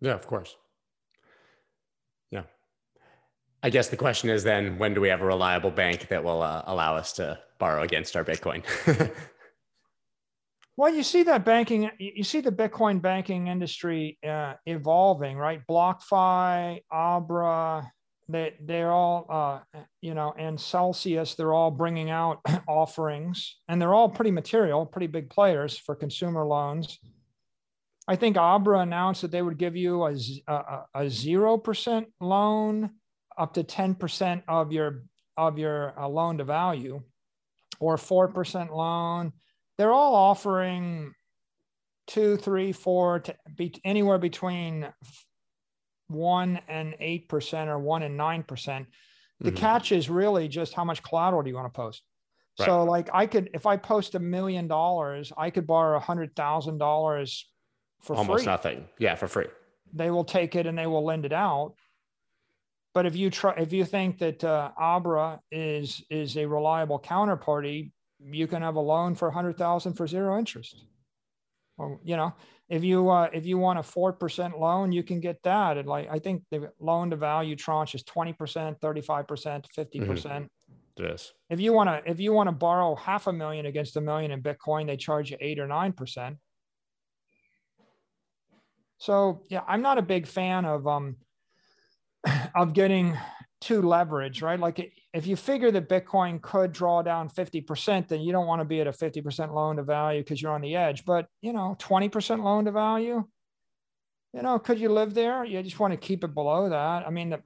[0.00, 0.56] Yeah, of course.
[2.32, 2.42] Yeah.
[3.62, 6.42] I guess the question is then when do we have a reliable bank that will
[6.42, 8.64] uh, allow us to borrow against our Bitcoin?
[10.76, 15.60] well, you see that banking, you see the Bitcoin banking industry uh, evolving, right?
[15.68, 17.90] BlockFi, Abra,
[18.28, 23.94] they, they're all, uh, you know, and Celsius, they're all bringing out offerings and they're
[23.94, 26.98] all pretty material, pretty big players for consumer loans
[28.08, 30.12] I think Abra announced that they would give you a,
[30.46, 32.90] a, 0% loan
[33.36, 35.02] up to 10% of your,
[35.36, 37.02] of your uh, loan to value
[37.80, 39.32] or 4% loan.
[39.78, 41.12] They're all offering
[42.06, 44.88] two, three, four, to be anywhere between
[46.08, 48.86] one and 8% or one and 9%.
[49.40, 49.56] The mm-hmm.
[49.56, 52.02] catch is really just how much collateral do you want to post?
[52.58, 52.66] Right.
[52.66, 56.34] So like I could, if I post a million dollars, I could borrow a hundred
[56.34, 57.46] thousand dollars
[58.00, 58.52] for almost free.
[58.52, 58.88] nothing.
[58.98, 59.46] Yeah, for free.
[59.92, 61.74] They will take it and they will lend it out.
[62.94, 67.90] But if you try, if you think that uh, Abra is is a reliable counterparty,
[68.20, 70.84] you can have a loan for a hundred thousand for zero interest.
[71.78, 72.34] Or you know,
[72.68, 75.76] if you uh, if you want a four percent loan, you can get that.
[75.76, 79.66] And like I think the loan to value tranche is twenty percent, thirty five percent,
[79.74, 80.44] fifty percent.
[80.44, 81.04] Mm-hmm.
[81.04, 81.32] Yes.
[81.50, 84.30] If you want to if you want to borrow half a million against a million
[84.30, 86.38] in Bitcoin, they charge you eight or nine percent.
[88.98, 91.16] So yeah, I'm not a big fan of um,
[92.54, 93.16] of getting
[93.60, 94.60] too leveraged, right?
[94.60, 98.64] Like if you figure that Bitcoin could draw down 50%, then you don't want to
[98.64, 101.04] be at a 50% loan to value because you're on the edge.
[101.04, 103.24] But you know, 20% loan to value,
[104.36, 105.44] you know, could you live there?
[105.44, 107.06] You just want to keep it below that.
[107.06, 107.42] I mean, the,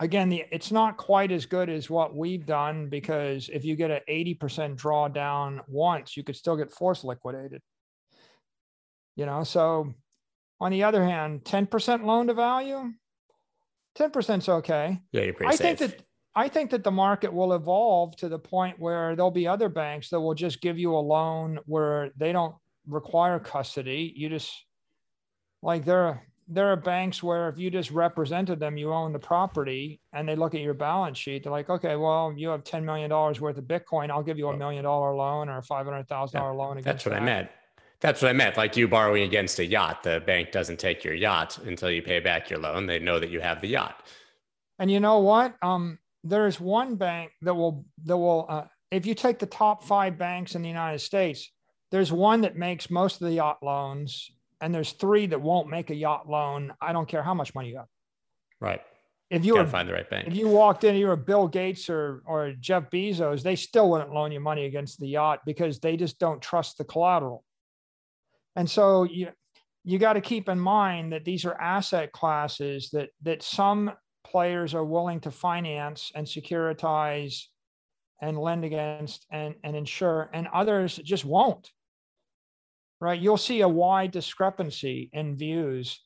[0.00, 3.92] again, the, it's not quite as good as what we've done because if you get
[3.92, 7.62] an 80% drawdown once, you could still get force liquidated.
[9.14, 9.94] You know, so
[10.60, 12.92] on the other hand, 10% loan to value,
[13.96, 15.00] 10% is okay.
[15.12, 15.78] Yeah, you're pretty I safe.
[15.78, 16.02] think that
[16.34, 20.10] I think that the market will evolve to the point where there'll be other banks
[20.10, 22.54] that will just give you a loan where they don't
[22.86, 24.12] require custody.
[24.14, 24.52] You just
[25.62, 29.18] like there are there are banks where if you just represented them, you own the
[29.18, 32.84] property and they look at your balance sheet, they're like, okay, well, you have $10
[32.84, 34.10] million worth of Bitcoin.
[34.10, 34.56] I'll give you a oh.
[34.56, 36.80] million dollar loan or a $500,000 Yeah, loan.
[36.82, 37.22] That's what that.
[37.22, 37.48] I meant.
[38.00, 38.56] That's what I meant.
[38.56, 42.20] Like you borrowing against a yacht, the bank doesn't take your yacht until you pay
[42.20, 42.86] back your loan.
[42.86, 44.06] They know that you have the yacht.
[44.78, 45.54] And you know what?
[45.62, 50.18] Um, there's one bank that will that will uh, if you take the top five
[50.18, 51.50] banks in the United States,
[51.90, 55.90] there's one that makes most of the yacht loans, and there's three that won't make
[55.90, 56.72] a yacht loan.
[56.80, 57.86] I don't care how much money you have.
[58.60, 58.80] Right.
[59.30, 60.28] If you were find the right bank.
[60.28, 64.12] if you walked in, you were Bill Gates or or Jeff Bezos, they still wouldn't
[64.12, 67.44] loan you money against the yacht because they just don't trust the collateral.
[68.56, 69.28] And so you
[69.84, 73.92] you got to keep in mind that these are asset classes that that some
[74.24, 77.44] players are willing to finance and securitize
[78.20, 81.70] and lend against and, and insure, and others just won't.
[83.00, 83.20] Right?
[83.20, 86.00] You'll see a wide discrepancy in views.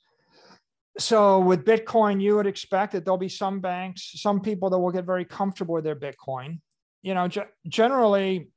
[0.98, 4.90] So with Bitcoin, you would expect that there'll be some banks, some people that will
[4.90, 6.58] get very comfortable with their Bitcoin.
[7.02, 8.48] You know, ge- generally,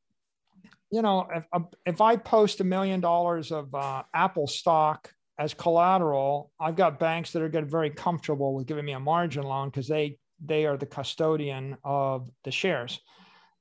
[0.93, 5.55] you know, if, uh, if I post a million dollars of uh, Apple stock as
[5.55, 9.69] collateral, I've got banks that are getting very comfortable with giving me a margin loan
[9.69, 12.99] because they they are the custodian of the shares.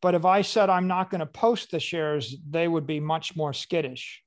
[0.03, 3.35] But if I said I'm not going to post the shares, they would be much
[3.35, 4.23] more skittish.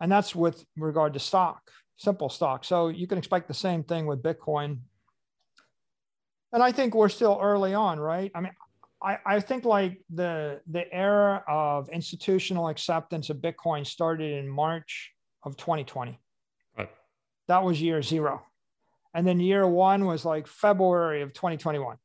[0.00, 2.64] And that's with regard to stock, simple stock.
[2.64, 4.78] So you can expect the same thing with Bitcoin.
[6.52, 8.32] And I think we're still early on, right?
[8.34, 8.52] I mean,
[9.02, 15.12] I, I think like the the era of institutional acceptance of Bitcoin started in March
[15.42, 16.18] of 2020.
[16.78, 16.90] Right.
[17.48, 18.42] That was year zero.
[19.14, 21.96] And then year one was like February of 2021.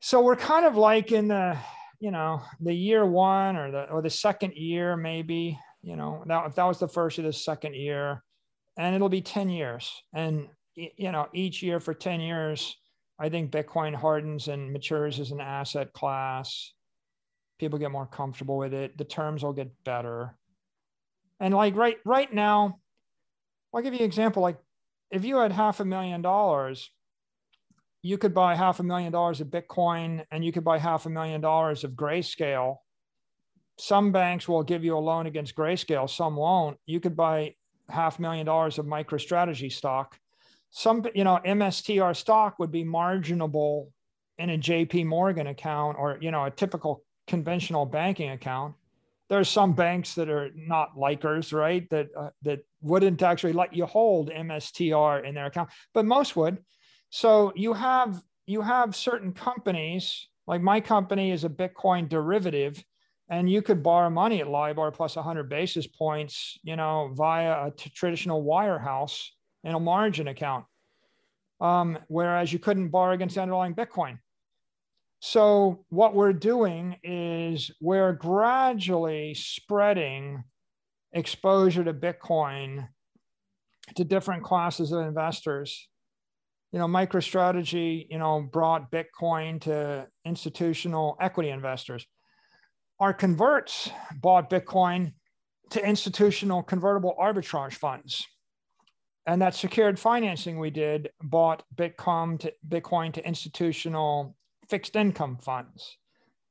[0.00, 1.56] So we're kind of like in the,
[2.00, 6.46] you know, the year one or the or the second year, maybe, you know, now
[6.46, 8.22] if that was the first or the second year,
[8.76, 9.90] and it'll be 10 years.
[10.12, 12.76] And you know, each year for 10 years,
[13.18, 16.72] I think Bitcoin hardens and matures as an asset class.
[17.58, 18.98] People get more comfortable with it.
[18.98, 20.36] The terms will get better.
[21.38, 22.80] And like right right now,
[23.72, 24.42] I'll give you an example.
[24.42, 24.58] Like
[25.10, 26.90] if you had half a million dollars,
[28.02, 31.10] you could buy half a million dollars of Bitcoin and you could buy half a
[31.10, 32.76] million dollars of grayscale.
[33.78, 36.78] Some banks will give you a loan against grayscale, some won't.
[36.86, 37.54] You could buy
[37.88, 40.18] half a million dollars of MicroStrategy stock
[40.76, 43.92] some you know mstr stock would be marginable
[44.38, 48.74] in a jp morgan account or you know a typical conventional banking account.
[49.30, 51.88] There's some banks that are not likers right?
[51.90, 56.58] That uh, that wouldn't actually let you hold mstr in their account but most would.
[57.10, 62.82] So you have you have certain companies like my company is a bitcoin derivative
[63.30, 67.70] and you could borrow money at libor plus 100 basis points you know via a
[67.70, 69.30] t- traditional wirehouse
[69.64, 70.66] in a margin account,
[71.60, 74.18] um, whereas you couldn't borrow against underlying Bitcoin.
[75.20, 80.44] So what we're doing is we're gradually spreading
[81.12, 82.88] exposure to Bitcoin
[83.94, 85.88] to different classes of investors.
[86.72, 92.04] You know, MicroStrategy, you know, brought Bitcoin to institutional equity investors.
[93.00, 95.14] Our converts bought Bitcoin
[95.70, 98.26] to institutional convertible arbitrage funds
[99.26, 104.36] and that secured financing we did bought Bitcoin to Bitcoin to institutional
[104.68, 105.96] fixed income funds.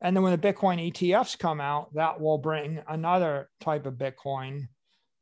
[0.02, 4.68] And then when the Bitcoin ETFs come out, that will bring another type of Bitcoin.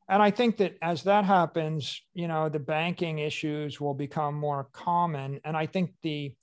[0.09, 4.67] And I think that as that happens, you know, the banking issues will become more
[4.73, 5.39] common.
[5.45, 6.33] And I think the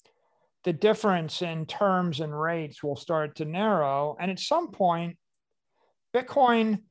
[0.65, 4.17] the difference in terms and rates will start to narrow.
[4.21, 5.17] And at some point,
[6.15, 6.83] Bitcoin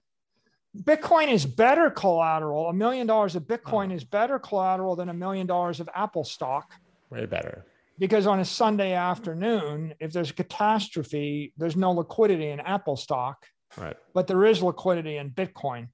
[0.84, 2.70] Bitcoin is better collateral.
[2.70, 6.74] A million dollars of Bitcoin is better collateral than a million dollars of Apple stock.
[7.10, 7.66] Way better.
[8.00, 13.46] Because on a Sunday afternoon, if there's a catastrophe, there's no liquidity in Apple stock,
[13.76, 13.98] Right.
[14.14, 15.88] but there is liquidity in Bitcoin.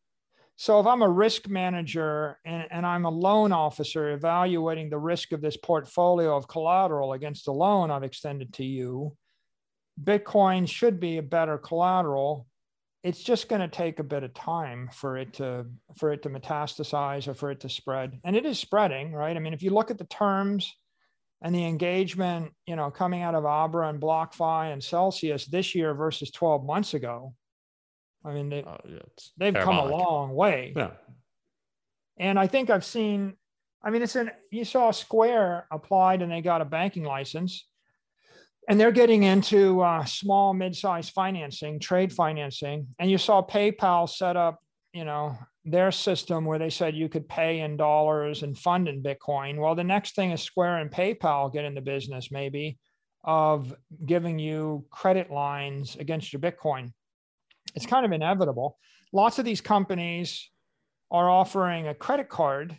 [0.55, 5.31] So if I'm a risk manager and, and I'm a loan officer evaluating the risk
[5.31, 9.15] of this portfolio of collateral against the loan I've extended to you,
[10.01, 12.47] Bitcoin should be a better collateral.
[13.03, 15.65] It's just going to take a bit of time for it to
[15.97, 18.19] for it to metastasize or for it to spread.
[18.23, 19.35] And it is spreading, right?
[19.35, 20.73] I mean, if you look at the terms
[21.41, 25.93] and the engagement, you know, coming out of Abra and BlockFi and Celsius this year
[25.93, 27.33] versus 12 months ago,
[28.25, 28.99] I mean, they, uh, yeah,
[29.37, 30.73] they've come a long way.
[30.75, 30.91] Yeah.
[32.17, 33.33] And I think I've seen,
[33.83, 37.65] I mean, it's an, you saw Square applied and they got a banking license
[38.69, 42.87] and they're getting into uh, small, mid-sized financing, trade financing.
[42.99, 44.59] And you saw PayPal set up,
[44.93, 49.03] you know, their system where they said you could pay in dollars and fund in
[49.03, 49.57] Bitcoin.
[49.57, 52.77] Well, the next thing is Square and PayPal get in the business, maybe,
[53.23, 53.73] of
[54.05, 56.91] giving you credit lines against your Bitcoin
[57.75, 58.77] it's kind of inevitable.
[59.11, 60.49] Lots of these companies
[61.11, 62.77] are offering a credit card.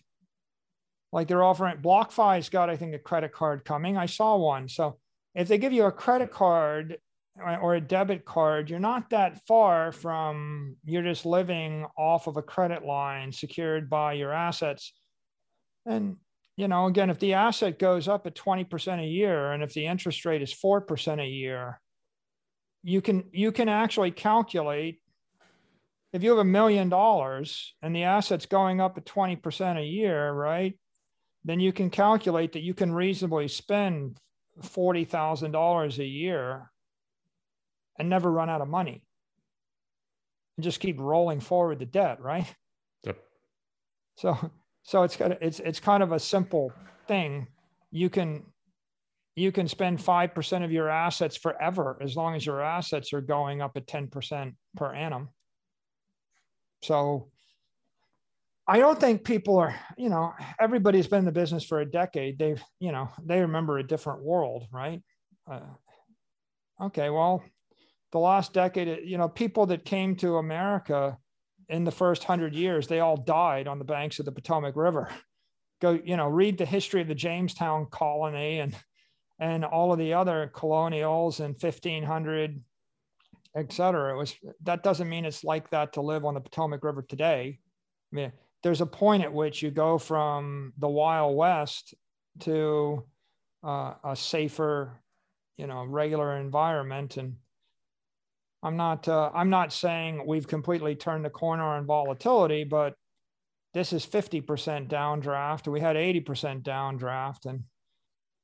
[1.13, 3.97] Like they're offering BlockFi's got, I think, a credit card coming.
[3.97, 4.69] I saw one.
[4.69, 4.99] So
[5.35, 6.99] if they give you a credit card
[7.37, 12.43] or a debit card, you're not that far from you're just living off of a
[12.43, 14.93] credit line secured by your assets.
[15.87, 16.17] And
[16.57, 19.87] you know, again, if the asset goes up at 20% a year and if the
[19.87, 21.81] interest rate is 4% a year,
[22.85, 25.01] you can you can actually calculate
[26.13, 30.31] if you have a million dollars and the assets going up at 20% a year
[30.31, 30.79] right
[31.45, 34.21] then you can calculate that you can reasonably spend
[34.63, 36.71] $40,000 a year
[37.99, 39.03] and never run out of money.
[40.57, 42.53] And just keep rolling forward the debt right?
[43.05, 43.19] Yep.
[44.17, 44.51] So
[44.85, 46.73] so it's kind of, it's it's kind of a simple
[47.09, 47.49] thing.
[47.91, 48.45] You can
[49.37, 53.63] you can spend 5% of your assets forever as long as your assets are going
[53.63, 55.29] up at 10% per annum.
[56.83, 57.33] So
[58.67, 62.39] I don't think people are, you know, everybody's been in the business for a decade.
[62.39, 65.03] They've, you know, they remember a different world, right?
[65.51, 65.61] Uh,
[66.81, 67.45] okay, well,
[68.13, 71.19] the last decade, you know, people that came to America
[71.69, 75.11] in the first hundred years, they all died on the banks of the Potomac River.
[75.83, 78.75] Go, you know, read the history of the Jamestown colony and
[79.41, 82.63] and all of the other colonials in 1500
[83.57, 86.85] et cetera it was that doesn't mean it's like that to live on the potomac
[86.85, 87.59] river today
[88.13, 88.33] i mean
[88.65, 91.95] there's a point at which you go from the wild west
[92.41, 93.05] to
[93.63, 95.01] uh, a safer
[95.57, 97.17] you know regular environment.
[97.17, 97.37] And
[98.65, 102.95] i'm not uh, i'm not saying we've completely turned the corner on volatility but
[103.75, 105.67] this is 50% downdraft.
[105.67, 107.47] We had 80% downdraft.
[107.47, 107.65] And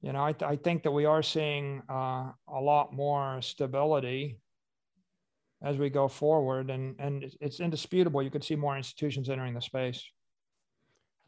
[0.02, 4.38] you know, I, th- I think that we are seeing uh, a lot more stability
[5.62, 8.22] as we go forward, and and it's indisputable.
[8.22, 10.02] You could see more institutions entering the space.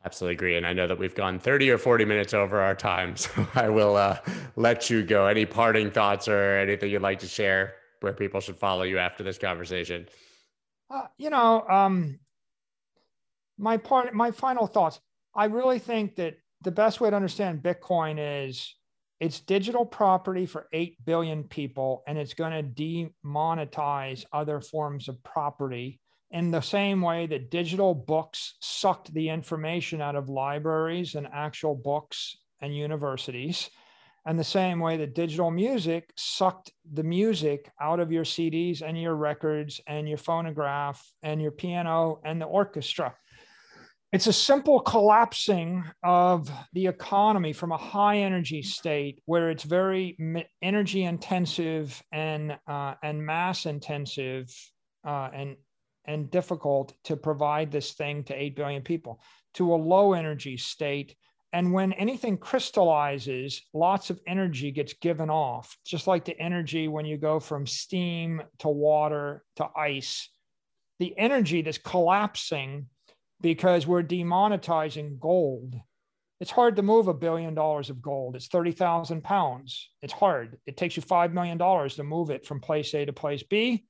[0.04, 3.16] Absolutely agree, and I know that we've gone thirty or forty minutes over our time,
[3.16, 4.18] so I will uh,
[4.56, 5.26] let you go.
[5.26, 9.22] Any parting thoughts or anything you'd like to share where people should follow you after
[9.22, 10.08] this conversation?
[10.90, 12.18] Uh, you know, um,
[13.58, 15.00] my part, my final thoughts.
[15.34, 18.74] I really think that the best way to understand Bitcoin is
[19.22, 25.22] it's digital property for 8 billion people, and it's going to demonetize other forms of
[25.22, 26.00] property
[26.32, 31.76] in the same way that digital books sucked the information out of libraries and actual
[31.76, 33.70] books and universities.
[34.26, 39.00] And the same way that digital music sucked the music out of your CDs and
[39.00, 43.14] your records and your phonograph and your piano and the orchestra
[44.12, 50.16] it's a simple collapsing of the economy from a high energy state where it's very
[50.60, 54.54] energy intensive and uh, and mass intensive
[55.06, 55.56] uh, and
[56.04, 59.20] and difficult to provide this thing to 8 billion people
[59.54, 61.14] to a low energy state.
[61.54, 67.06] And when anything crystallizes lots of energy gets given off just like the energy when
[67.06, 70.28] you go from steam to water to ice.
[70.98, 72.86] The energy that's collapsing
[73.42, 75.74] because we're demonetizing gold.
[76.40, 78.34] It's hard to move a billion dollars of gold.
[78.34, 79.90] It's 30,000 pounds.
[80.00, 80.58] It's hard.
[80.66, 83.84] It takes you $5 million to move it from place A to place B.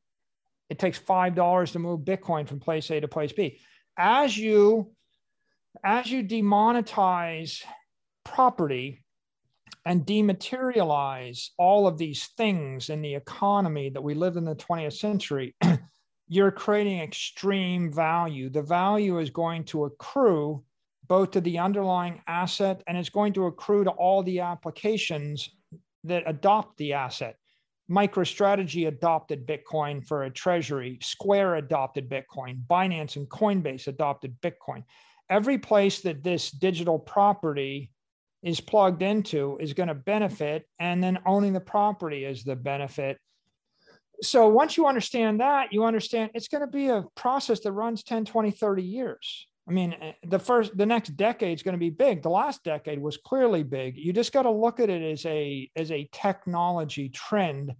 [0.68, 3.58] It takes $5 to move Bitcoin from place A to place B.
[3.96, 4.92] As you,
[5.84, 7.62] as you demonetize
[8.24, 9.04] property
[9.84, 14.94] and dematerialize all of these things in the economy that we live in the 20th
[14.94, 15.54] century,
[16.32, 18.48] you're creating extreme value.
[18.48, 20.64] The value is going to accrue
[21.06, 25.50] both to the underlying asset and it's going to accrue to all the applications
[26.04, 27.36] that adopt the asset.
[27.90, 30.98] MicroStrategy adopted Bitcoin for a treasury.
[31.02, 32.62] Square adopted Bitcoin.
[32.66, 34.84] Binance and Coinbase adopted Bitcoin.
[35.28, 37.92] Every place that this digital property
[38.42, 43.18] is plugged into is going to benefit, and then owning the property is the benefit.
[44.22, 48.04] So once you understand that, you understand it's going to be a process that runs
[48.04, 49.46] 10, 20, 30 years.
[49.68, 52.22] I mean, eh, the first, the next decade is going to be big.
[52.22, 53.96] The last decade was clearly big.
[53.96, 57.72] You just got to look at it as a as a technology trend,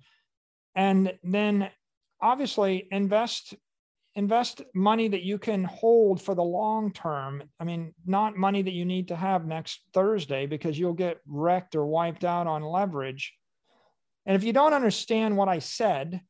[0.74, 1.70] and then
[2.20, 3.54] obviously invest
[4.14, 7.42] invest money that you can hold for the long term.
[7.58, 11.74] I mean, not money that you need to have next Thursday because you'll get wrecked
[11.74, 13.32] or wiped out on leverage.
[14.26, 16.20] And if you don't understand what I said,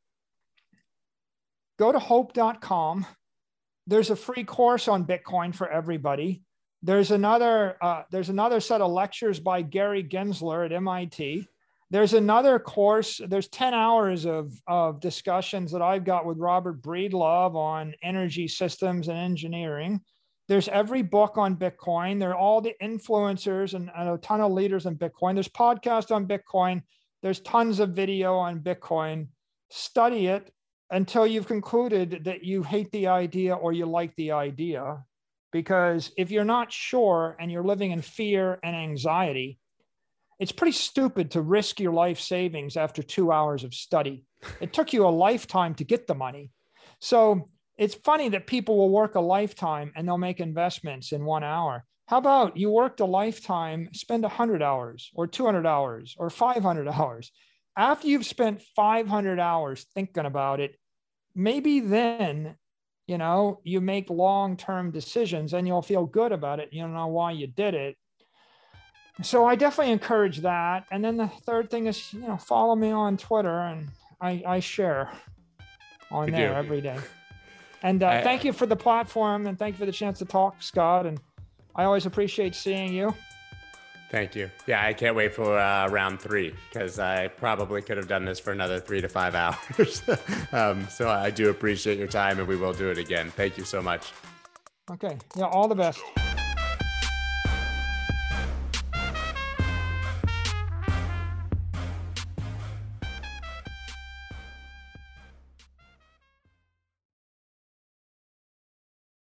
[1.82, 3.04] go to hope.com
[3.86, 6.42] there's a free course on Bitcoin for everybody.
[6.82, 11.46] There's another uh, there's another set of lectures by Gary Gensler at MIT.
[11.90, 13.20] There's another course.
[13.28, 19.09] There's 10 hours of, of discussions that I've got with Robert Breedlove on energy systems
[19.09, 20.00] and engineering.
[20.48, 22.18] There's every book on Bitcoin.
[22.18, 25.34] There are all the influencers and, and a ton of leaders in Bitcoin.
[25.34, 26.82] There's podcasts on Bitcoin.
[27.22, 29.28] There's tons of video on Bitcoin.
[29.70, 30.50] Study it
[30.93, 35.02] until you've concluded that you hate the idea or you like the idea.
[35.51, 39.59] Because if you're not sure and you're living in fear and anxiety,
[40.39, 44.24] it's pretty stupid to risk your life savings after two hours of study.
[44.60, 46.51] It took you a lifetime to get the money.
[47.01, 47.48] So
[47.78, 51.85] it's funny that people will work a lifetime and they'll make investments in one hour.
[52.06, 57.32] How about you worked a lifetime, spend 100 hours or 200 hours or 500 hours?
[57.77, 60.77] After you've spent 500 hours thinking about it,
[61.34, 62.56] maybe then
[63.06, 66.68] you know you make long-term decisions and you'll feel good about it.
[66.72, 67.96] You know why you did it.
[69.22, 70.84] So i definitely encourage that.
[70.90, 73.88] And then the third thing is you know follow me on twitter and
[74.20, 75.10] i i share
[76.10, 76.54] on you there do.
[76.54, 76.98] every day.
[77.84, 80.24] And uh, I, thank you for the platform and thank you for the chance to
[80.24, 81.06] talk scott.
[81.06, 81.20] And
[81.74, 83.14] i always appreciate seeing you
[84.12, 84.51] Thank you.
[84.66, 88.39] Yeah, I can't wait for uh, round three because I probably could have done this
[88.39, 90.02] for another three to five hours.
[90.52, 93.30] um, so I do appreciate your time and we will do it again.
[93.30, 94.12] Thank you so much.
[94.90, 95.16] Okay.
[95.34, 96.02] Yeah, all the best.